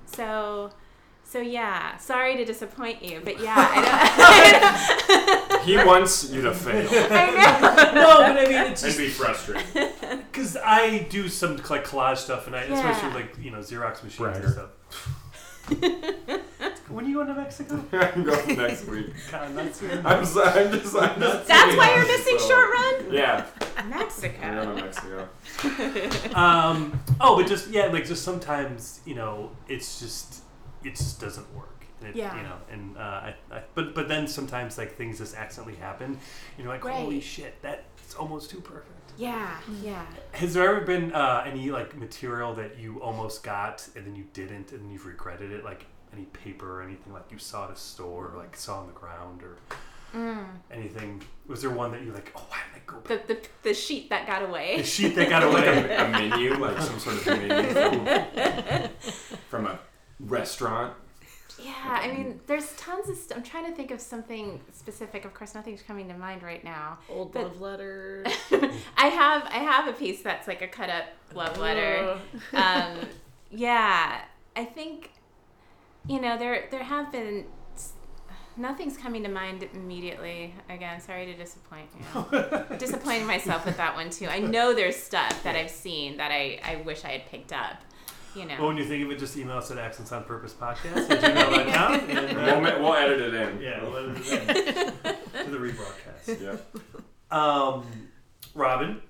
So, 0.07 0.71
so 1.25 1.41
yeah. 1.41 1.97
Sorry 1.97 2.37
to 2.37 2.45
disappoint 2.45 3.03
you, 3.03 3.21
but 3.25 3.41
yeah, 3.41 3.55
I 3.57 5.59
He 5.65 5.77
wants 5.77 6.31
you 6.31 6.43
to 6.43 6.55
fail. 6.55 6.89
I 6.91 7.93
know. 7.95 8.01
no, 8.01 8.17
but 8.19 8.39
I 8.39 8.45
mean 8.45 8.73
it's 8.73 8.83
and 8.83 8.93
just 8.93 8.99
be 8.99 9.09
frustrated. 9.09 9.93
Because 10.39 10.57
I 10.57 11.01
do 11.11 11.29
some 11.29 11.57
like 11.69 11.85
collage 11.85 12.19
stuff, 12.19 12.47
and 12.47 12.55
I 12.57 12.65
Yeah. 12.67 12.75
especially 12.91 13.23
like 13.23 13.37
you 13.43 13.51
know 13.51 13.59
Xerox 13.59 14.03
machines 14.05 14.17
Bragger. 14.17 14.45
and 14.45 14.53
stuff. 14.53 14.71
when 16.89 17.05
are 17.05 17.09
you 17.09 17.15
going 17.17 17.27
to 17.27 17.35
Mexico? 17.35 17.85
I'm 17.93 18.23
going 18.25 18.57
next 18.57 18.87
week. 18.87 19.07
God, 19.31 19.55
not 19.55 19.75
soon. 19.75 20.07
I'm, 20.07 20.25
so, 20.25 20.43
I'm 20.43 20.71
just. 20.73 20.97
I'm 20.97 21.21
just 21.21 21.47
That's 21.49 21.77
why 21.77 21.95
you're 21.95 22.07
missing 22.07 22.39
So- 22.39 22.49
short 22.49 22.71
run. 22.71 23.13
Yeah. 23.13 23.47
I'm 23.77 23.91
Mexico. 23.91 24.41
going 24.41 24.77
to 24.77 24.83
Mexico. 24.85 25.29
um, 26.35 26.99
oh, 27.21 27.37
but 27.37 27.47
just 27.47 27.69
yeah, 27.69 27.87
like 27.87 28.07
just 28.07 28.23
sometimes 28.25 29.01
you 29.05 29.15
know 29.15 29.51
it's 29.69 30.01
just 30.01 30.43
it 30.85 30.91
just 30.97 31.21
doesn't 31.21 31.53
work. 31.55 31.85
And 32.01 32.11
it, 32.11 32.17
Yeah. 32.17 32.37
You 32.37 32.43
know, 32.45 32.57
and 32.71 32.97
uh, 32.97 33.01
I, 33.01 33.35
I, 33.51 33.63
but 33.75 33.95
but 33.95 34.09
then 34.09 34.27
sometimes 34.29 34.79
like 34.79 34.97
things 34.97 35.19
just 35.19 35.35
accidentally 35.37 35.77
happen. 35.77 36.07
And 36.07 36.19
you're 36.59 36.69
like, 36.69 36.83
holy 36.83 37.17
Right. 37.17 37.23
shit, 37.23 37.61
that's 38.09 38.19
almost 38.19 38.49
too 38.51 38.61
perfect. 38.61 38.95
Yeah, 39.19 39.55
yeah. 39.83 40.07
Has 40.33 40.55
there 40.55 40.67
ever 40.75 40.81
been 40.81 41.13
uh, 41.13 41.43
any 41.47 41.71
like 41.71 41.95
material 41.97 42.55
that 42.55 42.79
you 42.79 43.03
almost 43.03 43.43
got 43.43 43.87
and 43.97 44.07
then 44.07 44.17
you 44.17 44.25
didn't 44.33 44.73
and 44.73 44.91
you've 44.91 45.05
regretted 45.05 45.53
it? 45.53 45.63
Like 45.63 45.85
any 46.15 46.25
paper 46.27 46.79
or 46.81 46.83
anything 46.83 47.13
like 47.13 47.25
you 47.31 47.37
saw 47.39 47.67
at 47.67 47.71
a 47.73 47.77
store 47.77 48.31
or 48.33 48.39
like 48.39 48.57
saw 48.57 48.81
on 48.81 48.87
the 48.87 48.93
ground 48.95 49.43
or 49.43 49.57
Mm. 50.17 50.47
anything? 50.71 51.23
Was 51.49 51.61
there 51.61 51.69
one 51.71 51.93
that 51.93 52.03
you're 52.03 52.15
like, 52.15 52.33
oh, 52.35 52.43
why 52.49 52.57
did 52.73 52.81
I 52.81 52.91
go 52.91 52.97
back? 53.01 53.27
The, 53.27 53.35
the 53.35 53.41
the 53.63 53.75
sheet 53.75 54.09
that 54.09 54.27
got 54.27 54.43
away. 54.43 54.79
The 54.79 54.83
sheet 54.85 55.15
that 55.17 55.29
got 55.29 55.43
Like 55.53 55.67
away. 55.67 55.95
a, 55.97 56.07
a 56.07 56.09
menu, 56.09 56.55
like 56.55 56.81
some 56.81 56.99
sort 56.99 57.17
of 57.17 57.27
menu 57.27 57.63
from, 57.75 58.89
from 59.51 59.67
a 59.67 59.79
restaurant. 60.21 60.95
Yeah, 61.61 61.73
I 62.03 62.09
mean, 62.09 62.41
there's 62.47 62.73
tons 62.77 63.09
of. 63.09 63.17
St- 63.17 63.37
I'm 63.37 63.43
trying 63.43 63.67
to 63.67 63.73
think 63.73 63.91
of 63.91 64.01
something 64.01 64.61
specific. 64.73 65.25
Of 65.25 65.35
course, 65.35 65.55
nothing's 65.55 65.83
coming 65.83 66.09
to 66.09 66.15
mind 66.15 66.43
right 66.43 66.63
now. 66.63 66.99
Old 67.09 67.33
But- 67.33 67.45
love 67.45 67.61
letters. 67.61 68.27
I 68.97 69.07
have 69.07 69.43
I 69.45 69.59
have 69.59 69.89
a 69.89 69.93
piece 69.93 70.23
that's 70.23 70.47
like 70.47 70.63
a 70.63 70.69
cut 70.69 70.89
up 70.91 71.05
love 71.35 71.59
letter. 71.59 72.19
Um, 72.55 72.99
yeah, 73.51 74.21
I 74.57 74.65
think 74.65 75.11
you 76.07 76.21
know 76.21 76.39
there 76.39 76.67
there 76.71 76.83
have 76.85 77.11
been 77.11 77.47
nothing's 78.57 78.97
coming 78.97 79.23
to 79.25 79.29
mind 79.29 79.69
immediately. 79.75 80.55
Again, 80.69 81.01
sorry 81.01 81.27
to 81.27 81.35
disappoint 81.35 81.89
you. 82.15 82.77
Disappointing 82.79 83.27
myself 83.27 83.65
with 83.65 83.77
that 83.77 83.95
one 83.95 84.11
too. 84.11 84.27
I 84.27 84.39
know 84.41 84.75
there's 84.75 84.97
stuff 84.97 85.43
that 85.45 85.55
I've 85.57 85.71
seen 85.71 86.17
that 86.19 86.31
I 86.31 86.61
I 86.65 86.77
wish 86.77 87.05
I 87.05 87.09
had 87.09 87.27
picked 87.27 87.53
up. 87.53 87.83
You 88.35 88.45
know. 88.47 88.57
Well, 88.59 88.69
when 88.69 88.77
you 88.77 88.85
think 88.85 89.05
of 89.05 89.11
it, 89.11 89.19
just 89.19 89.37
email 89.37 89.57
us 89.59 89.71
at 89.71 89.79
Accents 89.79 90.13
on 90.13 90.25
Purpose 90.25 90.53
Podcast 90.53 91.11
at 91.11 91.21
gmail.com. 91.21 91.93
And, 92.11 92.37
We'll, 92.37 92.55
uh, 92.57 92.61
ma- 92.61 92.79
we'll 92.79 92.95
edit 92.95 93.21
it 93.21 93.35
in. 93.35 93.61
yeah, 93.61 93.83
we'll 93.83 93.97
edit 93.97 94.17
it 94.27 94.95
in 95.35 95.45
to 95.45 95.51
the 95.51 95.57
rebroadcast. 95.59 96.41
Yeah. 96.41 96.57
Um, 97.31 97.85
Robin, 98.55 99.01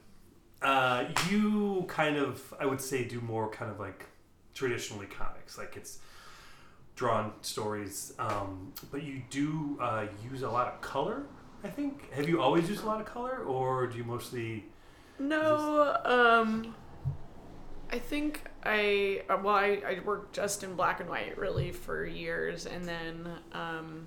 uh, 0.62 1.04
you 1.31 1.85
kind 1.88 2.16
of, 2.16 2.54
I 2.61 2.66
would 2.66 2.81
say, 2.81 3.04
do 3.04 3.20
more 3.20 3.48
kind 3.50 3.70
of 3.70 3.78
like 3.78 4.07
traditionally 4.54 5.07
comics. 5.07 5.59
Like 5.59 5.76
it's 5.76 5.98
drawn 6.96 7.33
stories, 7.42 8.12
um, 8.18 8.72
but 8.90 9.02
you 9.02 9.22
do 9.31 9.78
uh, 9.81 10.07
use 10.31 10.42
a 10.42 10.50
lot 10.50 10.68
of 10.68 10.81
color. 10.81 11.22
I 11.64 11.68
think. 11.68 12.12
Have 12.12 12.28
you 12.28 12.40
always 12.40 12.68
used 12.68 12.83
a 12.85 12.87
lot 12.87 13.00
of 13.00 13.07
color, 13.07 13.38
or 13.38 13.87
do 13.88 13.98
you 13.98 14.04
mostly? 14.04 14.64
No, 15.18 15.96
um, 16.04 16.74
I 17.90 17.98
think 17.98 18.42
I 18.64 19.23
uh, 19.29 19.38
well, 19.42 19.55
I, 19.55 19.83
I 19.87 20.01
worked 20.05 20.35
just 20.35 20.64
in 20.64 20.75
black 20.75 21.01
and 21.01 21.09
white 21.09 21.38
really 21.38 21.73
for 21.73 22.05
years, 22.05 22.66
and 22.66 22.85
then 22.85 23.29
um, 23.53 24.07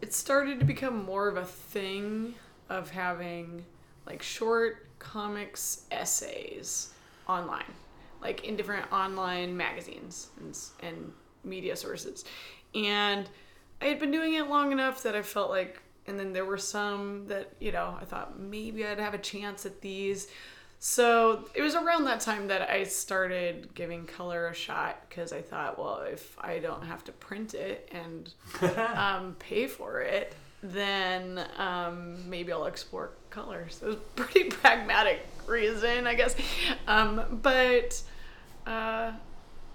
it 0.00 0.12
started 0.12 0.58
to 0.60 0.64
become 0.64 1.04
more 1.04 1.28
of 1.28 1.36
a 1.36 1.44
thing 1.44 2.34
of 2.68 2.90
having 2.90 3.64
like 4.06 4.22
short 4.22 4.86
comics 4.98 5.86
essays 5.90 6.94
online, 7.28 7.72
like 8.22 8.44
in 8.44 8.56
different 8.56 8.90
online 8.92 9.56
magazines 9.56 10.30
and 10.38 10.58
and 10.80 11.12
media 11.44 11.76
sources, 11.76 12.24
and 12.74 13.28
I 13.80 13.86
had 13.86 13.98
been 13.98 14.10
doing 14.10 14.34
it 14.34 14.48
long 14.48 14.72
enough 14.72 15.02
that 15.02 15.14
I 15.14 15.22
felt 15.22 15.50
like, 15.50 15.82
and 16.06 16.18
then 16.18 16.32
there 16.32 16.46
were 16.46 16.58
some 16.58 17.26
that, 17.26 17.52
you 17.60 17.70
know, 17.72 17.96
I 18.00 18.04
thought 18.04 18.40
maybe 18.40 18.86
I'd 18.86 18.98
have 18.98 19.14
a 19.14 19.18
chance 19.18 19.66
at 19.66 19.80
these. 19.82 20.28
So 20.86 21.46
it 21.54 21.62
was 21.62 21.74
around 21.74 22.04
that 22.04 22.20
time 22.20 22.48
that 22.48 22.68
I 22.68 22.84
started 22.84 23.74
giving 23.74 24.04
color 24.04 24.48
a 24.48 24.54
shot 24.54 25.00
because 25.08 25.32
I 25.32 25.40
thought, 25.40 25.78
well, 25.78 26.02
if 26.06 26.36
I 26.38 26.58
don't 26.58 26.84
have 26.84 27.02
to 27.04 27.12
print 27.12 27.54
it 27.54 27.90
and 27.90 28.30
um, 28.94 29.34
pay 29.38 29.66
for 29.66 30.02
it, 30.02 30.34
then 30.62 31.42
um, 31.56 32.28
maybe 32.28 32.52
I'll 32.52 32.66
explore 32.66 33.12
colors. 33.30 33.78
So 33.80 33.92
it's 33.92 33.96
a 33.96 34.22
pretty 34.22 34.50
pragmatic 34.50 35.26
reason, 35.46 36.06
I 36.06 36.12
guess. 36.12 36.36
Um, 36.86 37.40
but 37.42 38.02
uh, 38.66 39.12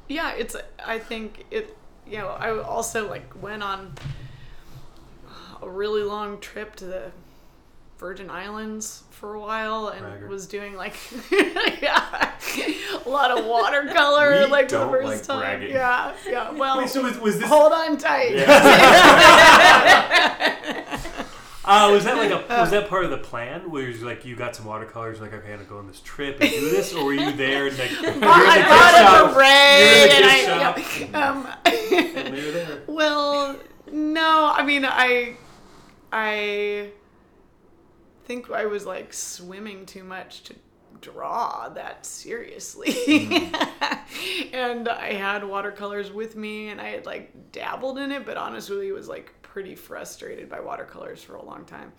yeah, 0.09 0.33
it's. 0.33 0.55
I 0.85 0.99
think 0.99 1.43
it. 1.49 1.75
You 2.05 2.19
know, 2.19 2.27
I 2.27 2.55
also 2.61 3.09
like 3.09 3.33
went 3.41 3.63
on 3.63 3.95
a 5.59 5.67
really 5.67 6.03
long 6.03 6.39
trip 6.39 6.75
to 6.75 6.85
the 6.85 7.11
Virgin 7.99 8.29
Islands 8.29 9.03
for 9.11 9.33
a 9.33 9.39
while 9.39 9.89
and 9.89 9.99
Bragger. 10.01 10.27
was 10.29 10.47
doing 10.47 10.75
like 10.75 10.95
yeah, 11.81 12.31
a 13.05 13.09
lot 13.09 13.31
of 13.37 13.45
watercolor 13.45 14.47
like 14.47 14.69
the 14.69 14.79
first 14.87 15.05
like 15.05 15.23
time. 15.23 15.39
bragging. 15.59 15.71
Yeah, 15.75 16.13
yeah. 16.25 16.51
Well, 16.51 16.77
Wait, 16.77 16.89
so 16.89 17.03
was, 17.03 17.19
was 17.19 17.39
this? 17.39 17.49
hold 17.49 17.73
on 17.73 17.97
tight. 17.97 18.37
Uh, 21.65 21.91
was 21.91 22.03
that 22.03 22.17
like 22.17 22.31
a 22.31 22.37
was 22.61 22.71
that 22.71 22.89
part 22.89 23.05
of 23.05 23.11
the 23.11 23.17
plan? 23.17 23.69
Where 23.69 23.87
you 23.87 24.03
like 24.03 24.25
you 24.25 24.35
got 24.35 24.55
some 24.55 24.65
watercolors, 24.65 25.21
like 25.21 25.33
okay, 25.33 25.49
I'm 25.51 25.57
gonna 25.59 25.69
go 25.69 25.77
on 25.77 25.85
this 25.85 25.99
trip 25.99 26.41
and 26.41 26.49
do 26.49 26.69
this, 26.71 26.95
or 26.95 27.05
were 27.05 27.13
you 27.13 27.31
there 27.33 27.67
and 27.67 27.77
like 27.77 27.91
you're 28.01 28.11
in 28.11 28.19
the 28.21 28.25
I 28.27 28.61
bought 28.67 28.95
a 28.95 29.33
You're 29.33 30.15
and 30.15 30.25
I. 30.25 30.37
yeah. 31.11 31.27
Um, 31.27 31.47
and 31.65 32.33
they 32.35 32.43
were 32.43 32.51
there? 32.51 32.81
well, 32.87 33.55
no, 33.91 34.51
I 34.51 34.63
mean, 34.65 34.83
I, 34.83 35.35
I 36.11 36.89
think 38.29 38.51
I 38.51 38.67
was 38.67 38.85
like 38.85 39.11
swimming 39.11 39.87
too 39.87 40.03
much 40.03 40.43
to 40.43 40.53
draw 41.01 41.67
that 41.69 42.05
seriously. 42.05 43.51
and 44.53 44.87
I 44.87 45.13
had 45.13 45.43
watercolors 45.43 46.11
with 46.11 46.35
me 46.35 46.67
and 46.67 46.79
I 46.79 46.89
had 46.89 47.07
like 47.07 47.51
dabbled 47.51 47.97
in 47.97 48.11
it, 48.11 48.27
but 48.27 48.37
honestly, 48.37 48.91
was 48.91 49.07
like 49.07 49.33
pretty 49.41 49.73
frustrated 49.73 50.47
by 50.47 50.59
watercolors 50.59 51.23
for 51.23 51.37
a 51.37 51.43
long 51.43 51.65
time. 51.65 51.91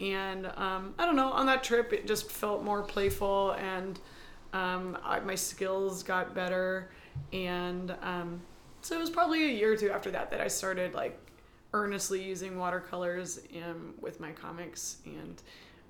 And 0.00 0.46
um, 0.56 0.94
I 0.98 1.04
don't 1.04 1.14
know, 1.14 1.30
on 1.30 1.44
that 1.44 1.62
trip, 1.62 1.92
it 1.92 2.06
just 2.06 2.30
felt 2.30 2.64
more 2.64 2.82
playful 2.82 3.50
and 3.58 4.00
um, 4.54 4.96
I, 5.04 5.20
my 5.20 5.34
skills 5.34 6.02
got 6.02 6.34
better. 6.34 6.90
And 7.34 7.94
um, 8.00 8.40
so 8.80 8.96
it 8.96 8.98
was 8.98 9.10
probably 9.10 9.44
a 9.44 9.52
year 9.52 9.74
or 9.74 9.76
two 9.76 9.90
after 9.90 10.10
that 10.12 10.30
that 10.30 10.40
I 10.40 10.48
started 10.48 10.94
like 10.94 11.20
earnestly 11.74 12.22
using 12.22 12.56
watercolors 12.56 13.40
um, 13.62 13.92
with 14.00 14.20
my 14.20 14.32
comics 14.32 14.96
and 15.04 15.42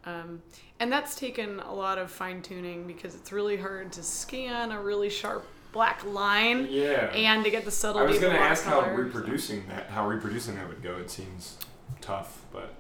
um, 0.06 0.40
and 0.80 0.90
that's 0.92 1.14
taken 1.14 1.60
a 1.60 1.74
lot 1.74 1.98
of 1.98 2.10
fine 2.10 2.40
tuning 2.42 2.86
because 2.86 3.14
it's 3.14 3.32
really 3.32 3.56
hard 3.56 3.92
to 3.92 4.02
scan 4.02 4.70
a 4.72 4.80
really 4.80 5.10
sharp 5.10 5.46
black 5.72 6.04
line 6.06 6.66
Yeah. 6.70 7.06
and 7.12 7.44
to 7.44 7.50
get 7.50 7.64
the 7.66 7.70
subtle. 7.70 8.00
I 8.00 8.04
was 8.04 8.18
gonna 8.18 8.34
the 8.34 8.40
ask 8.40 8.64
how 8.64 8.78
watercolor. 8.78 9.04
reproducing 9.04 9.66
that 9.68 9.88
how 9.90 10.08
reproducing 10.08 10.54
that 10.54 10.68
would 10.68 10.82
go. 10.82 10.96
It 10.96 11.10
seems 11.10 11.58
tough, 12.00 12.42
but 12.52 12.72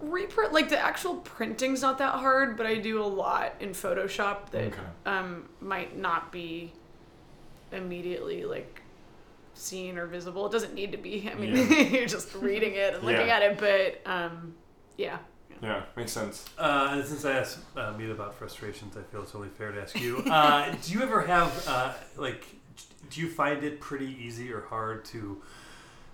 reprint 0.00 0.52
like 0.52 0.68
the 0.68 0.78
actual 0.78 1.16
printing's 1.16 1.82
not 1.82 1.98
that 1.98 2.14
hard 2.14 2.56
but 2.56 2.64
i 2.66 2.76
do 2.76 3.02
a 3.02 3.04
lot 3.04 3.52
in 3.58 3.70
photoshop 3.70 4.48
that 4.52 4.66
Okay. 4.68 4.78
um, 5.06 5.48
might 5.60 5.98
not 5.98 6.30
be 6.30 6.72
immediately 7.72 8.44
like 8.44 8.80
seen 9.54 9.98
or 9.98 10.06
visible 10.06 10.46
it 10.46 10.52
doesn't 10.52 10.72
need 10.72 10.92
to 10.92 10.98
be 10.98 11.28
i 11.28 11.34
mean 11.34 11.56
Yeah. 11.56 11.80
you're 11.80 12.06
just 12.06 12.32
reading 12.36 12.74
it 12.74 12.94
and 12.94 13.02
looking 13.02 13.26
Yeah. 13.26 13.36
at 13.36 13.42
it 13.42 13.58
but 13.58 14.08
um, 14.10 14.54
yeah 14.96 15.18
yeah, 15.62 15.82
makes 15.96 16.12
sense. 16.12 16.48
Uh, 16.58 16.90
and 16.92 17.04
since 17.04 17.24
I 17.24 17.32
asked 17.32 17.58
uh, 17.76 17.92
Mita 17.98 18.12
about 18.12 18.34
frustrations, 18.34 18.96
I 18.96 19.02
feel 19.02 19.22
it's 19.22 19.34
only 19.34 19.48
fair 19.48 19.72
to 19.72 19.80
ask 19.80 19.98
you. 20.00 20.22
Uh, 20.30 20.74
do 20.82 20.92
you 20.92 21.02
ever 21.02 21.22
have 21.22 21.64
uh, 21.68 21.92
like? 22.16 22.46
Do 23.10 23.20
you 23.20 23.28
find 23.30 23.64
it 23.64 23.80
pretty 23.80 24.16
easy 24.20 24.52
or 24.52 24.62
hard 24.62 25.04
to 25.06 25.42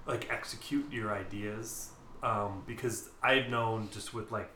like 0.06 0.28
execute 0.30 0.90
your 0.92 1.12
ideas? 1.12 1.90
Um, 2.22 2.62
because 2.66 3.10
I've 3.22 3.48
known 3.50 3.88
just 3.92 4.14
with 4.14 4.32
like, 4.32 4.50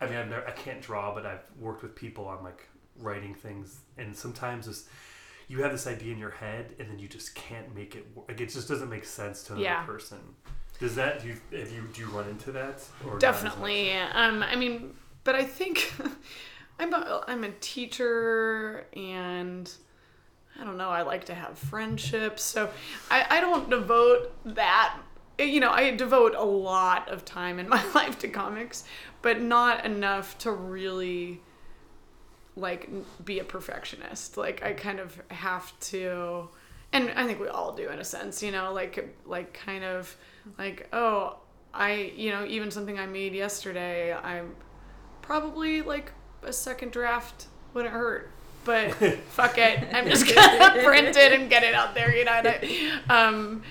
I 0.00 0.06
mean, 0.06 0.16
I've 0.16 0.28
never, 0.30 0.46
I 0.48 0.52
can't 0.52 0.80
draw, 0.80 1.14
but 1.14 1.26
I've 1.26 1.44
worked 1.58 1.82
with 1.82 1.94
people 1.94 2.26
on 2.26 2.42
like 2.42 2.66
writing 2.98 3.34
things, 3.34 3.80
and 3.98 4.14
sometimes 4.16 4.66
this. 4.66 4.88
You 5.48 5.62
have 5.64 5.72
this 5.72 5.88
idea 5.88 6.12
in 6.12 6.18
your 6.18 6.30
head, 6.30 6.76
and 6.78 6.88
then 6.88 7.00
you 7.00 7.08
just 7.08 7.34
can't 7.34 7.74
make 7.74 7.96
it 7.96 8.06
work. 8.14 8.28
Like 8.28 8.40
it 8.40 8.50
just 8.50 8.68
doesn't 8.68 8.88
make 8.88 9.04
sense 9.04 9.42
to 9.44 9.54
another 9.54 9.64
Yeah. 9.64 9.82
person. 9.84 10.18
Does 10.80 10.94
that 10.94 11.22
do 11.22 11.28
you, 11.28 11.36
have 11.58 11.70
you 11.70 11.82
do 11.92 12.00
you 12.00 12.08
run 12.08 12.28
into 12.28 12.50
that? 12.52 12.82
Definitely 13.18 13.92
um, 13.92 14.42
i 14.42 14.56
mean 14.56 14.94
but 15.24 15.34
i 15.34 15.44
think 15.44 15.92
i'm 16.78 16.92
a, 16.92 17.24
i'm 17.28 17.44
a 17.44 17.50
teacher 17.60 18.86
and 18.96 19.70
i 20.58 20.64
don't 20.64 20.76
know 20.76 20.88
i 20.88 21.02
like 21.02 21.24
to 21.24 21.34
have 21.34 21.58
friendships 21.58 22.42
so 22.42 22.70
i, 23.10 23.26
I 23.28 23.40
don't 23.40 23.68
devote 23.70 24.32
that 24.54 24.98
you 25.38 25.60
know 25.60 25.70
i 25.70 25.94
devote 25.94 26.34
a 26.34 26.44
lot 26.44 27.08
of 27.08 27.24
time 27.24 27.58
in 27.58 27.68
my 27.76 27.84
life 27.92 28.18
to 28.20 28.28
comics 28.28 28.84
but 29.22 29.40
not 29.40 29.84
enough 29.84 30.38
to 30.38 30.50
really 30.50 31.40
like 32.56 32.90
be 33.24 33.38
a 33.38 33.44
perfectionist 33.44 34.36
like 34.36 34.62
i 34.64 34.72
kind 34.72 34.98
of 34.98 35.20
have 35.28 35.78
to 35.80 36.48
and 36.92 37.10
i 37.10 37.26
think 37.26 37.40
we 37.40 37.48
all 37.48 37.72
do 37.72 37.88
in 37.88 37.98
a 37.98 38.04
sense 38.04 38.42
you 38.42 38.50
know 38.50 38.72
like 38.72 39.16
like 39.24 39.54
kind 39.54 39.84
of 39.84 40.16
like 40.58 40.88
oh 40.92 41.36
i 41.72 42.12
you 42.16 42.30
know 42.30 42.44
even 42.46 42.70
something 42.70 42.98
i 42.98 43.06
made 43.06 43.32
yesterday 43.34 44.12
i'm 44.14 44.54
probably 45.22 45.82
like 45.82 46.12
a 46.42 46.52
second 46.52 46.90
draft 46.92 47.46
wouldn't 47.74 47.92
hurt 47.94 48.30
but 48.64 48.92
fuck 49.30 49.56
it 49.58 49.86
i'm 49.92 50.08
just 50.08 50.26
gonna 50.34 50.82
print 50.84 51.16
it 51.16 51.32
and 51.32 51.48
get 51.50 51.62
it 51.62 51.74
out 51.74 51.94
there 51.94 52.14
you 52.14 52.24
know 52.24 52.32
and 52.32 52.48
I- 52.48 53.00
um 53.08 53.62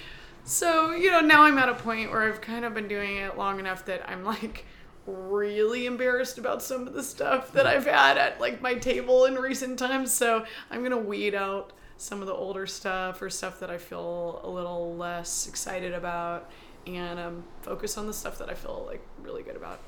so 0.46 0.92
you 0.92 1.12
know 1.12 1.20
now 1.20 1.44
i'm 1.44 1.58
at 1.58 1.70
a 1.70 1.74
point 1.76 2.12
where 2.12 2.24
i've 2.24 2.42
kind 2.42 2.66
of 2.66 2.74
been 2.74 2.88
doing 2.88 3.18
it 3.18 3.38
long 3.38 3.60
enough 3.60 3.86
that 3.86 4.08
i'm 4.10 4.24
like 4.24 4.66
really 5.06 5.86
embarrassed 5.88 6.38
about 6.38 6.62
some 6.62 6.88
of 6.88 6.94
the 6.94 7.02
stuff 7.02 7.52
that 7.54 7.66
I've 7.66 7.88
had 7.88 8.18
at 8.20 8.40
like 8.40 8.62
my 8.62 8.76
table 8.76 9.26
in 9.26 9.36
recent 9.36 9.80
times. 9.80 10.14
So 10.14 10.46
I'm 10.70 10.84
gonna 10.84 11.00
weed 11.00 11.34
out 11.34 11.74
some 12.00 12.22
of 12.22 12.28
the 12.28 12.34
older 12.34 12.66
stuff 12.66 13.22
or 13.22 13.30
stuff 13.30 13.60
that 13.60 13.70
I 13.70 13.78
feel 13.78 14.40
a 14.46 14.50
little 14.50 14.96
less 14.96 15.48
excited 15.48 15.94
about 15.94 16.50
and 16.88 17.20
um, 17.20 17.44
focus 17.62 17.98
on 17.98 18.08
the 18.08 18.14
stuff 18.14 18.38
that 18.38 18.50
I 18.50 18.54
feel 18.54 18.86
like 18.88 19.02
really 19.22 19.44
good 19.44 19.58
about. 19.58 19.82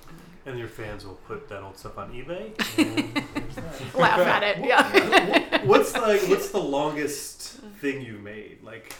And 0.45 0.60
your 0.60 0.67
fans 0.67 1.06
will 1.06 1.19
put 1.26 1.47
that 1.47 1.63
old 1.63 1.78
stuff 1.78 1.97
on 1.97 2.12
eBay. 2.12 2.52
And 2.78 3.63
that. 3.65 3.95
Laugh 3.95 4.19
at 4.19 4.43
it, 4.43 4.65
yeah. 4.65 5.63
what's 5.65 5.93
like 5.93 6.21
what's 6.28 6.50
the 6.50 6.60
longest 6.60 7.60
thing 7.80 8.02
you 8.02 8.17
made? 8.17 8.62
Like, 8.62 8.93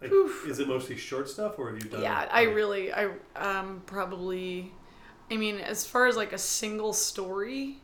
like 0.00 0.10
is 0.46 0.60
it 0.60 0.66
mostly 0.66 0.96
short 0.96 1.28
stuff, 1.28 1.58
or 1.58 1.70
have 1.70 1.82
you 1.82 1.90
done? 1.90 2.02
yeah, 2.02 2.26
I 2.30 2.42
really, 2.42 2.90
I 2.90 3.10
um, 3.36 3.82
probably, 3.84 4.72
I 5.30 5.36
mean, 5.36 5.56
as 5.56 5.84
far 5.84 6.06
as 6.06 6.16
like 6.16 6.32
a 6.32 6.38
single 6.38 6.94
story, 6.94 7.78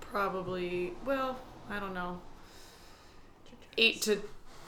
probably, 0.00 0.92
well, 1.04 1.38
I 1.68 1.80
don't 1.80 1.94
know, 1.94 2.20
eight 3.78 4.02
to 4.02 4.20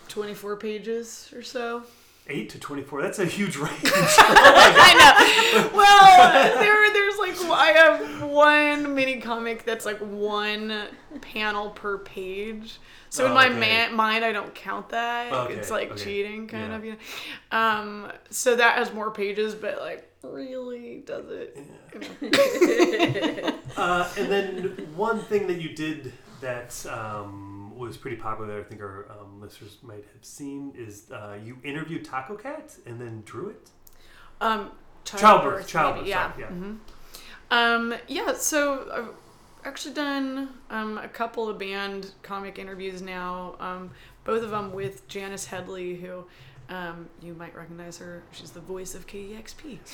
24 0.09 0.57
pages 0.57 1.31
or 1.35 1.43
so. 1.43 1.83
eight 2.29 2.49
to 2.51 2.59
twenty-four. 2.59 3.03
That's 3.03 3.19
a 3.19 3.27
huge 3.27 3.57
range. 3.57 3.71
I 3.85 4.95
know. 4.99 5.71
Well, 5.77 6.55
there, 6.61 6.93
there's 6.93 7.19
like 7.19 7.37
I 7.51 7.73
have 7.73 8.23
one 8.31 8.95
mini 8.95 9.21
comic 9.21 9.65
that's 9.65 9.85
like 9.85 9.99
one 9.99 10.87
panel 11.21 11.71
per 11.71 11.99
page. 11.99 12.79
So 13.11 13.27
in 13.27 13.33
Oh, 13.33 13.35
my 13.35 13.49
okay. 13.49 13.89
ma- 13.91 13.95
mind, 13.97 14.25
I 14.25 14.33
don't 14.33 14.55
count 14.55 14.89
that. 14.89 15.33
Okay, 15.33 15.55
It's 15.55 15.71
like 15.71 15.93
okay. 15.93 16.03
cheating, 16.05 16.49
kind 16.49 16.71
Yeah. 16.71 16.77
of. 16.77 16.85
You 16.85 16.93
know? 17.53 17.59
Um, 17.59 18.13
so 18.31 18.57
that 18.57 18.77
has 18.79 18.93
more 18.93 19.11
pages, 19.11 19.55
but 19.55 19.81
like 19.81 20.11
really 20.23 21.03
does 21.07 21.27
it? 21.29 21.57
you 22.23 22.31
know? 22.31 23.59
uh, 23.77 24.09
and 24.17 24.29
then 24.33 24.89
one 24.97 25.21
thing 25.21 25.47
that 25.49 25.61
you 25.61 25.75
did 25.77 26.13
that 26.41 26.75
um, 26.87 27.54
was 27.75 27.97
pretty 27.97 28.17
popular, 28.17 28.61
I 28.61 28.63
think 28.63 28.81
our 28.81 29.07
um, 29.11 29.41
listeners 29.41 29.79
might 29.83 30.05
have 30.13 30.25
seen, 30.25 30.73
is 30.77 31.11
uh, 31.11 31.37
you 31.43 31.59
interviewed 31.65 32.05
Tacocat 32.05 32.79
and 32.87 33.01
then 33.01 33.23
drew 33.25 33.49
it. 33.51 33.71
Um, 34.41 34.71
Childbirth, 35.05 35.21
childbirth, 35.21 35.67
childbirth, 35.69 36.07
yeah. 36.07 36.31
sorry, 36.33 36.43
yeah. 36.43 36.49
Mhm. 36.49 36.79
Um, 37.51 37.95
yeah, 38.09 38.33
so 38.35 38.89
I've 38.93 39.67
actually 39.67 39.95
done 39.95 40.49
um, 40.71 40.99
a 40.99 41.09
couple 41.09 41.49
of 41.49 41.59
band 41.59 42.13
comic 42.23 42.59
interviews 42.59 43.03
now, 43.03 43.57
um, 43.61 43.91
both 44.25 44.43
of 44.43 44.51
them 44.51 44.73
with 44.73 45.07
Janice 45.09 45.45
Headley, 45.47 45.97
who 45.97 46.25
um, 46.69 47.09
you 47.23 47.35
might 47.35 47.55
recognize 47.55 47.99
her. 47.99 48.23
She's 48.33 48.51
the 48.51 48.61
voice 48.61 48.95
of 48.95 49.07
KEXP. 49.07 49.79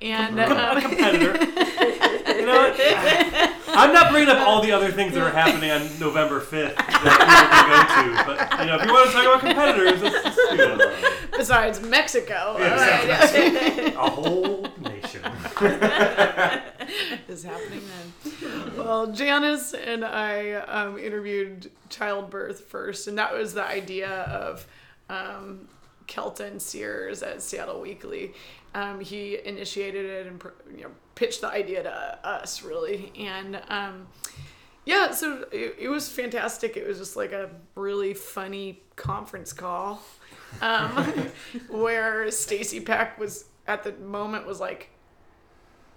And 0.00 0.38
a 0.38 0.74
um, 0.74 0.80
competitor. 0.80 1.32
you 2.38 2.46
know 2.46 2.70
what? 2.70 2.80
I'm 3.68 3.92
not 3.92 4.10
bringing 4.10 4.28
up 4.30 4.46
all 4.46 4.62
the 4.62 4.72
other 4.72 4.90
things 4.90 5.14
that 5.14 5.22
are 5.22 5.30
happening 5.30 5.70
on 5.70 5.82
November 5.98 6.40
5th 6.40 6.76
that 6.76 8.16
people 8.16 8.34
can 8.34 8.34
go 8.34 8.34
to, 8.34 8.48
but 8.48 8.60
you 8.60 8.66
know, 8.66 8.76
if 8.76 8.86
you 8.86 8.92
want 8.92 9.10
to 9.10 9.16
talk 9.16 9.24
about 9.24 9.40
competitors, 9.40 10.02
let's 10.02 10.24
just 10.24 10.50
do 10.50 10.76
it. 10.80 11.30
besides 11.36 11.80
Mexico, 11.82 12.56
Yeah, 12.58 13.22
exactly. 13.22 13.94
A 13.94 14.10
whole 14.10 14.66
nation. 14.80 15.22
is 17.28 17.42
happening 17.42 17.82
then. 17.86 18.76
Well, 18.76 19.12
Janice 19.12 19.74
and 19.74 20.04
I 20.04 20.52
um, 20.52 20.98
interviewed 20.98 21.70
childbirth 21.88 22.60
first, 22.60 23.08
and 23.08 23.18
that 23.18 23.34
was 23.34 23.54
the 23.54 23.64
idea 23.64 24.08
of 24.08 24.66
um, 25.08 25.68
Kelton 26.06 26.60
Sears 26.60 27.22
at 27.22 27.42
Seattle 27.42 27.80
Weekly. 27.80 28.34
Um, 28.74 29.00
he 29.00 29.38
initiated 29.44 30.04
it 30.04 30.26
and 30.26 30.42
you 30.76 30.84
know 30.84 30.90
pitched 31.14 31.42
the 31.42 31.48
idea 31.48 31.82
to 31.82 32.18
us 32.26 32.62
really, 32.62 33.12
and 33.16 33.60
um, 33.68 34.08
yeah, 34.84 35.12
so 35.12 35.46
it, 35.50 35.76
it 35.78 35.88
was 35.88 36.08
fantastic. 36.08 36.76
It 36.76 36.86
was 36.86 36.98
just 36.98 37.16
like 37.16 37.32
a 37.32 37.50
really 37.74 38.14
funny 38.14 38.82
conference 38.96 39.52
call, 39.52 40.02
um, 40.60 40.90
where 41.68 42.30
Stacy 42.30 42.80
Peck 42.80 43.18
was 43.18 43.46
at 43.66 43.82
the 43.82 43.92
moment 43.92 44.46
was 44.46 44.60
like, 44.60 44.90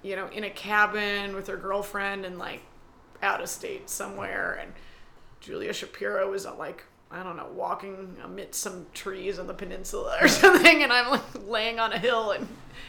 you 0.04 0.16
know, 0.16 0.28
in 0.28 0.44
a 0.44 0.50
cabin 0.50 1.36
with 1.36 1.48
her 1.48 1.58
girlfriend 1.58 2.26
and 2.26 2.38
like 2.38 2.62
out 3.22 3.42
of 3.42 3.50
state 3.50 3.90
somewhere, 3.90 4.60
and 4.62 4.72
Julia 5.40 5.74
Shapiro 5.74 6.30
was 6.32 6.46
like. 6.46 6.86
I 7.10 7.24
don't 7.24 7.38
know, 7.38 7.48
walking 7.54 8.18
amidst 8.24 8.62
some 8.62 8.86
trees 8.94 9.40
on 9.40 9.48
the 9.48 9.54
peninsula 9.54 10.18
or 10.22 10.28
something, 10.28 10.84
and 10.84 10.92
I'm 10.92 11.10
like 11.10 11.48
laying 11.48 11.80
on 11.80 11.94
a 11.94 12.00
hill 12.00 12.32
in 12.32 12.48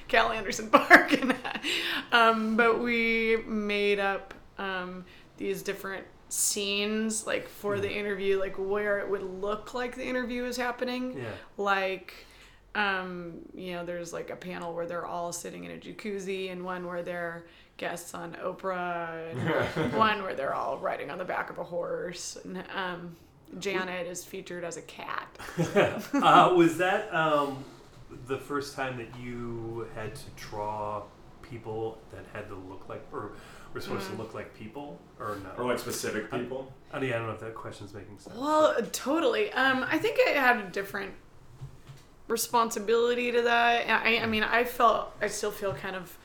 Cal 0.08 0.32
Anderson 0.32 0.70
Park. 0.70 1.12
And, 1.12 1.36
um, 2.12 2.56
but 2.56 2.80
we 2.80 3.36
made 3.46 4.00
up 4.00 4.34
um, 4.58 5.04
these 5.36 5.62
different 5.62 6.04
scenes, 6.28 7.26
like 7.26 7.48
for 7.48 7.78
the 7.78 7.90
interview, 7.90 8.38
like 8.38 8.56
where 8.56 8.98
it 8.98 9.08
would 9.08 9.22
look 9.22 9.72
like 9.72 9.94
the 9.94 10.04
interview 10.04 10.44
is 10.44 10.56
happening. 10.56 11.16
Yeah. 11.18 11.24
Like, 11.56 12.26
um, 12.74 13.40
you 13.54 13.72
know, 13.72 13.84
there's 13.84 14.12
like 14.12 14.30
a 14.30 14.36
panel 14.36 14.74
where 14.74 14.86
they're 14.86 15.06
all 15.06 15.32
sitting 15.32 15.64
in 15.64 15.70
a 15.70 15.76
jacuzzi, 15.76 16.50
and 16.50 16.64
one 16.64 16.86
where 16.86 17.02
they're 17.02 17.44
guests 17.76 18.12
on 18.14 18.36
Oprah, 18.42 19.30
and 19.76 19.92
one 19.94 20.22
where 20.22 20.34
they're 20.34 20.54
all 20.54 20.78
riding 20.78 21.10
on 21.10 21.18
the 21.18 21.24
back 21.24 21.50
of 21.50 21.58
a 21.58 21.64
horse. 21.64 22.36
And 22.44 22.62
um, 22.74 23.16
Janet 23.58 24.06
is 24.06 24.24
featured 24.24 24.64
as 24.64 24.76
a 24.76 24.82
cat. 24.82 25.28
uh, 26.14 26.52
was 26.54 26.78
that 26.78 27.12
um, 27.14 27.64
the 28.26 28.38
first 28.38 28.74
time 28.74 28.96
that 28.98 29.08
you 29.20 29.86
had 29.94 30.14
to 30.14 30.22
draw 30.36 31.02
people 31.42 31.98
that 32.12 32.24
had 32.32 32.48
to 32.48 32.54
look 32.54 32.88
like, 32.88 33.02
or 33.12 33.32
were 33.74 33.80
supposed 33.80 34.06
Mm. 34.08 34.12
to 34.12 34.16
look 34.22 34.34
like 34.34 34.54
people, 34.58 34.98
or 35.18 35.38
no? 35.42 35.62
Or 35.62 35.68
like 35.68 35.78
specific 35.78 36.30
people. 36.30 36.72
I 36.92 36.98
mean, 37.00 37.12
I 37.12 37.16
don't 37.18 37.26
know 37.26 37.32
if 37.32 37.40
that 37.40 37.54
question's 37.54 37.94
making 37.94 38.18
sense. 38.18 38.36
Well, 38.36 38.74
totally. 38.92 39.52
Um, 39.52 39.84
I 39.88 39.98
think 39.98 40.18
I 40.26 40.30
had 40.32 40.56
a 40.58 40.68
different 40.70 41.12
responsibility 42.28 43.32
to 43.32 43.42
that. 43.42 43.88
I, 43.88 44.18
I 44.18 44.26
mean, 44.26 44.42
I 44.42 44.64
felt, 44.64 45.14
I 45.20 45.28
still 45.28 45.50
feel 45.50 45.72
kind 45.74 45.96
of 45.96 46.16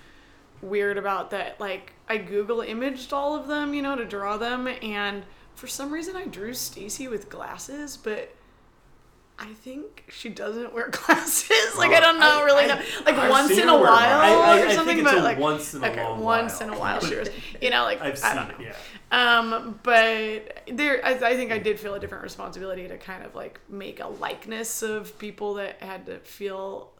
weird 0.61 0.97
about 0.97 1.31
that. 1.31 1.59
Like, 1.59 1.93
I 2.07 2.17
Google 2.17 2.61
imaged 2.61 3.13
all 3.13 3.35
of 3.35 3.47
them, 3.47 3.73
you 3.73 3.81
know, 3.81 3.95
to 3.95 4.05
draw 4.05 4.37
them, 4.37 4.67
and 4.67 5.23
for 5.55 5.67
some 5.67 5.91
reason 5.91 6.15
I 6.15 6.25
drew 6.25 6.53
Stacy 6.53 7.07
with 7.07 7.29
glasses, 7.29 7.97
but. 7.97 8.33
I 9.39 9.47
think 9.47 10.05
she 10.09 10.29
doesn't 10.29 10.75
wear 10.75 10.89
glasses. 10.91 11.75
Like 11.75 11.89
I 11.91 11.99
don't 11.99 12.19
know, 12.19 12.41
I- 12.41 12.45
really 12.45 12.65
I- 12.65 12.67
know. 12.67 12.81
Like 13.03 13.15
I've 13.15 13.31
once 13.31 13.49
in 13.57 13.67
a 13.67 13.73
while. 13.75 13.89
I, 13.89 14.61
or 14.61 14.69
something, 14.73 15.03
but 15.03 15.23
like 15.23 15.39
once 15.39 15.73
in 15.73 15.83
a 15.83 15.87
okay, 15.89 16.03
once 16.21 16.59
while. 16.59 16.69
in 16.69 16.75
a 16.75 16.79
while 16.79 16.99
she 17.01 17.15
was, 17.15 17.29
you 17.59 17.71
know, 17.71 17.81
like 17.83 17.99
I've 17.99 18.23
I 18.23 18.35
don't 18.35 18.51
it, 18.51 18.59
know. 18.59 18.65
yeah. 19.11 19.39
Um, 19.39 19.79
but 19.81 20.61
there, 20.71 21.03
I, 21.03 21.13
I 21.15 21.35
think 21.35 21.51
I 21.51 21.57
did 21.57 21.79
feel 21.79 21.95
a 21.95 21.99
different 21.99 22.23
responsibility 22.23 22.87
to 22.87 22.95
kind 22.99 23.25
of 23.25 23.33
like 23.33 23.59
make 23.67 23.99
a 23.99 24.07
likeness 24.07 24.83
of 24.83 25.17
people 25.17 25.55
that 25.55 25.81
had 25.81 26.05
to 26.05 26.19
feel 26.19 26.91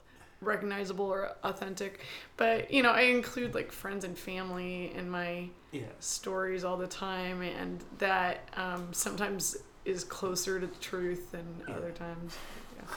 recognizable 0.46 1.06
or 1.06 1.32
authentic. 1.44 2.02
But 2.38 2.72
you 2.72 2.84
know, 2.84 2.92
I 2.92 3.02
include 3.02 3.54
like 3.56 3.72
friends 3.72 4.04
and 4.06 4.18
family 4.18 4.94
in 4.96 5.10
my 5.10 5.50
Yeah. 5.72 5.84
stories 6.00 6.64
all 6.64 6.78
the 6.78 6.88
time, 6.88 7.42
and 7.42 7.84
that 8.00 8.50
um, 8.56 8.90
sometimes 8.94 9.58
is 9.86 10.04
closer 10.04 10.60
to 10.60 10.68
the 10.68 10.76
truth 10.80 11.32
than 11.32 11.46
other 11.68 11.92
times. 11.92 12.38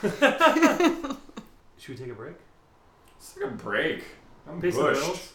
Should 1.77 1.89
we 1.99 2.05
take 2.05 2.11
a 2.11 2.15
break? 2.15 2.35
Let's 3.15 3.33
take 3.33 3.43
a 3.43 3.47
break. 3.47 4.03
I'm 4.47 4.61
Pay 4.61 4.71
some 4.71 4.83
bushed. 4.83 5.31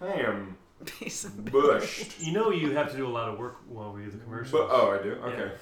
I 0.00 0.12
am 0.20 0.56
Pay 0.84 1.10
bushed. 1.50 2.20
You 2.20 2.32
know 2.32 2.50
you 2.50 2.72
have 2.72 2.90
to 2.90 2.96
do 2.96 3.06
a 3.06 3.08
lot 3.10 3.28
of 3.28 3.38
work 3.38 3.56
while 3.68 3.92
we 3.92 4.04
do 4.04 4.10
the 4.10 4.18
commercials. 4.18 4.52
but 4.52 4.68
oh, 4.70 4.96
I 4.98 5.02
do. 5.02 5.12
Okay. 5.12 5.52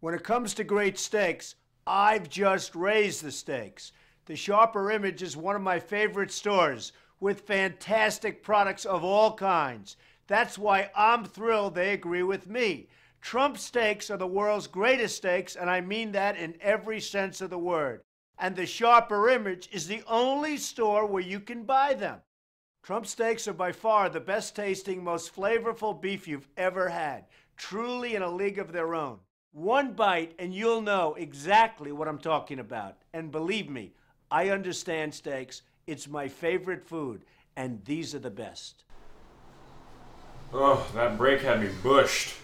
When 0.00 0.14
it 0.14 0.22
comes 0.24 0.54
to 0.54 0.64
great 0.64 0.98
steaks, 0.98 1.54
I've 1.86 2.28
just 2.28 2.74
raised 2.74 3.22
the 3.24 3.32
stakes. 3.32 3.92
The 4.26 4.36
Sharper 4.36 4.92
Image 4.92 5.20
is 5.20 5.36
one 5.36 5.56
of 5.56 5.62
my 5.62 5.80
favorite 5.80 6.30
stores 6.30 6.92
with 7.18 7.40
fantastic 7.40 8.42
products 8.42 8.84
of 8.84 9.02
all 9.02 9.34
kinds. 9.34 9.96
That's 10.28 10.56
why 10.56 10.92
I'm 10.94 11.24
thrilled 11.24 11.74
they 11.74 11.92
agree 11.92 12.22
with 12.22 12.48
me. 12.48 12.88
Trump 13.20 13.58
steaks 13.58 14.10
are 14.10 14.16
the 14.16 14.26
world's 14.26 14.68
greatest 14.68 15.16
steaks, 15.16 15.56
and 15.56 15.68
I 15.68 15.80
mean 15.80 16.12
that 16.12 16.36
in 16.36 16.56
every 16.60 17.00
sense 17.00 17.40
of 17.40 17.50
the 17.50 17.58
word. 17.58 18.02
And 18.38 18.54
the 18.54 18.64
Sharper 18.64 19.28
Image 19.28 19.68
is 19.72 19.88
the 19.88 20.04
only 20.06 20.56
store 20.56 21.04
where 21.04 21.22
you 21.22 21.40
can 21.40 21.64
buy 21.64 21.94
them. 21.94 22.20
Trump 22.82 23.06
steaks 23.06 23.46
are 23.48 23.52
by 23.52 23.72
far 23.72 24.08
the 24.08 24.20
best 24.20 24.54
tasting, 24.54 25.02
most 25.02 25.34
flavorful 25.34 26.00
beef 26.00 26.28
you've 26.28 26.48
ever 26.56 26.88
had. 26.88 27.26
Truly 27.56 28.14
in 28.14 28.22
a 28.22 28.30
league 28.30 28.58
of 28.58 28.72
their 28.72 28.94
own. 28.94 29.18
One 29.52 29.92
bite 29.92 30.34
and 30.38 30.54
you'll 30.54 30.80
know 30.80 31.14
exactly 31.14 31.92
what 31.92 32.08
I'm 32.08 32.18
talking 32.18 32.58
about. 32.58 32.96
And 33.12 33.30
believe 33.30 33.68
me, 33.68 33.92
I 34.32 34.48
understand 34.48 35.12
steaks. 35.12 35.60
It's 35.86 36.08
my 36.08 36.26
favorite 36.26 36.86
food, 36.86 37.20
and 37.54 37.84
these 37.84 38.14
are 38.14 38.18
the 38.18 38.30
best. 38.30 38.84
Oh, 40.54 40.90
that 40.94 41.18
break 41.18 41.42
had 41.42 41.60
me 41.60 41.68
bushed. 41.82 42.34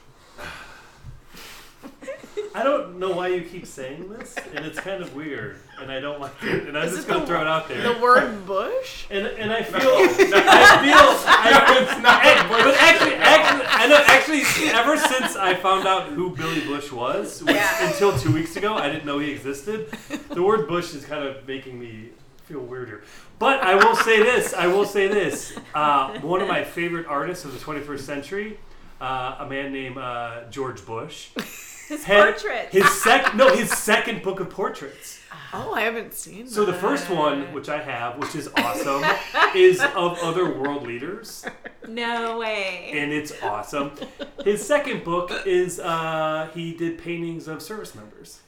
I 2.55 2.63
don't 2.63 2.99
know 2.99 3.13
why 3.13 3.29
you 3.29 3.41
keep 3.41 3.65
saying 3.65 4.11
this, 4.11 4.37
and 4.55 4.67
it's 4.67 4.79
kind 4.79 5.03
of 5.03 5.15
weird, 5.15 5.61
and 5.81 5.91
I 5.93 6.01
don't 6.01 6.21
like 6.21 6.33
it, 6.43 6.69
and 6.69 6.77
I'm 6.77 6.85
Is 6.89 6.95
just 6.97 7.07
it 7.07 7.11
gonna 7.11 7.21
the- 7.21 7.27
throw 7.27 7.41
it 7.41 7.47
out 7.47 7.69
there. 7.69 7.83
The 7.95 8.01
word 8.01 8.47
bush? 8.47 9.05
and 9.11 9.27
and 9.27 9.53
I 9.53 9.63
feel 9.63 9.81
I 9.81 10.09
feel 10.09 10.29
I, 11.29 11.79
it's 11.83 12.03
not. 12.03 12.49
but 12.49 12.75
actually 12.81 13.15
actually 13.15 13.67
I 13.69 13.87
know 13.87 14.03
actually 14.07 14.43
ever 14.71 14.97
since 14.97 15.37
I 15.37 15.55
found 15.55 15.87
out 15.87 16.09
who 16.09 16.35
Billy 16.37 16.61
Bush 16.61 16.91
was, 16.93 17.43
which 17.43 17.57
until 17.81 18.17
two 18.19 18.33
weeks 18.33 18.57
ago 18.57 18.75
I 18.75 18.89
didn't 18.89 19.05
know 19.07 19.19
he 19.19 19.31
existed. 19.31 19.91
The 20.31 20.43
word 20.43 20.69
Bush 20.69 20.95
is 20.95 21.05
kind 21.05 21.25
of 21.25 21.47
making 21.47 21.79
me 21.79 22.11
feel 22.45 22.61
weirder. 22.61 23.05
But 23.39 23.61
I 23.63 23.75
will 23.77 23.95
say 23.95 24.23
this. 24.23 24.53
I 24.55 24.67
will 24.67 24.85
say 24.87 25.07
this. 25.07 25.57
Uh, 25.75 26.19
one 26.21 26.41
of 26.41 26.49
my 26.49 26.65
favorite 26.65 27.07
artists 27.07 27.45
of 27.45 27.53
the 27.53 27.59
21st 27.59 28.01
century, 28.01 28.59
uh, 29.01 29.37
a 29.41 29.47
man 29.49 29.73
named 29.73 29.97
uh, 29.99 30.43
George 30.51 30.85
Bush. 30.85 31.29
His 31.89 32.03
had- 32.05 32.33
portraits. 32.35 32.73
His 32.73 33.03
sec 33.03 33.35
no, 33.37 33.55
his 33.55 33.71
second 33.71 34.23
book 34.23 34.41
of 34.41 34.51
portraits. 34.51 35.18
Oh, 35.53 35.73
I 35.75 35.83
haven't 35.83 36.15
seen 36.15 36.47
So 36.47 36.65
the 36.65 36.73
first 36.75 37.09
one, 37.11 37.53
which 37.53 37.69
I 37.69 37.81
have, 37.83 38.19
which 38.19 38.35
is 38.35 38.49
awesome, 38.57 39.03
is 39.55 39.81
of 39.81 40.19
other 40.23 40.51
world 40.59 40.87
leaders, 40.87 41.45
no 41.87 42.39
way. 42.39 42.91
and 42.95 43.13
it's 43.13 43.33
awesome. 43.43 43.93
His 44.45 44.65
second 44.67 45.05
book 45.05 45.31
is 45.47 45.81
uh, 45.81 46.49
he 46.55 46.75
did 46.75 46.99
paintings 46.99 47.49
of 47.49 47.63
service 47.63 47.95
members, 47.95 48.41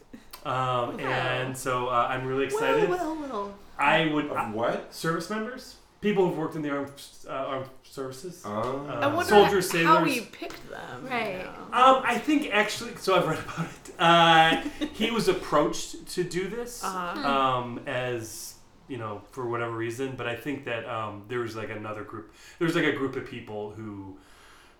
um, 0.44 0.98
and 1.00 1.56
so 1.56 1.88
uh, 1.88 2.06
I'm 2.10 2.26
really 2.26 2.44
excited. 2.46 2.88
Well, 2.88 3.14
well, 3.16 3.28
well. 3.30 3.54
I 3.78 4.06
would 4.12 4.26
Of 4.26 4.52
what? 4.54 4.94
service 4.94 5.30
members, 5.30 5.76
people 6.02 6.28
who've 6.28 6.36
worked 6.38 6.54
in 6.56 6.62
the 6.62 6.70
armed 6.70 6.92
uh, 7.26 7.32
armed 7.32 7.66
services. 7.94 8.42
Oh. 8.44 8.86
Uh, 8.88 8.92
I 9.00 9.06
wonder 9.08 9.24
soldiers, 9.28 9.70
how 9.72 9.78
sailors. 9.98 10.14
he 10.14 10.20
picked 10.20 10.70
them. 10.70 11.06
Right. 11.06 11.38
you 11.38 11.44
know. 11.44 11.50
Um, 11.72 12.02
I 12.04 12.18
think 12.18 12.48
actually, 12.52 12.94
so 12.96 13.16
I've 13.16 13.26
read 13.26 13.38
about 13.40 13.66
it. 13.66 13.94
Uh, 13.98 14.86
he 14.94 15.10
was 15.10 15.28
approached 15.28 16.06
to 16.14 16.24
do 16.24 16.48
this 16.48 16.82
Uh-huh. 16.84 17.28
um, 17.28 17.80
as 17.86 18.54
you 18.88 18.96
know 18.98 19.22
for 19.32 19.48
whatever 19.48 19.76
reason, 19.76 20.14
but 20.16 20.26
I 20.26 20.36
think 20.36 20.64
that 20.66 20.86
um, 20.88 21.24
there 21.28 21.40
was 21.40 21.56
like 21.56 21.70
another 21.70 22.04
group. 22.04 22.32
There 22.58 22.66
was 22.66 22.74
like 22.76 22.84
a 22.84 22.92
group 22.92 23.16
of 23.16 23.26
people 23.26 23.70
who 23.72 24.16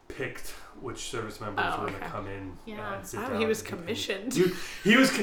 picked 0.09 0.51
which 0.81 0.99
service 0.99 1.41
members 1.41 1.65
Oh, 1.69 1.83
were 1.83 1.89
going 1.89 2.01
to 2.01 2.07
come 2.09 2.27
in 2.27 2.57
Yeah. 2.67 2.95
and 2.97 3.07
sit 3.07 3.21
Oh, 3.21 3.29
down. 3.29 3.41
he 3.41 3.47
was 3.47 3.61
and 3.61 3.67
do 3.69 3.71
paint. 3.77 3.81
commissioned. 3.87 4.33
Dude, 4.33 4.57
he 4.83 4.97
was. 4.97 5.11
co- 5.11 5.23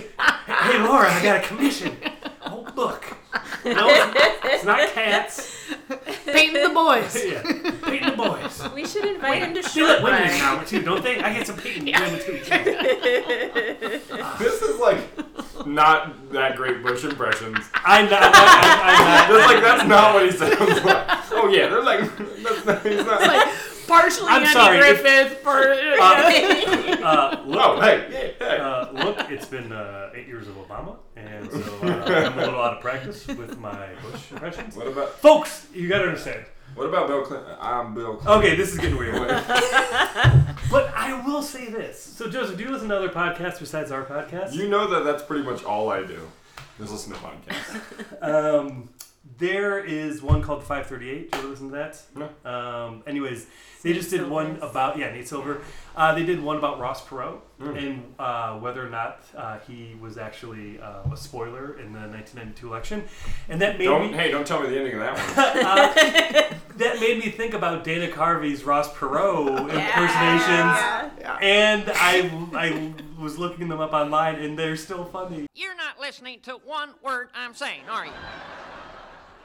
hey, 0.54 0.78
Laura, 0.84 1.12
I 1.12 1.24
got 1.24 1.44
a 1.44 1.48
commission. 1.48 1.96
Oh, 2.50 2.66
look. 2.78 3.04
No, 3.66 3.88
it's, 3.90 4.46
it's 4.46 4.64
not 4.64 4.88
cats. 4.94 5.57
Painting 6.38 6.64
the 6.64 6.70
boys. 6.70 7.26
yeah, 7.26 7.42
painting 7.84 8.12
the 8.12 8.16
boys. 8.18 8.70
We 8.74 8.86
should 8.86 9.06
invite 9.06 9.42
him 9.44 9.54
to 9.56 9.62
They 9.62 9.82
let 9.82 10.00
short 10.00 10.04
women 10.04 10.22
in 10.24 10.30
run. 10.30 10.38
now 10.40 10.64
too, 10.64 10.82
don't 10.82 11.04
they? 11.04 11.20
I 11.20 11.34
get 11.34 11.48
some 11.48 11.58
painting 11.58 11.86
women 11.94 12.20
too. 12.20 12.40
This 14.40 14.62
is 14.62 14.80
like 14.80 15.00
not 15.66 16.32
that 16.32 16.56
great 16.56 16.82
Bush 16.84 17.04
impressions. 17.04 17.58
I'm 17.74 18.10
not. 18.10 18.22
I'm 18.24 18.34
I'm 18.34 18.98
not 19.08 19.28
That's 19.30 19.54
like 19.54 19.64
that's 19.64 19.88
not 19.90 20.14
what 20.14 20.26
he 20.26 20.32
sounds 20.32 20.84
like. 20.86 21.08
Oh 21.32 21.48
yeah, 21.50 21.68
they're 21.68 21.84
like 21.84 22.02
that's 22.44 22.66
not, 22.66 22.86
he's 22.86 23.06
not. 23.06 23.22
like 23.22 23.48
partially 23.88 24.28
I'm 24.28 24.42
Andy 24.44 24.54
sorry, 24.54 24.78
if- 24.78 25.02
Griffith 25.02 25.38
for 25.40 25.74
Uh, 27.08 27.42
look, 27.46 27.60
oh 27.62 27.82
hey, 27.82 28.34
yeah, 28.40 28.48
hey. 28.48 28.58
uh, 28.58 28.92
look, 28.92 29.18
it's 29.32 29.46
been 29.46 29.72
uh, 29.72 30.10
eight 30.14 30.28
years 30.28 30.48
of 30.48 30.56
Obama, 30.56 30.98
and 31.18 31.52
so 31.52 31.60
uh, 31.84 32.04
I'm 32.08 32.38
a 32.40 32.42
little 32.46 32.62
out 32.62 32.76
of 32.78 32.82
practice 32.82 33.26
with 33.28 33.58
my 33.60 33.90
Bush 34.02 34.32
impressions. 34.32 34.76
what 34.76 34.88
about 34.88 35.10
Folks, 35.20 35.68
you 35.74 35.88
gotta 35.90 36.06
understand. 36.06 36.46
what 36.76 36.88
about 36.88 37.08
Bill 37.08 37.24
Clinton? 37.24 37.56
I'm 37.60 37.94
Bill 37.96 38.16
Clinton. 38.18 38.32
Okay, 38.40 38.56
this 38.56 38.72
is 38.74 38.80
getting 38.80 38.98
weird. 38.98 39.16
But 40.70 40.92
I 40.94 41.24
will 41.26 41.42
say 41.42 41.70
this. 41.70 41.98
So, 42.02 42.30
Joseph, 42.30 42.58
do 42.58 42.64
you 42.66 42.70
listen 42.70 42.90
to 42.90 42.98
other 42.98 43.08
podcasts 43.08 43.58
besides 43.60 43.90
our 43.90 44.04
podcast? 44.04 44.52
You 44.54 44.68
know 44.68 44.86
that 44.90 45.06
that's 45.06 45.24
pretty 45.24 45.44
much 45.46 45.64
all 45.64 45.90
I 45.90 46.04
do. 46.06 46.20
Just 46.78 46.92
listen 46.92 47.14
to 47.14 47.20
podcasts. 47.20 48.22
Um, 48.22 48.90
there 49.38 49.84
is 49.84 50.22
one 50.22 50.42
called 50.42 50.64
538. 50.64 51.32
Did 51.32 51.36
you 51.36 51.40
ever 51.40 51.48
listen 51.50 51.70
to 51.70 51.76
that? 51.76 52.02
No. 52.16 52.50
Um, 52.50 53.04
anyways, 53.06 53.46
they 53.84 53.94
just 53.94 54.10
did 54.10 54.22
Nate 54.22 54.30
one 54.30 54.58
about 54.62 54.98
yeah 54.98 55.12
Nate 55.12 55.28
Silver. 55.28 55.62
Uh, 55.96 56.14
they 56.16 56.24
did 56.24 56.42
one 56.42 56.58
about 56.58 56.80
Ross 56.80 57.06
Perot 57.06 57.40
Mm. 57.60 57.78
and 57.88 58.14
uh, 58.20 58.54
whether 58.60 58.86
or 58.86 58.90
not 58.92 59.22
uh, 59.36 59.58
he 59.68 59.96
was 60.00 60.20
actually 60.20 60.80
uh, 60.80 61.02
a 61.12 61.18
spoiler 61.18 61.80
in 61.80 61.92
the 61.92 61.98
1992 62.02 62.68
election, 62.68 63.04
and 63.50 63.60
that 63.60 63.80
made 63.80 63.86
Don't 63.86 64.12
me 64.12 64.16
hey, 64.16 64.30
don't 64.30 64.46
tell 64.46 64.62
me 64.62 64.70
the 64.70 64.78
ending 64.78 64.94
of 64.94 65.00
that 65.00 65.14
one. 65.18 65.66
uh, 65.66 66.58
that 66.78 67.00
made 67.00 67.18
me 67.18 67.32
think 67.32 67.56
about 67.56 67.84
Dana 67.84 68.10
Carvey's 68.10 68.64
Ross 68.64 68.94
Perot 68.94 69.48
impersonations. 69.60 70.78
Yeah. 71.20 71.38
And 71.42 71.92
I, 71.96 72.30
I 72.54 72.94
was 73.20 73.40
looking 73.40 73.70
them 73.70 73.80
up 73.80 73.94
online, 73.94 74.36
and 74.36 74.58
they're 74.58 74.76
still 74.76 75.06
funny. 75.06 75.48
You're 75.56 75.76
not 75.76 76.00
listening 76.00 76.42
to 76.42 76.60
one 76.64 76.92
word 77.04 77.30
I'm 77.34 77.56
saying, 77.56 77.82
are 77.90 78.06
you? 78.06 78.12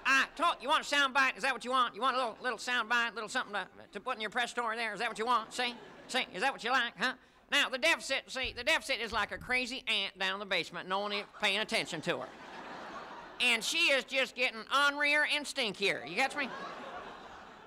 I 0.05 0.27
told 0.37 0.57
you 0.61 0.69
want 0.69 0.83
a 0.83 0.87
sound 0.87 1.15
bite. 1.15 1.37
Is 1.37 1.43
that 1.43 1.53
what 1.53 1.65
you 1.65 1.71
want? 1.71 1.95
You 1.95 2.01
want 2.01 2.17
a 2.17 2.19
little 2.19 2.37
little 2.43 2.59
sound 2.59 2.89
bite, 2.89 3.15
little 3.15 3.29
something 3.29 3.55
to, 3.55 3.67
to 3.93 4.01
put 4.01 4.17
in 4.17 4.21
your 4.21 4.31
press 4.31 4.51
store 4.51 4.75
there? 4.77 4.93
Is 4.93 5.01
that 5.01 5.09
what 5.09 5.19
you 5.19 5.27
want? 5.27 5.53
See, 5.53 5.75
see, 6.09 6.27
is 6.35 6.43
that 6.43 6.53
what 6.53 6.65
you 6.65 6.71
like, 6.71 6.95
huh? 6.99 7.15
Now 7.51 7.69
the 7.69 7.79
deficit, 7.79 8.25
see, 8.29 8.55
the 8.57 8.65
deficit 8.65 9.01
is 9.01 9.13
like 9.13 9.33
a 9.33 9.39
crazy 9.39 9.85
ant 9.87 10.19
down 10.19 10.35
in 10.35 10.41
the 10.41 10.47
basement. 10.47 10.89
No 10.89 11.01
one 11.01 11.13
is 11.13 11.25
paying 11.41 11.59
attention 11.59 12.01
to 12.03 12.19
her, 12.19 12.29
and 13.41 13.63
she 13.63 13.93
is 13.93 14.05
just 14.05 14.35
getting 14.35 14.61
unrear 14.75 15.25
and 15.35 15.45
stinkier. 15.45 16.09
You 16.09 16.17
catch 16.17 16.37
me? 16.37 16.49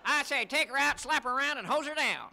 I 0.06 0.24
say, 0.24 0.46
take 0.46 0.70
her 0.70 0.78
out, 0.78 1.00
slap 1.00 1.24
her 1.24 1.32
around, 1.32 1.58
and 1.58 1.66
hose 1.66 1.88
her 1.88 1.96
down. 1.96 2.30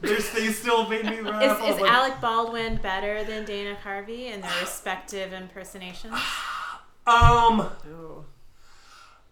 They're, 0.00 0.18
they 0.18 0.52
still 0.52 0.88
made 0.88 1.04
me 1.04 1.20
laugh. 1.20 1.42
Is, 1.42 1.50
I 1.50 1.70
is 1.70 1.80
like, 1.80 1.90
Alec 1.90 2.20
Baldwin 2.20 2.76
better 2.76 3.24
than 3.24 3.44
Dana 3.44 3.76
Carvey 3.82 4.32
in 4.32 4.40
their 4.40 4.60
respective 4.60 5.32
impersonations? 5.32 6.14
Um, 7.06 7.70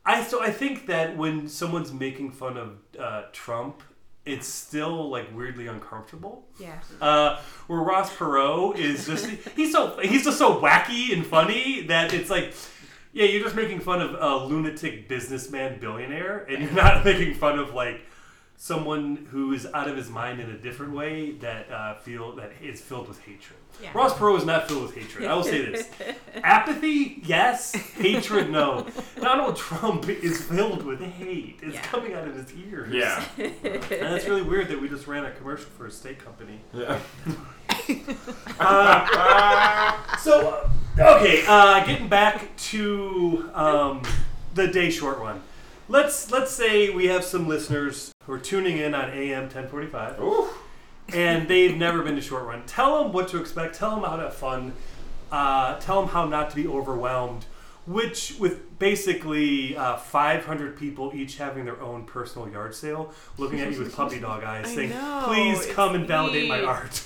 I 0.06 0.22
so 0.22 0.40
I 0.40 0.50
think 0.50 0.86
that 0.86 1.16
when 1.16 1.48
someone's 1.48 1.92
making 1.92 2.30
fun 2.30 2.56
of 2.56 2.78
uh, 2.98 3.22
Trump, 3.32 3.82
it's 4.24 4.46
still 4.46 5.10
like 5.10 5.34
weirdly 5.36 5.66
uncomfortable. 5.66 6.46
Yeah. 6.58 6.78
Uh, 7.00 7.40
where 7.66 7.80
Ross 7.80 8.14
Perot 8.14 8.78
is 8.78 9.06
just 9.06 9.26
he's 9.56 9.72
so 9.72 9.98
he's 10.00 10.24
just 10.24 10.38
so 10.38 10.60
wacky 10.60 11.12
and 11.12 11.26
funny 11.26 11.82
that 11.82 12.14
it's 12.14 12.30
like. 12.30 12.54
Yeah, 13.12 13.24
you're 13.24 13.42
just 13.42 13.56
making 13.56 13.80
fun 13.80 14.02
of 14.02 14.14
a 14.20 14.44
lunatic 14.44 15.08
businessman 15.08 15.80
billionaire, 15.80 16.44
and 16.50 16.62
you're 16.62 16.72
not 16.72 17.02
making 17.04 17.32
fun 17.32 17.58
of 17.58 17.72
like 17.72 18.02
someone 18.58 19.26
who 19.30 19.52
is 19.52 19.66
out 19.74 19.88
of 19.88 19.96
his 19.96 20.08
mind 20.08 20.40
in 20.40 20.48
a 20.50 20.56
different 20.56 20.92
way 20.94 21.32
that 21.32 21.70
uh, 21.70 21.94
feel 21.96 22.34
that 22.36 22.52
is 22.62 22.80
filled 22.80 23.08
with 23.08 23.18
hatred. 23.20 23.58
Yeah. 23.82 23.90
Ross 23.94 24.14
Perot 24.14 24.38
is 24.38 24.46
not 24.46 24.66
filled 24.68 24.84
with 24.84 24.94
hatred. 24.94 25.28
I 25.28 25.34
will 25.34 25.44
say 25.44 25.70
this: 25.70 25.88
apathy, 26.42 27.20
yes; 27.24 27.74
hatred, 27.74 28.50
no. 28.50 28.86
Donald 29.20 29.56
Trump 29.56 30.08
is 30.08 30.42
filled 30.42 30.82
with 30.84 31.00
hate. 31.02 31.58
It's 31.62 31.74
Yeah. 31.74 31.82
coming 31.82 32.14
out 32.14 32.26
of 32.26 32.34
his 32.34 32.52
ears. 32.54 32.92
Yeah. 32.92 33.22
and 33.36 33.52
that's 33.90 34.26
really 34.26 34.42
weird 34.42 34.68
that 34.68 34.80
we 34.80 34.88
just 34.88 35.06
ran 35.06 35.26
a 35.26 35.30
commercial 35.32 35.66
for 35.76 35.86
a 35.86 35.90
steak 35.90 36.18
company. 36.24 36.60
Yeah. 36.72 36.98
Uh, 38.58 40.16
so, 40.16 40.68
uh, 40.98 41.16
okay, 41.16 41.44
uh, 41.46 41.84
getting 41.84 42.08
back 42.08 42.56
to 42.56 43.50
um, 43.54 44.02
the 44.54 44.66
day 44.68 44.90
short 44.90 45.20
one. 45.20 45.40
Let's 45.88 46.30
let's 46.32 46.50
say 46.50 46.90
we 46.90 47.06
have 47.06 47.24
some 47.24 47.46
listeners 47.46 48.12
who 48.24 48.32
are 48.32 48.38
tuning 48.38 48.78
in 48.78 48.94
on 48.94 49.08
AM 49.10 49.42
1045, 49.44 50.20
Ooh. 50.20 50.48
and 51.12 51.46
they've 51.46 51.76
never 51.76 52.02
been 52.02 52.16
to 52.16 52.20
short 52.20 52.44
run. 52.44 52.64
Tell 52.66 53.02
them 53.02 53.12
what 53.12 53.28
to 53.28 53.40
expect. 53.40 53.76
Tell 53.76 53.90
them 53.94 54.02
how 54.02 54.16
to 54.16 54.22
have 54.24 54.34
fun. 54.34 54.72
Uh, 55.30 55.78
tell 55.78 56.00
them 56.00 56.10
how 56.10 56.24
not 56.26 56.50
to 56.50 56.56
be 56.56 56.66
overwhelmed. 56.66 57.46
Which, 57.86 58.34
with 58.40 58.80
basically 58.80 59.76
uh, 59.76 59.96
500 59.96 60.76
people 60.76 61.12
each 61.14 61.36
having 61.36 61.64
their 61.64 61.80
own 61.80 62.04
personal 62.04 62.48
yard 62.48 62.74
sale, 62.74 63.12
looking 63.38 63.60
at 63.60 63.70
you 63.72 63.78
with 63.78 63.94
puppy 63.94 64.18
dog 64.18 64.42
eyes, 64.44 64.66
I 64.66 64.74
saying, 64.74 64.90
know, 64.90 65.22
"Please 65.26 65.66
come 65.66 65.94
and 65.94 66.04
validate 66.04 66.48
my 66.48 66.58
neat. 66.58 66.66
art." 66.66 67.04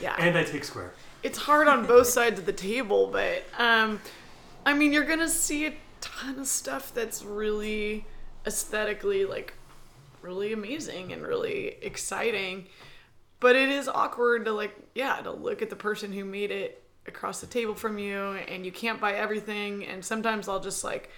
Yeah. 0.00 0.14
And 0.20 0.38
I 0.38 0.44
take 0.44 0.62
square. 0.62 0.92
it's 1.24 1.38
hard 1.38 1.66
on 1.66 1.86
both 1.86 2.06
sides 2.06 2.38
of 2.38 2.46
the 2.46 2.52
table, 2.52 3.08
but 3.08 3.42
um, 3.58 4.00
I 4.64 4.74
mean, 4.74 4.92
you're 4.92 5.04
gonna 5.04 5.28
see 5.28 5.66
a 5.66 5.74
ton 6.00 6.38
of 6.38 6.46
stuff 6.46 6.94
that's 6.94 7.24
really 7.24 8.04
aesthetically 8.46 9.24
like 9.24 9.54
really 10.22 10.52
amazing 10.52 11.12
and 11.12 11.26
really 11.26 11.76
exciting. 11.82 12.66
But 13.40 13.56
it 13.56 13.68
is 13.68 13.88
awkward 13.88 14.44
to 14.44 14.52
like, 14.52 14.74
yeah, 14.94 15.16
to 15.16 15.32
look 15.32 15.62
at 15.62 15.70
the 15.70 15.76
person 15.76 16.12
who 16.12 16.24
made 16.24 16.50
it 16.50 16.82
across 17.06 17.40
the 17.40 17.46
table 17.46 17.74
from 17.74 17.98
you, 17.98 18.16
and 18.16 18.64
you 18.64 18.70
can't 18.70 19.00
buy 19.00 19.14
everything. 19.14 19.84
And 19.84 20.04
sometimes 20.04 20.48
I'll 20.48 20.60
just 20.60 20.84
like, 20.84 21.10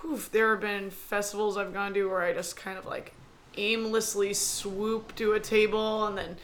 whew, 0.00 0.20
there 0.32 0.50
have 0.50 0.60
been 0.60 0.90
festivals 0.90 1.56
I've 1.56 1.72
gone 1.72 1.94
to 1.94 2.06
where 2.06 2.22
I 2.22 2.32
just 2.32 2.56
kind 2.56 2.76
of 2.76 2.84
like 2.84 3.14
aimlessly 3.56 4.34
swoop 4.34 5.14
to 5.14 5.32
a 5.34 5.40
table 5.40 6.06
and 6.06 6.18
then 6.18 6.36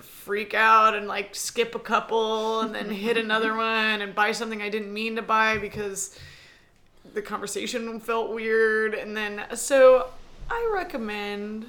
freak 0.00 0.52
out 0.52 0.94
and 0.94 1.08
like 1.08 1.34
skip 1.34 1.74
a 1.74 1.78
couple 1.78 2.60
and 2.60 2.74
then 2.74 2.90
hit 2.90 3.16
another 3.16 3.54
one 3.56 4.02
and 4.02 4.14
buy 4.14 4.32
something 4.32 4.60
I 4.60 4.68
didn't 4.68 4.92
mean 4.92 5.16
to 5.16 5.22
buy 5.22 5.56
because 5.56 6.18
the 7.14 7.22
conversation 7.22 7.98
felt 8.00 8.32
weird 8.32 8.94
and 8.94 9.16
then 9.16 9.44
so 9.54 10.08
I 10.50 10.70
recommend 10.72 11.66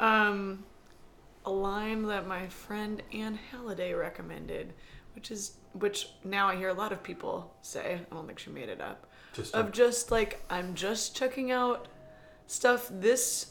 um 0.00 0.64
a 1.46 1.50
line 1.50 2.02
that 2.04 2.26
my 2.26 2.46
friend 2.48 3.02
Anne 3.12 3.38
Halliday 3.50 3.92
recommended 3.94 4.72
which 5.14 5.30
is 5.30 5.56
which 5.72 6.08
now 6.24 6.48
I 6.48 6.56
hear 6.56 6.68
a 6.68 6.74
lot 6.74 6.92
of 6.92 7.02
people 7.02 7.54
say 7.62 8.00
I 8.10 8.14
don't 8.14 8.26
think 8.26 8.38
she 8.38 8.50
made 8.50 8.68
it 8.68 8.80
up 8.80 9.06
Just 9.34 9.54
of 9.54 9.72
just 9.72 10.10
like 10.10 10.42
I'm 10.50 10.74
just 10.74 11.16
checking 11.16 11.50
out 11.50 11.88
stuff 12.46 12.88
this 12.90 13.46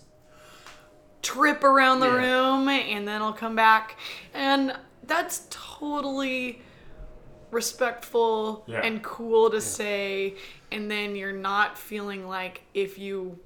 trip 1.22 1.64
around 1.64 2.00
the 2.02 2.08
Yeah. 2.08 2.54
room 2.58 2.68
and 2.70 3.08
then 3.08 3.22
I'll 3.22 3.34
come 3.34 3.56
back 3.56 3.98
and 4.34 4.74
that's 5.06 5.48
totally 5.50 6.62
respectful 7.54 8.64
Yeah. 8.68 8.82
and 8.82 9.04
cool 9.04 9.50
to 9.52 9.62
say 9.62 10.36
and 10.72 10.90
then 10.90 11.16
you're 11.16 11.32
not 11.32 11.78
feeling 11.78 12.28
like 12.28 12.62
if 12.74 12.98
you 12.98 13.38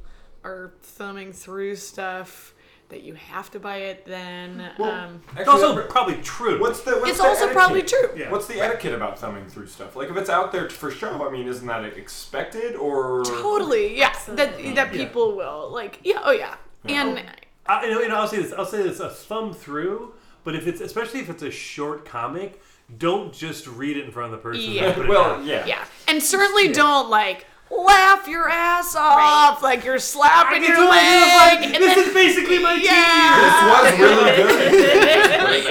are 0.44 0.72
thumbing 0.82 1.34
through 1.34 1.76
stuff 1.76 2.54
that 2.90 3.02
you 3.04 3.16
have 3.16 3.52
to 3.52 3.60
buy 3.60 3.78
it 3.78 4.06
then 4.06 4.72
um, 4.80 5.22
It's 5.36 5.50
also 5.50 5.86
probably 5.88 6.16
true. 6.22 6.60
What's 6.62 6.82
the 6.84 6.92
what's 6.92 7.10
it's 7.10 7.18
the 7.20 7.26
also 7.26 7.46
etiquette? 7.46 7.58
probably 7.58 7.84
true 7.84 8.10
Yeah. 8.16 8.32
What's 8.32 8.48
the 8.48 8.62
etiquette 8.62 8.94
about 8.94 9.20
thumbing 9.20 9.48
through 9.50 9.68
stuff? 9.68 9.96
Like 9.98 10.10
if 10.10 10.16
it's 10.16 10.30
out 10.30 10.54
there 10.54 10.70
for 10.70 10.90
show, 10.90 11.28
I 11.28 11.30
mean, 11.30 11.48
isn't 11.50 11.68
that 11.68 11.84
expected 11.84 12.76
or 12.76 13.24
totally 13.26 13.98
yeah 13.98 14.14
that 14.30 14.58
that 14.58 14.60
Yeah. 14.76 14.86
people 14.92 15.36
will 15.36 15.70
like 15.70 16.00
yeah 16.04 16.22
oh 16.24 16.32
yeah 16.32 16.56
and 16.86 17.22
I, 17.66 17.86
you 17.86 17.92
know, 17.92 18.00
you 18.00 18.08
know, 18.08 18.16
I'll 18.16 18.28
say 18.30 18.42
this. 18.42 18.54
I'll 18.54 18.66
say 18.66 18.82
this: 18.82 19.02
a 19.02 19.10
thumb 19.10 19.54
through. 19.54 20.14
But 20.46 20.56
if 20.56 20.66
it's 20.68 20.80
especially 20.80 21.20
if 21.20 21.30
it's 21.30 21.44
a 21.44 21.52
short 21.52 22.06
comic, 22.06 22.62
don't 22.96 23.34
just 23.34 23.68
read 23.68 23.98
it 23.98 24.06
in 24.06 24.12
front 24.12 24.34
of 24.34 24.40
the 24.40 24.44
person. 24.44 24.64
and 24.66 24.74
Yeah. 24.74 24.94
put 24.94 25.06
it 25.06 25.10
well, 25.10 25.38
down. 25.38 25.46
yeah. 25.46 25.66
Yeah, 25.66 25.86
and 26.08 26.22
certainly 26.24 26.70
don't 26.70 27.10
like 27.10 27.46
laugh 27.70 28.28
your 28.30 28.48
ass 28.50 28.96
off 28.96 29.62
like 29.62 29.84
you're 29.84 30.00
slapping 30.00 30.64
I 30.64 30.68
your 30.68 30.76
can 30.78 30.90
leg. 30.90 31.62
like, 31.62 31.80
this 31.82 31.96
then- 31.96 32.08
is 32.08 32.14
basically 32.14 32.60
my 32.60 32.74
Yeah. 32.76 33.42
This 33.44 34.00
was 34.00 34.00
really 34.00 35.62
good. 35.62 35.64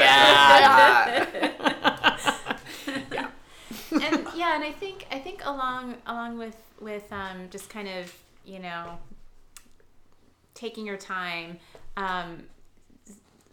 yeah. 3.12 3.29
and 3.93 4.27
yeah, 4.37 4.55
and 4.57 4.64
I 4.64 4.73
think 4.79 5.07
I 5.11 5.19
think 5.19 5.43
along 5.45 5.95
along 6.07 6.39
with 6.39 6.57
with 6.81 7.11
um, 7.12 7.49
just 7.51 7.71
kind 7.71 7.89
of 7.89 8.12
you 8.45 8.59
know 8.59 8.99
taking 10.55 10.87
your 10.87 10.97
time, 10.97 11.59
um, 11.97 12.43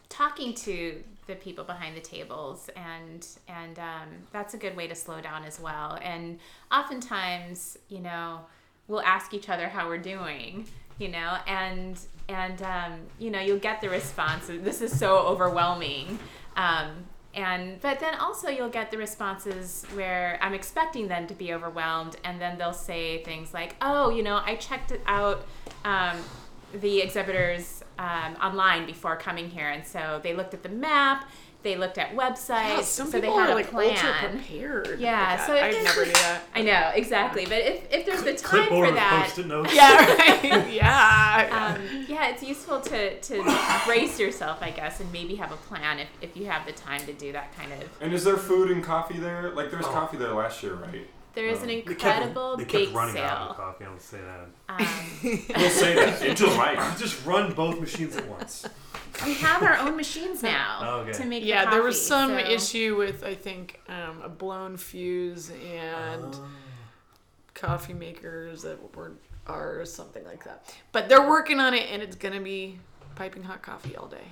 talking 0.10 0.54
to 0.54 1.02
the 1.28 1.36
people 1.36 1.64
behind 1.64 1.96
the 1.96 2.02
tables, 2.02 2.70
and 2.76 3.28
and 3.48 3.80
um, 3.80 4.10
that's 4.32 4.54
a 4.54 4.58
good 4.58 4.76
way 4.76 4.88
to 4.88 4.96
slow 4.96 5.22
down 5.22 5.44
as 5.44 5.60
well. 5.60 5.98
And 6.02 6.40
oftentimes, 6.72 7.78
you 7.90 8.00
know, 8.00 8.42
we'll 8.88 9.02
ask 9.02 9.34
each 9.34 9.50
other 9.50 9.70
how 9.70 9.88
we're 9.88 9.98
doing, 9.98 10.68
you 11.00 11.10
know, 11.10 11.38
and 11.48 12.00
and 12.30 12.62
um, 12.62 13.00
you 13.20 13.32
know 13.32 13.40
you'll 13.40 13.60
get 13.60 13.82
the 13.82 13.90
response. 13.90 14.48
This 14.48 14.82
is 14.82 14.98
so 14.98 15.18
overwhelming. 15.18 16.20
Um, 16.56 17.06
and 17.36 17.82
but 17.82 18.00
then 18.00 18.14
also 18.16 18.50
you'll 18.50 18.70
get 18.70 18.92
the 18.92 18.98
responses 18.98 19.86
where 19.96 20.38
I'm 20.40 20.54
expecting 20.54 21.08
them 21.08 21.26
to 21.28 21.34
be 21.34 21.54
overwhelmed, 21.54 22.18
and 22.24 22.40
then 22.40 22.58
they'll 22.58 22.74
say 22.74 23.24
things 23.24 23.54
like, 23.54 23.76
"Oh, 23.82 24.10
you 24.10 24.24
know, 24.24 24.42
I 24.46 24.56
checked 24.56 24.94
out." 25.06 25.46
Um, 25.84 26.18
the 26.74 27.02
exhibitors 27.02 27.83
um, 28.00 28.36
online 28.42 28.86
before 28.86 29.16
coming 29.16 29.50
here, 29.50 29.70
and 29.70 29.86
so 29.86 30.20
they 30.24 30.34
looked 30.34 30.54
at 30.54 30.64
the 30.64 30.70
map 30.70 31.26
they 31.64 31.78
looked 31.78 31.98
at 31.98 32.14
websites. 32.14 32.50
Yeah, 32.50 32.82
some 32.82 33.08
so 33.08 33.22
people 33.22 33.36
they 33.36 33.42
had 33.42 33.50
are 33.50 33.54
a 33.54 33.56
like 33.56 33.70
plan. 33.70 33.92
ultra 33.92 34.30
prepared. 34.30 35.00
Yeah, 35.00 35.36
like 35.38 35.48
so 35.48 35.56
if 35.56 35.64
I'd 35.64 35.84
never 35.84 36.06
do 36.06 36.12
that. 36.12 36.42
I 36.56 36.62
know 36.62 36.92
exactly, 36.94 37.46
but 37.46 37.60
if, 37.60 37.92
if 37.92 38.06
there's 38.06 38.24
the 38.24 38.34
time 38.34 38.68
for 38.68 38.92
that, 38.92 39.24
post-it 39.24 39.48
notes. 39.48 39.74
Yeah, 39.74 40.16
right. 40.18 40.74
yeah. 40.74 41.76
um, 41.78 42.06
yeah, 42.08 42.28
it's 42.30 42.44
useful 42.44 42.82
to 42.82 43.18
to 43.20 43.82
brace 43.86 44.20
yourself, 44.20 44.60
I 44.62 44.72
guess, 44.72 45.00
and 45.00 45.12
maybe 45.12 45.36
have 45.36 45.52
a 45.52 45.56
plan 45.58 46.00
if, 46.00 46.10
if 46.22 46.38
you 46.38 46.46
have 46.48 46.66
the 46.66 46.74
time 46.74 47.00
to 47.06 47.14
do 47.14 47.32
that 47.32 47.56
kind 47.56 47.72
of. 47.72 47.84
And 48.02 48.14
is 48.14 48.24
there 48.26 48.38
food 48.38 48.70
and 48.70 48.84
coffee 48.84 49.18
there? 49.18 49.52
Like 49.52 49.70
there 49.70 49.80
was 49.80 49.88
Oh. 49.88 49.92
coffee 49.92 50.18
there 50.18 50.34
last 50.34 50.62
year, 50.64 50.74
right? 50.76 51.08
There 51.36 51.46
is 51.48 51.62
an 51.62 51.68
They 51.68 51.82
kept, 51.82 51.90
incredible 52.04 52.58
they 52.58 52.66
kept 52.66 52.86
bake 52.86 52.94
running 52.96 53.18
out 53.18 53.42
of 53.50 53.56
sale. 53.56 53.66
coffee. 53.66 53.86
I'll 53.86 54.00
say 54.00 54.20
that. 54.22 54.40
Um, 54.70 54.88
We'll 55.58 55.70
say 55.70 55.96
that. 55.96 56.22
It 56.22 56.38
just 56.38 56.58
might. 56.58 56.96
Just 56.98 57.26
run 57.26 57.54
both 57.54 57.80
machines 57.80 58.16
at 58.16 58.28
once. 58.28 58.68
we 59.26 59.34
have 59.36 59.64
our 59.64 59.78
own 59.78 59.96
machines 59.96 60.44
now 60.44 60.80
Oh, 60.82 61.00
okay. 61.02 61.14
to 61.14 61.26
make. 61.26 61.42
the 61.44 61.50
yeah, 61.50 61.70
there 61.70 61.82
was 61.82 62.00
some 62.06 62.32
so- 62.32 62.38
issue 62.38 62.96
with 62.98 63.24
I 63.24 63.34
think 63.36 63.80
um, 63.90 64.22
a 64.24 64.30
blown 64.30 64.78
fuse 64.78 65.50
and 65.52 66.36
Oh. 66.36 66.48
coffee 67.54 67.94
makers 67.94 68.62
that 68.64 68.78
were 68.96 69.14
or 69.48 69.84
something 69.86 70.24
like 70.24 70.44
that. 70.46 70.74
But 70.92 71.10
they're 71.10 71.28
working 71.28 71.60
on 71.60 71.74
it, 71.74 71.90
and 71.92 72.02
it's 72.02 72.16
gonna 72.16 72.40
be 72.40 72.80
piping 73.16 73.44
hot 73.44 73.62
coffee 73.62 73.96
all 73.96 74.08
day. 74.08 74.24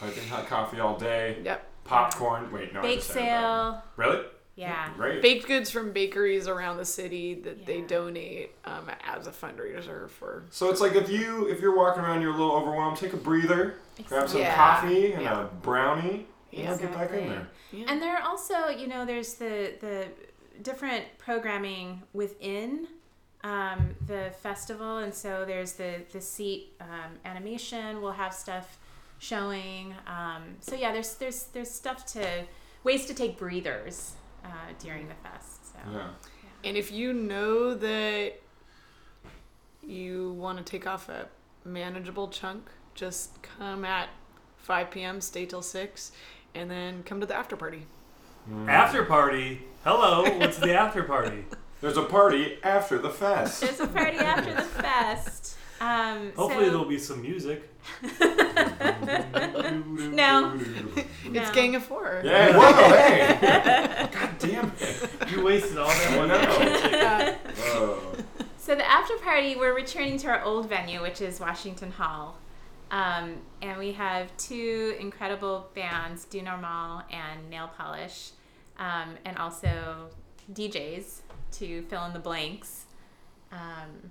Piping 0.00 0.26
hot 0.28 0.46
coffee 0.48 0.80
all 0.80 0.98
day. 0.98 1.38
Yep. 1.44 1.66
Popcorn. 1.84 2.50
Wait, 2.52 2.74
no. 2.74 2.80
I 2.80 2.82
Bake 2.82 2.96
just 2.98 3.08
said 3.10 3.22
that. 3.22 3.40
sale. 3.40 3.82
Really? 3.96 4.24
Yeah. 4.56 4.88
Great. 4.96 5.20
Baked 5.20 5.46
goods 5.46 5.70
from 5.70 5.92
bakeries 5.92 6.48
around 6.48 6.78
the 6.78 6.84
city 6.86 7.34
that 7.42 7.66
they 7.66 7.82
donate 7.82 8.52
um, 8.64 8.90
as 9.04 9.26
a 9.26 9.30
fundraiser 9.30 10.08
for. 10.08 10.44
So 10.50 10.70
it's 10.70 10.80
like 10.80 10.94
if 10.94 11.10
you 11.10 11.46
if 11.48 11.60
you're 11.60 11.76
walking 11.76 12.02
around, 12.02 12.22
you're 12.22 12.30
a 12.32 12.36
little 12.36 12.52
overwhelmed. 12.56 12.96
Take 12.96 13.12
a 13.12 13.18
breather. 13.18 13.74
Grab 14.08 14.28
some 14.28 14.40
Yeah. 14.40 14.54
coffee 14.56 15.12
and 15.12 15.22
Yeah. 15.22 15.42
a 15.42 15.44
brownie. 15.44 16.26
And 16.52 16.62
Yeah. 16.62 16.70
then 16.74 16.78
get 16.80 16.94
back 16.94 17.10
in 17.12 17.28
there. 17.28 17.48
Yeah. 17.70 17.84
And 17.88 18.00
there 18.00 18.16
are 18.16 18.22
also, 18.22 18.68
you 18.68 18.86
know, 18.86 19.04
there's 19.04 19.34
the 19.34 19.74
the 19.80 20.06
different 20.62 21.04
programming 21.18 22.02
within 22.14 22.88
um, 23.44 23.94
the 24.06 24.32
festival, 24.42 24.98
and 24.98 25.14
so 25.14 25.44
there's 25.44 25.74
the 25.74 26.00
the 26.12 26.20
seat 26.20 26.72
um, 26.80 27.18
animation. 27.26 28.00
We'll 28.00 28.12
have 28.12 28.32
stuff 28.32 28.78
showing. 29.18 29.94
Um, 30.06 30.56
so 30.60 30.74
yeah, 30.74 30.92
there's 30.92 31.14
there's 31.16 31.44
there's 31.52 31.70
stuff 31.70 32.06
to 32.14 32.44
ways 32.84 33.04
to 33.06 33.14
take 33.14 33.36
breathers 33.38 34.14
uh, 34.46 34.72
during 34.78 35.08
the 35.08 35.14
fest. 35.14 35.72
So 35.72 35.78
Yeah. 35.92 36.08
And 36.64 36.76
if 36.76 36.90
you 36.90 37.12
know 37.12 37.74
that 37.74 38.32
you 39.82 40.32
want 40.32 40.58
to 40.58 40.64
take 40.64 40.86
off 40.86 41.08
a 41.08 41.28
manageable 41.64 42.28
chunk, 42.28 42.68
just 42.94 43.40
come 43.42 43.84
at 43.84 44.08
5 44.58 44.90
p.m., 44.90 45.20
stay 45.20 45.46
till 45.46 45.62
6, 45.62 46.12
and 46.54 46.70
then 46.70 47.02
come 47.04 47.20
to 47.20 47.26
the 47.26 47.34
after 47.36 47.56
party. 47.56 47.86
After 48.68 49.04
party. 49.04 49.62
Hello. 49.84 50.22
What's 50.38 50.58
the 50.58 50.74
after 50.74 51.02
party? 51.02 51.44
There's 51.80 51.96
a 51.98 52.02
party 52.02 52.58
after 52.62 52.96
the 52.98 53.10
fest. 53.10 53.60
there's 53.60 53.80
a 53.80 53.86
party 53.86 54.16
after 54.16 54.54
the 54.54 54.62
fest. 54.62 55.35
Um, 55.80 56.32
Hopefully 56.36 56.66
so, 56.66 56.70
there'll 56.70 56.84
be 56.84 56.98
some 56.98 57.22
music. 57.22 57.68
No. 60.16 60.58
It's 60.96 61.48
No. 61.48 61.52
Gang 61.52 61.74
of 61.74 61.84
Four. 61.84 62.22
Yeah. 62.24 62.56
Whoa. 62.56 62.96
Hey. 62.96 64.08
God 64.12 64.38
damn 64.38 64.72
it. 64.78 65.30
You 65.30 65.44
wasted 65.44 65.76
all 65.78 65.88
that 65.88 66.12
I 66.12 66.16
money. 66.26 67.52
Whoa. 67.60 67.98
So 68.56 68.74
the 68.74 68.88
after 68.88 69.16
party, 69.18 69.54
we're 69.56 69.74
returning 69.74 70.18
to 70.18 70.28
our 70.28 70.42
old 70.42 70.68
venue, 70.68 71.02
which 71.02 71.20
is 71.20 71.38
Washington 71.38 71.92
Hall, 71.92 72.36
um, 72.90 73.36
and 73.62 73.78
we 73.78 73.92
have 73.92 74.34
two 74.38 74.96
incredible 74.98 75.68
bands, 75.74 76.24
Do 76.24 76.42
Normal 76.42 77.02
and 77.10 77.48
Nail 77.50 77.70
Polish, 77.76 78.30
um, 78.78 79.16
and 79.24 79.36
also 79.38 80.08
DJs 80.52 81.20
to 81.52 81.82
fill 81.82 82.04
in 82.06 82.12
the 82.12 82.18
blanks. 82.18 82.86
Um, 83.52 84.10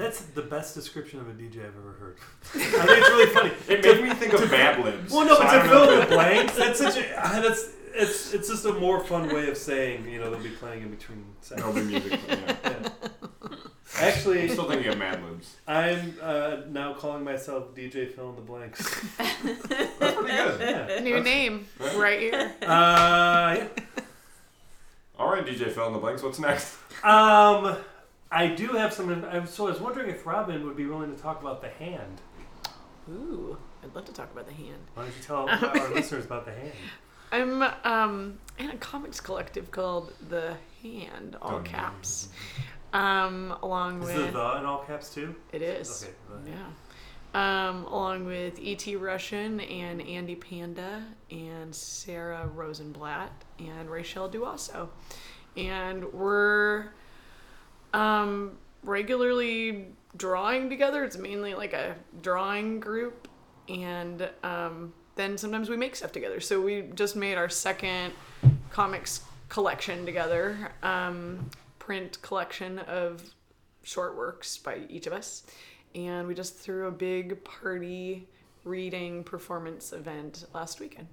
That's 0.00 0.22
the 0.22 0.40
best 0.40 0.74
description 0.74 1.20
of 1.20 1.28
a 1.28 1.32
DJ 1.32 1.58
I've 1.58 1.76
ever 1.76 1.92
heard. 1.92 2.16
I 2.54 2.86
think 2.86 2.98
it's 2.98 3.10
really 3.10 3.26
funny. 3.26 3.52
It 3.68 3.84
made 3.84 4.02
me 4.02 4.14
think 4.14 4.32
of 4.32 4.50
Mad 4.50 4.82
Libs. 4.82 5.12
Well, 5.12 5.26
no, 5.26 5.34
so 5.34 5.40
but 5.40 5.48
I 5.48 5.62
to 5.62 5.68
fill 5.68 5.90
in 5.90 6.00
the 6.00 6.06
blanks, 6.06 6.56
that's 6.56 6.78
such 6.78 6.96
a 6.96 7.22
uh, 7.22 7.40
that's 7.42 7.68
it's 7.92 8.32
it's 8.32 8.48
just 8.48 8.64
a 8.64 8.72
more 8.72 9.04
fun 9.04 9.28
way 9.28 9.50
of 9.50 9.58
saying 9.58 10.08
you 10.08 10.18
know 10.18 10.30
they'll 10.30 10.42
be 10.42 10.48
playing 10.48 10.84
in 10.84 10.90
between 10.90 11.22
seconds. 11.42 11.66
No, 11.66 11.72
the 11.74 11.82
music. 11.82 12.18
Yeah. 12.26 12.56
Yeah. 12.64 12.88
I'm 13.98 14.06
Actually, 14.06 14.48
still 14.48 14.70
thinking 14.70 14.88
of 14.90 14.96
Mad 14.96 15.22
Libs. 15.22 15.56
I'm 15.66 16.16
uh, 16.22 16.58
now 16.70 16.94
calling 16.94 17.22
myself 17.22 17.74
DJ 17.74 18.10
fill 18.10 18.30
in 18.30 18.36
the 18.36 18.40
blanks. 18.40 19.06
That's 19.18 19.36
pretty 19.36 20.28
good. 20.28 20.60
Yeah. 20.60 21.00
New 21.00 21.20
name 21.20 21.66
right 21.94 22.20
here. 22.20 22.54
Uh, 22.62 22.66
yeah. 23.58 23.68
All 25.18 25.30
right, 25.30 25.44
DJ 25.44 25.70
fill 25.70 25.88
in 25.88 25.92
the 25.92 25.98
blanks. 25.98 26.22
What's 26.22 26.38
next? 26.38 26.78
Um, 27.04 27.76
I 28.32 28.46
do 28.48 28.68
have 28.68 28.92
some. 28.92 29.24
I'm, 29.24 29.46
so 29.46 29.66
I 29.66 29.70
was 29.70 29.80
wondering 29.80 30.10
if 30.10 30.24
Robin 30.26 30.64
would 30.66 30.76
be 30.76 30.86
willing 30.86 31.14
to 31.14 31.20
talk 31.20 31.40
about 31.40 31.60
the 31.60 31.68
hand. 31.68 32.20
Ooh, 33.08 33.56
I'd 33.82 33.94
love 33.94 34.04
to 34.04 34.12
talk 34.12 34.30
about 34.30 34.46
the 34.46 34.54
hand. 34.54 34.78
Why 34.94 35.04
don't 35.04 35.16
you 35.16 35.22
tell 35.22 35.48
our 35.80 35.94
listeners 35.94 36.24
about 36.24 36.44
the 36.44 36.52
hand? 36.52 36.72
I'm 37.32 37.62
um, 37.84 38.38
in 38.58 38.70
a 38.70 38.76
comics 38.76 39.20
collective 39.20 39.70
called 39.70 40.12
The 40.28 40.56
Hand, 40.82 41.36
all 41.40 41.60
caps. 41.60 42.28
Um, 42.92 43.56
along 43.62 44.02
Is 44.02 44.08
with 44.08 44.16
the 44.16 44.22
the 44.32 44.58
in 44.58 44.64
all 44.64 44.84
caps 44.84 45.14
too? 45.14 45.34
it 45.52 45.62
is. 45.62 46.08
Okay. 46.32 46.50
Yeah. 46.50 46.66
Um, 47.32 47.84
along 47.84 48.26
with 48.26 48.58
E.T. 48.58 48.96
Russian 48.96 49.60
and 49.60 50.02
Andy 50.02 50.34
Panda 50.34 51.04
and 51.30 51.72
Sarah 51.72 52.48
Rosenblatt 52.52 53.30
and 53.60 53.88
Rachel 53.88 54.28
Duasso. 54.28 54.88
And 55.56 56.12
we're 56.12 56.88
um, 57.92 58.58
regularly 58.82 59.86
drawing 60.16 60.68
together. 60.68 61.04
It's 61.04 61.16
mainly 61.16 61.54
like 61.54 61.72
a 61.72 61.96
drawing 62.22 62.80
group. 62.80 63.28
And 63.68 64.28
um, 64.42 64.92
then 65.14 65.38
sometimes 65.38 65.68
we 65.68 65.76
make 65.76 65.94
stuff 65.96 66.12
together. 66.12 66.40
So 66.40 66.60
we 66.60 66.82
just 66.94 67.16
made 67.16 67.36
our 67.36 67.48
second 67.48 68.12
comics 68.70 69.22
collection 69.48 70.06
together, 70.06 70.72
um, 70.82 71.50
print 71.78 72.20
collection 72.22 72.78
of 72.80 73.22
short 73.82 74.16
works 74.16 74.58
by 74.58 74.80
each 74.88 75.06
of 75.06 75.12
us. 75.12 75.44
And 75.94 76.28
we 76.28 76.34
just 76.34 76.56
threw 76.56 76.86
a 76.86 76.92
big 76.92 77.42
party 77.44 78.28
reading 78.64 79.24
performance 79.24 79.92
event 79.92 80.46
last 80.54 80.80
weekend. 80.80 81.08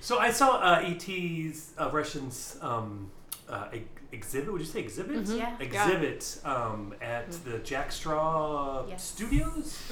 So 0.00 0.18
I 0.18 0.30
saw 0.30 0.56
uh, 0.56 0.82
ET's 0.84 1.72
uh, 1.78 1.90
Russian's 1.92 2.56
um, 2.60 3.10
uh, 3.48 3.68
ex- 3.72 3.84
exhibit. 4.12 4.52
Would 4.52 4.60
you 4.60 4.66
say 4.66 4.80
exhibit? 4.80 5.26
Yeah. 5.28 5.36
Yeah. 5.36 5.56
Exhibit 5.66 6.38
um, 6.44 6.94
at 7.00 7.30
the 7.44 7.58
Jack 7.58 7.92
Straw 7.92 8.84
Yes. 8.88 9.02
Studios. 9.04 9.82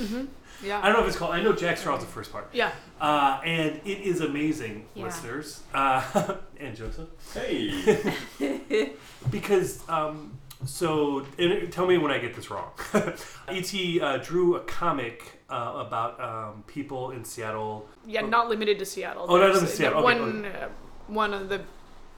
Yeah. 0.63 0.79
I 0.83 0.87
don't 0.87 0.95
know 0.97 1.03
if 1.03 1.09
it's 1.09 1.17
called. 1.17 1.35
I 1.35 1.43
know 1.43 1.55
Jack 1.55 1.79
Straw's 1.79 2.01
the 2.01 2.07
first 2.07 2.33
part. 2.33 2.49
Yeah. 2.53 2.71
Uh, 3.01 3.41
and 3.45 3.81
it 3.85 4.01
is 4.01 4.21
amazing, 4.21 4.85
Yeah. 4.95 5.05
listeners 5.07 5.63
uh, 5.73 6.03
and 6.61 6.77
Joseph, 6.77 7.09
Hey. 7.33 8.13
because 9.31 9.89
um, 9.89 10.39
so 10.65 11.25
and 11.39 11.73
tell 11.73 11.87
me 11.87 11.97
when 11.99 12.11
I 12.13 12.19
get 12.19 12.35
this 12.35 12.51
wrong. 12.51 12.71
Et 13.49 14.01
uh, 14.03 14.19
drew 14.19 14.57
a 14.57 14.61
comic 14.61 15.41
uh, 15.49 15.85
about 15.87 16.21
um, 16.21 16.63
people 16.67 17.11
in 17.13 17.25
Seattle. 17.25 17.89
Yeah, 18.07 18.21
not 18.23 18.49
limited 18.51 18.79
to 18.81 18.85
Seattle. 18.85 19.27
Oh, 19.29 19.37
not 19.39 19.47
limited 19.55 19.61
to 19.61 19.67
Seattle. 19.77 20.03
the 20.03 20.09
Okay, 20.09 20.21
One, 20.21 20.45
uh, 20.45 20.69
one 21.07 21.33
of 21.35 21.49
the 21.49 21.63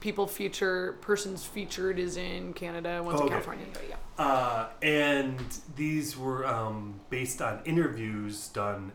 people 0.03 0.27
feature 0.27 0.97
persons 0.99 1.45
featured 1.45 1.97
is 1.97 2.17
in 2.17 2.51
Canada. 2.51 3.01
One's 3.01 3.21
Oh, 3.21 3.23
in. 3.23 3.29
California. 3.29 3.65
But 3.71 3.83
yeah. 3.87 3.95
Uh, 4.23 4.67
and 4.81 5.39
these 5.77 6.17
were 6.17 6.45
um, 6.45 6.99
based 7.09 7.41
on 7.41 7.61
interviews 7.63 8.49
done. 8.49 8.91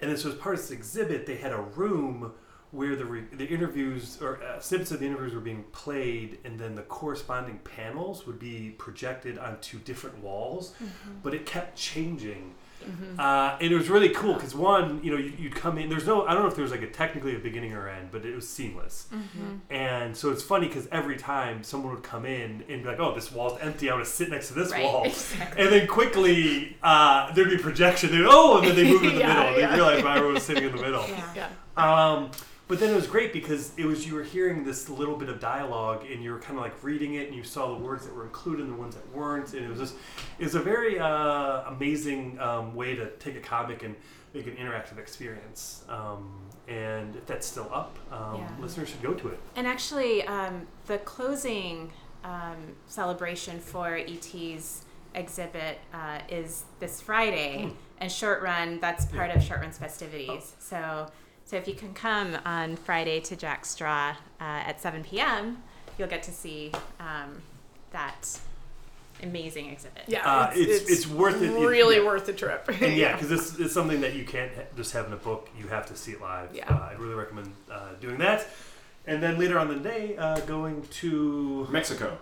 And 0.00 0.08
this 0.08 0.22
was 0.24 0.36
part 0.36 0.54
of 0.54 0.60
this 0.60 0.70
exhibit. 0.70 1.26
They 1.26 1.34
had 1.34 1.52
a 1.52 1.60
room 1.60 2.32
where 2.70 2.94
the, 2.94 3.04
re- 3.04 3.24
the 3.32 3.46
interviews 3.46 4.18
or 4.22 4.40
uh, 4.40 4.60
snippets 4.60 4.92
of 4.92 5.00
the 5.00 5.06
interviews 5.06 5.34
were 5.34 5.40
being 5.40 5.64
played, 5.72 6.38
and 6.44 6.60
then 6.60 6.76
the 6.76 6.82
corresponding 6.82 7.58
panels 7.64 8.24
would 8.26 8.38
be 8.38 8.70
projected 8.78 9.38
onto 9.38 9.78
different 9.80 10.16
walls. 10.22 10.74
But 11.24 11.34
it 11.34 11.44
kept 11.44 11.76
changing. 11.76 12.54
Uh, 13.18 13.56
and 13.60 13.72
it 13.72 13.76
was 13.76 13.88
really 13.88 14.10
cool 14.10 14.34
because 14.34 14.54
one, 14.54 15.00
you 15.02 15.10
know, 15.10 15.16
you, 15.16 15.32
you'd 15.38 15.54
come 15.54 15.76
in. 15.78 15.88
There's 15.88 16.06
no, 16.06 16.24
I 16.26 16.34
don't 16.34 16.42
know 16.42 16.48
if 16.48 16.54
there 16.54 16.62
was 16.62 16.70
like 16.70 16.82
a 16.82 16.86
technically 16.86 17.34
a 17.34 17.38
beginning 17.38 17.72
or 17.72 17.88
end, 17.88 18.10
but 18.12 18.24
it 18.24 18.34
was 18.34 18.48
seamless. 18.48 19.08
And 19.70 20.16
so 20.16 20.30
it's 20.30 20.42
funny 20.42 20.68
because 20.68 20.86
every 20.92 21.16
time 21.16 21.62
someone 21.62 21.92
would 21.94 22.02
come 22.04 22.24
in 22.24 22.64
and 22.68 22.82
be 22.82 22.88
like, 22.88 23.00
"Oh, 23.00 23.14
this 23.14 23.32
wall's 23.32 23.58
empty. 23.60 23.88
I'm 23.90 23.96
gonna 23.96 24.04
sit 24.04 24.30
next 24.30 24.48
to 24.48 24.54
this 24.54 24.70
Right, 24.72 24.84
wall," 24.84 25.04
exactly. 25.04 25.62
and 25.64 25.72
then 25.72 25.86
quickly 25.86 26.76
uh, 26.82 27.32
there'd 27.32 27.50
be 27.50 27.58
projection. 27.58 28.10
They'd, 28.10 28.24
oh, 28.28 28.58
and 28.58 28.68
then 28.68 28.76
they 28.76 28.84
move 28.90 29.02
in 29.02 29.14
the 29.14 29.20
Yeah, 29.20 29.34
middle. 29.42 29.58
yeah. 29.60 29.68
They 29.70 29.74
realized 29.76 30.04
Myra 30.04 30.28
was 30.32 30.42
sitting 30.44 30.64
in 30.64 30.76
the 30.76 30.82
middle. 30.82 31.04
yeah. 31.08 31.48
Yeah. 31.76 32.10
Um, 32.12 32.30
but 32.68 32.80
then 32.80 32.90
it 32.90 32.96
was 32.96 33.06
great 33.06 33.32
because 33.32 33.72
it 33.76 33.84
was 33.86 34.06
you 34.06 34.14
were 34.14 34.22
hearing 34.22 34.64
this 34.64 34.88
little 34.88 35.16
bit 35.16 35.28
of 35.28 35.38
dialogue 35.40 36.04
and 36.10 36.22
you 36.22 36.32
were 36.32 36.38
kind 36.40 36.58
of 36.58 36.64
like 36.64 36.82
reading 36.82 37.14
it 37.14 37.26
and 37.28 37.36
you 37.36 37.44
saw 37.44 37.68
the 37.68 37.80
words 37.82 38.04
that 38.06 38.14
were 38.14 38.24
included 38.24 38.64
and 38.66 38.72
the 38.74 38.76
ones 38.80 38.94
that 38.94 39.08
weren't 39.14 39.52
and 39.54 39.64
it 39.64 39.68
was 39.68 39.78
just 39.78 39.94
it 40.38 40.44
was 40.44 40.54
a 40.54 40.60
very 40.60 40.98
uh, 40.98 41.62
amazing 41.68 42.38
um, 42.40 42.74
way 42.74 42.94
to 42.96 43.10
take 43.18 43.36
a 43.36 43.40
comic 43.40 43.82
and 43.82 43.94
make 44.34 44.46
an 44.46 44.56
interactive 44.56 44.98
experience 44.98 45.84
um, 45.88 46.28
and 46.68 47.14
if 47.16 47.24
that's 47.26 47.46
still 47.46 47.70
up 47.72 47.96
um, 48.10 48.36
Yeah. 48.40 48.48
listeners 48.60 48.88
should 48.88 49.02
go 49.02 49.14
to 49.14 49.28
it 49.28 49.38
And 49.54 49.66
actually, 49.66 50.22
um, 50.24 50.66
the 50.86 50.98
closing 50.98 51.92
um, 52.24 52.74
celebration 52.88 53.60
for 53.60 53.94
ET's 53.96 54.84
exhibit 55.14 55.78
uh, 55.94 56.18
is 56.28 56.64
this 56.80 57.00
Friday, 57.00 57.72
and 58.00 58.10
Short 58.10 58.42
Run. 58.42 58.80
That's 58.80 59.06
part 59.06 59.30
of 59.30 59.42
Short 59.42 59.60
Run's 59.60 59.78
festivities. 59.78 60.54
So, 60.58 61.06
so 61.46 61.56
if 61.56 61.66
you 61.66 61.74
can 61.74 61.94
come 61.94 62.36
on 62.44 62.76
Friday 62.76 63.20
to 63.20 63.36
Jack 63.36 63.64
Straw 63.64 64.10
uh, 64.40 64.42
at 64.42 64.80
7 64.80 65.02
p.m., 65.04 65.62
you'll 65.98 66.08
get 66.08 66.22
to 66.24 66.32
see 66.32 66.72
um, 67.00 67.40
that 67.92 68.38
amazing 69.22 69.70
exhibit. 69.70 70.02
Yeah, 70.08 70.28
Uh, 70.30 70.50
it's- 70.54 70.90
it's 70.90 71.06
worth 71.06 71.40
it. 71.40 71.50
It- 71.50 71.66
Really 71.66 71.96
yeah. 71.96 72.04
worth 72.04 72.26
the 72.26 72.34
trip. 72.34 72.68
and 72.82 72.94
yeah 72.96 73.12
because 73.14 73.30
this 73.30 73.58
is 73.58 73.72
something 73.72 74.02
that 74.02 74.14
you 74.14 74.24
can't 74.26 74.52
ha- 74.54 74.62
just 74.76 74.92
have 74.92 75.06
in 75.06 75.12
a 75.14 75.16
book 75.16 75.48
you 75.58 75.68
have 75.68 75.86
to 75.86 75.96
see 75.96 76.12
it 76.12 76.20
live 76.20 76.50
Yeah. 76.54 76.68
uh, 76.68 76.88
i'd 76.90 76.98
really 76.98 77.14
recommend 77.14 77.54
uh, 77.70 77.94
doing 77.98 78.18
that 78.18 78.46
and 79.06 79.22
then 79.22 79.38
later 79.38 79.58
on 79.58 79.68
the 79.68 79.76
day 79.76 80.16
uh, 80.18 80.40
going 80.40 80.82
to 81.00 81.66
Mexico. 81.70 82.18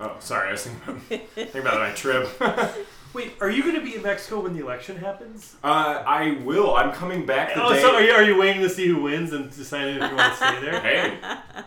Oh, 0.00 0.16
sorry. 0.18 0.48
I 0.48 0.52
was 0.52 0.64
thinking 0.64 0.82
about, 0.88 1.02
thinking 1.34 1.60
about 1.60 1.78
my 1.78 1.90
trip. 1.92 2.28
wait 3.16 3.32
are 3.40 3.50
you 3.50 3.62
going 3.62 3.74
to 3.74 3.80
be 3.80 3.94
in 3.96 4.02
mexico 4.02 4.40
when 4.40 4.52
the 4.56 4.60
election 4.62 4.96
happens 4.96 5.56
Uh, 5.64 6.02
I 6.06 6.38
will. 6.44 6.74
I'm 6.80 6.92
coming 6.92 7.24
back 7.26 7.54
the 7.54 7.62
oh 7.64 7.72
day. 7.72 7.80
so 7.80 7.94
are 7.96 8.02
you, 8.02 8.12
are 8.12 8.22
you 8.30 8.36
waiting 8.38 8.62
to 8.62 8.68
see 8.68 8.86
who 8.86 9.02
wins 9.02 9.32
and 9.32 9.44
deciding 9.54 9.96
if 9.96 10.10
you 10.10 10.16
want 10.16 10.32
to 10.32 10.36
stay 10.36 10.60
there 10.60 10.80
Hey, 10.90 11.02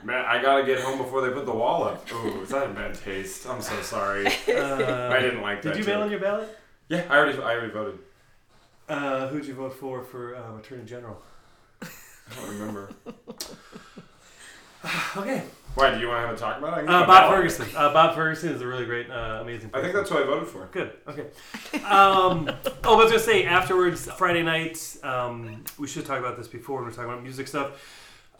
man, 0.03 0.23
I 0.33 0.41
gotta 0.41 0.63
get 0.65 0.79
home 0.79 0.97
before 0.99 1.21
they 1.21 1.31
put 1.33 1.45
the 1.45 1.57
wall 1.61 1.83
up. 1.83 2.07
Oh, 2.13 2.41
is 2.43 2.49
that 2.49 2.65
a 2.69 2.73
bad 2.73 2.93
taste? 2.95 3.47
I'm 3.49 3.61
so 3.61 3.81
sorry. 3.81 4.25
uh, 4.47 5.09
I 5.17 5.19
didn't 5.25 5.41
like 5.41 5.61
that. 5.63 5.73
did 5.73 5.79
you 5.79 5.85
mail 5.85 5.97
joke. 5.99 6.05
in 6.05 6.11
your 6.11 6.19
ballot 6.21 6.49
Yeah, 6.87 7.03
I 7.09 7.17
already, 7.17 7.37
I 7.39 7.51
already 7.55 7.71
voted. 7.73 7.99
uh, 8.87 9.27
who'd 9.29 9.45
you 9.45 9.55
vote 9.55 9.73
for 9.81 10.03
for 10.03 10.35
um, 10.39 10.59
attorney 10.59 10.85
general 10.85 11.17
I 11.81 11.87
don't 12.35 12.49
remember. 12.59 12.91
okay 15.17 15.43
Why? 15.75 15.91
Do 15.93 15.99
you 15.99 16.07
want 16.07 16.21
to 16.23 16.27
have 16.27 16.35
a 16.35 16.39
talk 16.39 16.57
about 16.57 16.77
it? 16.77 16.81
I 16.81 16.85
can 16.85 16.89
uh, 16.89 16.99
my 17.01 17.05
bob 17.05 17.21
ballot. 17.23 17.35
ferguson 17.37 17.75
uh, 17.75 17.93
bob 17.93 18.15
ferguson 18.15 18.49
is 18.53 18.61
a 18.61 18.67
really 18.67 18.85
great 18.85 19.09
uh, 19.09 19.39
amazing 19.41 19.69
I 19.73 19.81
think 19.81 19.93
person. 19.93 19.95
that's 19.97 20.11
what 20.11 20.23
I 20.23 20.25
voted 20.25 20.47
for. 20.49 20.67
Good. 20.71 20.91
Okay. 21.07 21.27
Um, 21.85 22.49
oh, 22.83 22.93
I 22.99 23.03
was 23.03 23.11
gonna 23.11 23.19
say 23.19 23.45
afterwards, 23.45 24.09
Friday 24.11 24.43
night. 24.43 24.97
Um, 25.03 25.63
we 25.77 25.87
should 25.87 26.05
talk 26.05 26.19
about 26.19 26.37
this 26.37 26.47
before 26.47 26.77
when 26.77 26.85
we're 26.85 26.91
talking 26.93 27.11
about 27.11 27.23
music 27.23 27.47
stuff. 27.47 27.71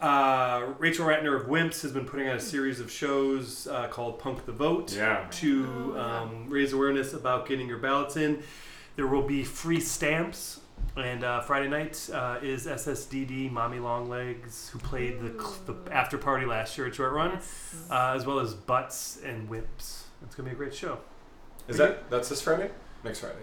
Uh, 0.00 0.72
Rachel 0.78 1.06
Ratner 1.06 1.38
of 1.38 1.46
Wimps 1.48 1.82
has 1.82 1.92
been 1.92 2.06
putting 2.06 2.26
on 2.26 2.36
a 2.36 2.40
series 2.40 2.80
of 2.80 2.90
shows 2.90 3.66
uh, 3.66 3.86
called 3.88 4.18
Punk 4.18 4.46
the 4.46 4.52
Vote 4.52 4.94
Yeah. 4.96 5.26
to 5.30 5.94
um, 5.98 6.48
raise 6.48 6.72
awareness 6.72 7.12
about 7.12 7.46
getting 7.46 7.68
your 7.68 7.76
ballots 7.78 8.16
in. 8.16 8.42
There 8.96 9.06
will 9.06 9.22
be 9.26 9.44
free 9.44 9.78
stamps. 9.80 10.59
And 10.96 11.22
uh, 11.24 11.40
Friday 11.42 11.68
night 11.68 12.08
uh, 12.12 12.38
is 12.42 12.66
SSDD 12.66 13.50
Mommy 13.50 13.78
Longlegs, 13.78 14.68
who 14.70 14.78
played 14.80 15.20
the, 15.20 15.28
the 15.72 15.92
after 15.94 16.18
party 16.18 16.44
last 16.46 16.76
year 16.76 16.86
at 16.88 16.94
Short 16.94 17.12
Run, 17.12 17.32
Yes. 17.32 17.86
uh, 17.90 18.12
as 18.16 18.26
well 18.26 18.40
as 18.40 18.54
Butts 18.54 19.20
and 19.24 19.48
Wimps. 19.48 20.02
It's 20.22 20.34
gonna 20.34 20.48
be 20.48 20.54
a 20.54 20.58
great 20.58 20.74
show. 20.74 20.98
Is 21.68 21.76
that 21.76 22.10
that's 22.10 22.28
this 22.28 22.42
Friday? 22.42 22.70
Next 23.04 23.20
Friday. 23.20 23.36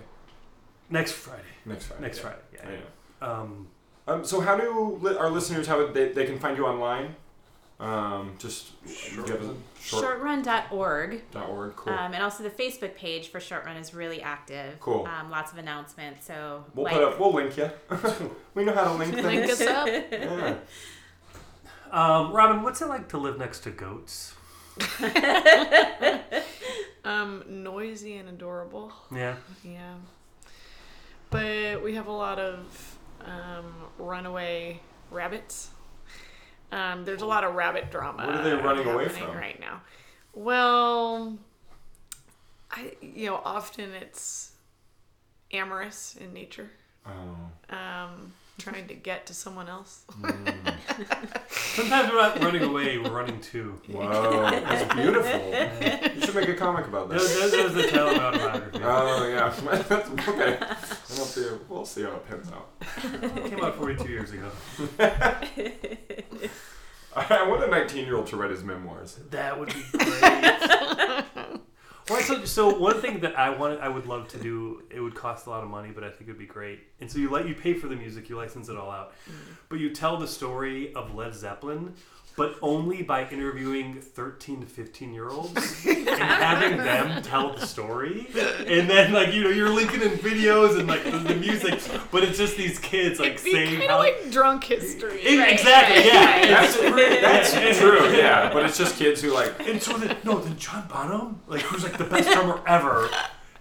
Next 0.90 1.14
Friday. 1.14 1.42
Next 1.66 1.86
Friday. 1.86 2.02
Next 2.02 2.18
yeah. 2.18 2.24
Friday. 2.24 2.42
Yeah. 2.54 2.60
I 2.68 2.72
yeah. 2.72 2.78
know. 3.22 3.34
Um, 3.42 3.68
Um, 4.10 4.24
so 4.24 4.40
how 4.42 4.56
do 4.58 5.00
li- 5.02 5.18
our 5.18 5.30
listeners 5.30 5.68
how 5.68 5.88
they, 5.88 6.10
they 6.14 6.26
can 6.26 6.40
find 6.40 6.58
you 6.58 6.66
online? 6.66 7.16
Um, 7.80 8.34
just 8.40 8.72
do 8.86 9.16
you 9.16 9.22
have 9.24 9.42
a 9.42 9.54
short 9.80 10.20
Shortrun.org. 10.20 11.32
dot 11.32 11.50
org. 11.50 11.76
Cool. 11.76 11.94
Um, 11.94 12.14
and 12.14 12.24
also 12.24 12.42
the 12.44 12.50
Facebook 12.50 12.96
page 12.96 13.28
for 13.28 13.40
Short 13.40 13.66
Run 13.66 13.78
is 13.78 13.94
really 13.94 14.22
active. 14.22 14.80
Cool. 14.80 15.06
Um, 15.06 15.30
lots 15.30 15.52
of 15.52 15.60
announcements. 15.60 16.26
So 16.26 16.66
we'll 16.74 16.86
like, 16.86 16.94
put 16.96 17.04
up. 17.04 17.20
We'll 17.20 17.34
link 17.34 17.56
you. 17.56 17.70
we 18.56 18.66
know 18.66 18.74
how 18.74 18.86
to 18.86 18.94
link 18.94 19.14
things. 19.16 19.26
Link 19.26 19.52
us 19.52 19.62
up. 19.62 19.88
Yeah. 19.88 20.56
um, 21.92 22.32
Robin, 22.32 22.64
what's 22.64 22.82
it 22.82 22.88
like 22.88 23.10
to 23.10 23.18
live 23.18 23.38
next 23.38 23.60
to 23.62 23.70
goats? 23.70 24.34
Um, 27.08 27.44
noisy 27.48 28.18
and 28.18 28.28
adorable. 28.28 28.92
Yeah. 29.16 29.36
Yeah. 29.64 29.96
But 31.30 31.82
we 31.82 31.96
have 31.96 32.08
a 32.08 32.12
lot 32.12 32.38
of 32.38 32.98
um, 33.24 33.74
runaway 33.98 34.82
rabbits. 35.10 35.70
Um, 36.72 37.06
there's 37.06 37.22
a 37.22 37.26
lot 37.26 37.44
of 37.44 37.56
rabbit 37.56 37.90
drama. 37.92 38.26
What 38.26 38.36
are 38.36 38.44
they 38.44 38.54
running 38.56 38.88
away 38.88 39.08
from? 39.08 39.36
right 39.36 39.60
now? 39.60 39.82
Well, 40.34 41.38
I 42.72 42.92
you 43.02 43.28
know 43.28 43.42
often 43.44 43.92
it's 43.94 44.52
amorous 45.54 46.16
in 46.20 46.34
nature, 46.34 46.70
Oh. 47.06 47.76
um, 47.76 48.34
trying 48.58 48.88
to 48.88 48.94
get 48.96 49.28
to 49.28 49.34
someone 49.34 49.70
else. 49.70 50.04
Mm. 50.22 50.74
Sometimes 51.50 52.12
we're 52.12 52.22
not 52.22 52.42
running 52.42 52.64
away; 52.64 52.98
we're 52.98 53.12
running 53.12 53.40
to. 53.40 53.80
Wow, 53.90 54.50
that's 54.50 54.94
beautiful. 54.96 55.40
You 56.16 56.22
should 56.22 56.36
make 56.36 56.50
a 56.50 56.56
comic 56.56 56.88
about 56.88 57.10
that. 57.10 57.20
Those, 57.20 57.52
those 57.52 57.74
the 57.74 57.88
tale 57.88 58.08
of 58.08 58.18
autobiography. 58.18 58.80
Oh 58.84 59.28
yeah, 59.28 59.50
that's 59.88 60.10
okay. 60.28 60.58
I 60.62 60.76
don't 61.16 61.28
see. 61.28 61.48
We'll 61.70 61.86
see 61.86 62.04
how 62.04 62.16
it 62.16 62.28
pans 62.28 62.52
out. 62.52 62.70
It 63.46 63.50
came 63.50 63.64
out 63.64 63.76
42 63.76 64.10
years 64.10 64.32
ago. 64.32 64.52
I 67.16 67.48
want 67.48 67.64
a 67.64 67.68
19-year-old 67.68 68.28
to 68.28 68.38
write 68.38 68.52
his 68.52 68.64
memoirs. 68.64 69.18
That 69.32 69.60
would 69.60 69.70
be 69.70 69.84
great. 69.98 71.26
Well, 72.10 72.22
so, 72.22 72.46
so 72.46 72.78
one 72.78 73.02
thing 73.02 73.20
that 73.22 73.38
I 73.38 73.50
wanted, 73.50 73.80
I 73.80 73.90
would 73.90 74.06
love 74.06 74.28
to 74.30 74.38
do. 74.38 74.84
It 74.90 75.00
would 75.00 75.16
cost 75.16 75.48
a 75.48 75.50
lot 75.50 75.64
of 75.64 75.70
money, 75.70 75.92
but 75.94 76.04
I 76.04 76.10
think 76.10 76.24
it'd 76.24 76.40
be 76.40 76.46
great. 76.46 76.80
And 77.02 77.12
so 77.12 77.20
you 77.20 77.30
let 77.30 77.48
you 77.48 77.56
pay 77.56 77.74
for 77.74 77.88
the 77.88 77.96
music, 77.96 78.30
you 78.30 78.38
license 78.38 78.70
it 78.70 78.78
all 78.78 78.92
out, 78.92 79.14
mm. 79.30 79.34
but 79.70 79.80
you 79.80 79.90
tell 79.90 80.18
the 80.18 80.28
story 80.28 80.94
of 80.94 81.14
Led 81.16 81.36
Zeppelin. 81.36 81.94
But 82.38 82.56
only 82.62 83.02
by 83.02 83.28
interviewing 83.30 84.00
13 84.00 84.62
to 84.62 84.68
15 84.68 85.12
year 85.14 85.28
olds 85.30 85.86
and 85.88 86.08
having 86.08 86.78
them 86.78 87.24
tell 87.24 87.54
the 87.56 87.66
story. 87.66 88.28
And 88.68 88.88
then, 88.88 89.12
like, 89.12 89.34
you 89.34 89.44
know, 89.44 89.50
you're 89.50 89.70
linking 89.74 90.02
in 90.04 90.12
videos 90.12 90.78
and, 90.78 90.88
like, 90.88 91.04
the, 91.04 91.18
the 91.18 91.36
music, 91.36 91.80
but 92.12 92.24
it's 92.24 92.38
just 92.38 92.56
these 92.56 92.78
kids, 92.78 93.20
like, 93.20 93.34
It'd 93.34 93.44
be 93.44 93.52
saying 93.54 93.78
kind 93.80 93.90
how. 93.90 93.96
of 93.98 94.04
like 94.04 94.30
drunk 94.32 94.64
history. 94.66 95.20
E- 95.28 95.40
Right, 95.40 95.52
exactly, 95.52 95.96
right, 95.98 96.06
yeah. 96.06 96.90
right. 96.92 97.22
That's 97.22 97.54
that's 97.54 97.80
true. 97.80 98.08
Yeah, 98.16 98.54
but 98.54 98.66
it's 98.66 98.78
just 98.78 98.98
kids 98.98 99.20
who 99.22 99.34
like. 99.34 99.54
And 99.68 99.82
so 99.82 99.98
then, 99.98 100.16
no, 100.24 100.38
then 100.40 100.58
John 100.58 100.88
Bonham, 100.88 101.42
like 101.48 101.62
who's 101.62 101.84
like 101.84 101.98
the 101.98 102.04
best 102.04 102.30
drummer 102.30 102.62
ever, 102.68 103.10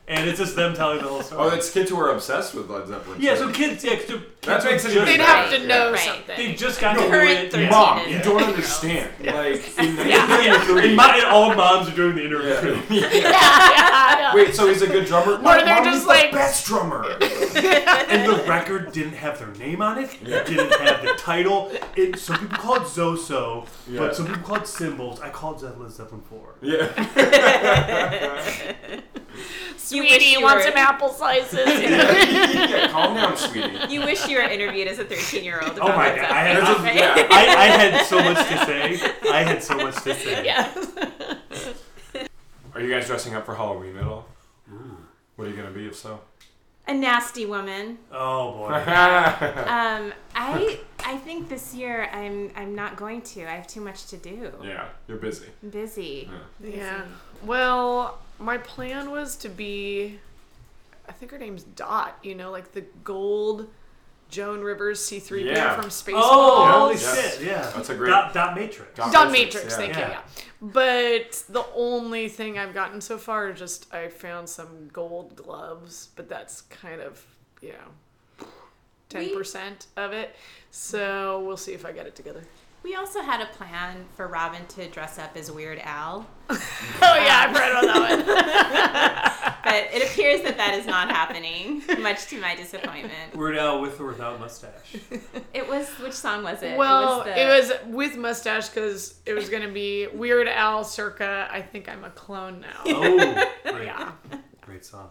and 0.09 0.29
it's 0.29 0.39
just 0.39 0.55
them 0.57 0.75
telling 0.75 0.99
the 0.99 1.09
whole 1.09 1.23
story. 1.23 1.51
Oh, 1.51 1.55
it's 1.55 1.71
kids 1.71 1.91
who 1.91 1.99
are 1.99 2.11
obsessed 2.13 2.55
with 2.55 2.71
Led 2.71 2.87
Zeppelin. 2.87 3.21
yeah. 3.21 3.35
So 3.37 3.51
kids, 3.51 3.83
yeah, 3.85 3.99
so 4.07 4.19
That 4.43 4.63
kids 4.63 4.65
makes 4.65 4.85
it 4.85 4.89
just, 4.89 4.97
even 4.97 5.05
They'd 5.07 5.19
better. 5.19 5.33
have 5.33 5.51
to 5.51 5.67
know 5.67 5.91
Right. 5.93 6.01
something. 6.01 6.37
They 6.37 6.55
just 6.55 6.81
got 6.81 6.97
Current 6.97 7.11
to 7.11 7.47
it. 7.47 7.53
13 7.53 7.71
Mom, 7.71 7.99
and 7.99 8.11
you 8.13 8.19
don't 8.21 8.27
year 8.39 8.47
olds. 8.47 8.55
understand. 8.57 9.11
Like, 9.21 9.79
in 9.79 9.97
Yeah, 10.09 10.79
and, 10.79 10.95
my, 10.97 11.17
and 11.17 11.27
all 11.27 11.55
moms 11.55 11.89
are 11.89 11.95
doing 11.97 12.15
the 12.17 12.25
interview. 12.25 12.81
Yeah. 12.91 13.11
yeah, 13.13 13.29
yeah. 14.21 14.35
Wait, 14.35 14.55
so 14.55 14.69
he's 14.69 14.83
a 14.83 14.87
good 14.87 15.07
drummer? 15.07 15.39
My 15.39 15.57
they're 15.63 15.75
mom 15.75 15.85
just 15.85 15.97
is 15.99 16.03
the 16.05 16.09
like- 16.09 16.31
best 16.33 16.67
drummer. 16.67 17.05
and 17.21 18.31
the 18.31 18.45
record 18.47 18.93
didn't 18.93 19.15
have 19.15 19.39
their 19.39 19.49
name 19.55 19.83
on 19.83 19.99
it. 19.99 20.11
It 20.23 20.47
didn't 20.47 20.73
have 20.81 21.03
the 21.03 21.15
title. 21.19 21.73
It 21.97 22.19
some 22.19 22.39
people 22.39 22.57
call 22.59 22.77
it 22.77 22.83
Zoso, 22.83 23.67
Yeah. 23.89 23.99
but 24.01 24.15
some 24.17 24.27
people 24.27 24.43
call 24.43 24.57
it 24.57 24.67
Symbols. 24.69 25.21
I 25.21 25.31
call 25.31 25.55
it 25.55 25.61
Zeppelin 25.61 25.91
Zeppelin 25.91 26.23
Four. 26.23 26.55
Yeah. 26.63 26.87
You 29.89 30.01
wish 30.03 30.11
Sweetie, 30.11 30.25
you 30.33 30.43
want 30.43 30.57
were- 30.59 30.63
some 30.65 30.77
apple 30.77 31.11
slices? 31.11 31.55
yeah. 31.81 32.89
Calm 32.91 33.15
down, 33.15 33.37
sweetie. 33.37 33.79
You 33.89 34.01
wish 34.01 34.27
you 34.27 34.37
were 34.37 34.43
interviewed 34.43 34.89
as 34.89 34.99
a 34.99 35.05
13 35.05 35.45
year 35.45 35.61
old. 35.63 35.79
Oh 35.81 35.89
my 35.89 36.09
god, 36.09 36.19
I 36.25 36.43
had, 36.43 36.57
There's 36.57 36.69
a- 36.69 36.81
I, 36.83 36.93
yeah. 36.93 37.29
I, 37.31 37.47
I 37.47 37.67
had 37.67 38.07
so 38.07 38.17
much 38.23 38.39
to 38.49 38.67
say. 38.67 39.31
I 39.33 39.43
had 39.45 39.63
so 39.63 39.77
much 39.77 39.95
to 40.03 40.15
say. 40.15 40.45
yeah. 40.45 40.73
Are 42.75 42.81
you 42.81 42.91
guys 42.91 43.07
dressing 43.07 43.35
up 43.35 43.47
for 43.47 43.55
Halloween 43.55 43.97
at 43.97 44.05
all? 44.05 44.27
What 45.37 45.47
are 45.47 45.51
you 45.51 45.57
gonna 45.57 45.71
be 45.71 45.87
if 45.87 45.95
so? 45.97 46.21
A 46.89 46.95
nasty 46.95 47.47
woman. 47.47 47.99
Oh 48.13 48.53
boy. 48.53 48.69
Um, 48.75 50.13
I 50.35 50.81
I 51.05 51.17
think 51.19 51.49
this 51.49 51.75
year 51.75 52.09
I'm 52.13 52.51
I'm 52.57 52.75
not 52.75 52.97
going 52.97 53.23
to. 53.23 53.43
I 53.45 53.53
have 53.55 53.67
too 53.67 53.81
much 53.81 54.07
to 54.07 54.17
do. 54.17 54.53
yeah, 54.63 54.89
you're 55.09 55.19
busy. 55.19 55.47
I'm 55.63 55.71
busy. 55.71 56.29
Yeah. 56.63 57.03
Well, 57.45 58.19
my 58.39 58.59
plan 58.59 59.11
was 59.11 59.37
to 59.39 59.49
be, 59.49 60.19
I 61.09 61.13
think 61.13 61.31
her 61.33 61.39
name's 61.39 61.63
Dot. 61.63 62.19
You 62.23 62.35
know, 62.35 62.51
like 62.51 62.73
the 62.73 62.83
gold 63.05 63.69
Joan 64.29 64.61
Rivers 64.61 65.01
C3PO 65.01 65.45
Yeah. 65.45 65.77
from 65.77 65.85
oh, 65.85 65.89
Spaceballs. 65.89 66.13
Oh, 66.17 66.67
holy 66.81 66.95
Yes. 66.95 67.37
shit! 67.39 67.47
Yeah, 67.47 67.71
That's 67.75 67.91
a 67.91 67.95
great- 67.95 68.11
dot, 68.11 68.35
dot 68.35 68.57
matrix. 68.57 68.97
Dot 68.97 69.13
Dot 69.13 69.31
Matrix, 69.31 69.55
Matrix, 69.55 69.73
yeah. 69.73 69.79
thank 69.79 69.95
you. 69.95 70.01
Yeah. 70.01 70.09
Yeah. 70.11 70.23
But 70.61 71.45
the 71.49 71.65
only 71.75 72.29
thing 72.29 72.59
I've 72.59 72.75
gotten 72.75 73.01
so 73.01 73.19
far 73.19 73.51
is 73.51 73.59
just 73.59 73.93
I 73.95 74.09
found 74.09 74.49
some 74.49 74.89
gold 74.93 75.37
gloves, 75.37 76.09
but 76.17 76.29
that's 76.29 76.63
kind 76.63 77.01
of 77.01 77.25
you 77.63 77.73
know 77.75 78.47
ten 79.09 79.33
percent 79.35 79.87
of 79.97 80.13
it. 80.13 80.35
So 80.73 81.43
we'll 81.47 81.57
see 81.57 81.73
if 81.73 81.87
I 81.87 81.93
get 81.93 82.07
it 82.07 82.17
together. 82.17 82.43
We 82.87 82.95
also 82.95 83.21
had 83.21 83.41
a 83.41 83.47
plan 83.47 84.05
for 84.15 84.29
Robin 84.29 84.65
to 84.69 84.89
dress 84.89 85.19
up 85.19 85.37
as 85.37 85.51
Weird 85.51 85.81
Al, 85.83 86.25
Oh 86.51 86.57
yeah, 87.01 87.47
I've 87.49 87.53
read 87.57 87.73
about 87.73 87.83
that 87.83 89.55
one. 89.55 89.65
but 89.65 89.93
it 89.93 90.09
appears 90.09 90.43
that 90.43 90.57
that 90.57 90.75
is 90.75 90.87
not 90.87 91.11
happening, 91.11 91.83
much 92.01 92.27
to 92.27 92.41
my 92.41 92.55
disappointment. 92.55 93.35
Weird 93.35 93.57
Al 93.57 93.81
with 93.81 93.99
or 94.01 94.07
without 94.07 94.39
mustache. 94.39 94.95
It 95.53 95.69
was 95.69 95.89
which 95.99 96.13
song 96.13 96.45
was 96.45 96.63
it? 96.63 96.79
well, 96.79 97.25
the- 97.25 97.37
it 97.37 97.49
was 97.49 97.73
with 97.93 98.17
mustache 98.17 98.69
because 98.69 99.19
it 99.27 99.33
was 99.35 99.49
gonna 99.49 99.73
be 99.73 100.07
Weird 100.07 100.47
Al 100.47 100.85
circa. 100.85 101.49
I 101.51 101.63
think 101.63 101.89
I'm 101.89 102.05
a 102.05 102.11
clone 102.11 102.61
now. 102.61 102.83
Oh, 102.87 103.49
great. 103.73 103.87
Yeah. 103.87 104.13
Great 104.61 104.85
song. 104.85 105.09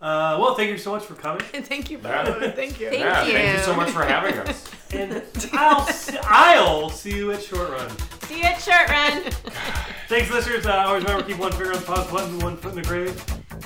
Uh, 0.00 0.36
well, 0.40 0.54
thank 0.54 0.70
you 0.70 0.78
so 0.78 0.92
much 0.92 1.04
for 1.04 1.14
coming. 1.14 1.40
Thank 1.52 1.90
you, 1.90 1.98
Yeah. 2.02 2.24
Thank 2.52 2.78
you. 2.78 2.88
Thank 2.90 3.00
yeah, 3.02 3.24
thank 3.24 3.32
you 3.32 3.58
you. 3.58 3.58
so 3.64 3.74
much 3.74 3.90
for 3.90 4.02
having 4.04 4.34
us. 4.38 4.70
And 4.90 5.22
I'll, 5.52 5.84
see, 5.84 6.16
I'll 6.22 6.88
see 6.88 7.14
you 7.14 7.30
at 7.32 7.42
Short 7.42 7.68
Run. 7.68 7.90
See 8.22 8.38
you 8.38 8.44
at 8.44 8.58
Short 8.58 8.88
Run. 8.88 9.22
Thanks, 10.08 10.30
listeners. 10.30 10.64
Uh, 10.64 10.72
always 10.86 11.02
remember 11.04 11.26
keep 11.26 11.36
one 11.38 11.52
finger 11.52 11.72
on 11.74 11.80
the 11.80 11.84
pause 11.84 12.10
button, 12.10 12.38
one 12.38 12.56
foot 12.56 12.70
in 12.70 12.76
the 12.80 12.88
grave. 12.88 13.10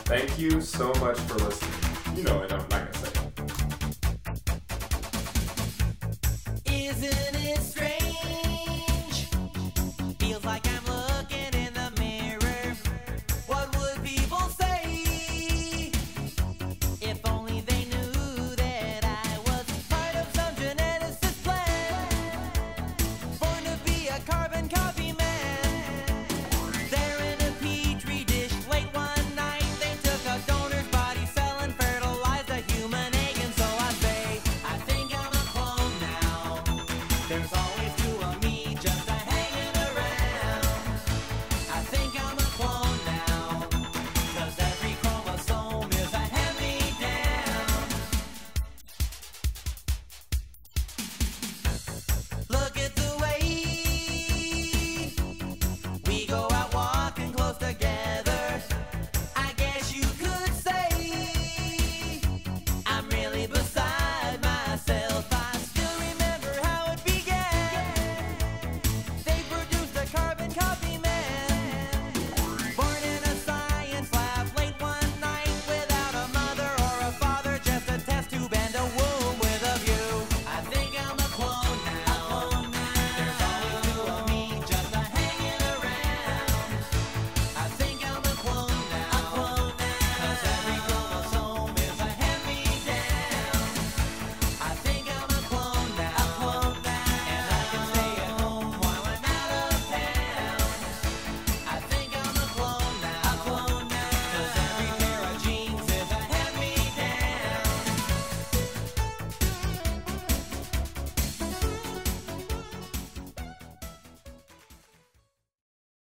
Thank 0.04 0.36
you 0.36 0.60
so 0.60 0.88
much 0.94 1.16
for 1.20 1.34
listening. 1.34 2.16
You 2.16 2.24
know 2.24 2.42
I 2.42 2.46
don't, 2.48 2.60
I'm 2.60 2.68
not 2.70 2.92
gonna 2.92 3.06
say. 3.06 3.12
it. 6.66 6.88
Isn't 6.90 7.36
it 7.46 7.58
strange? 7.60 8.01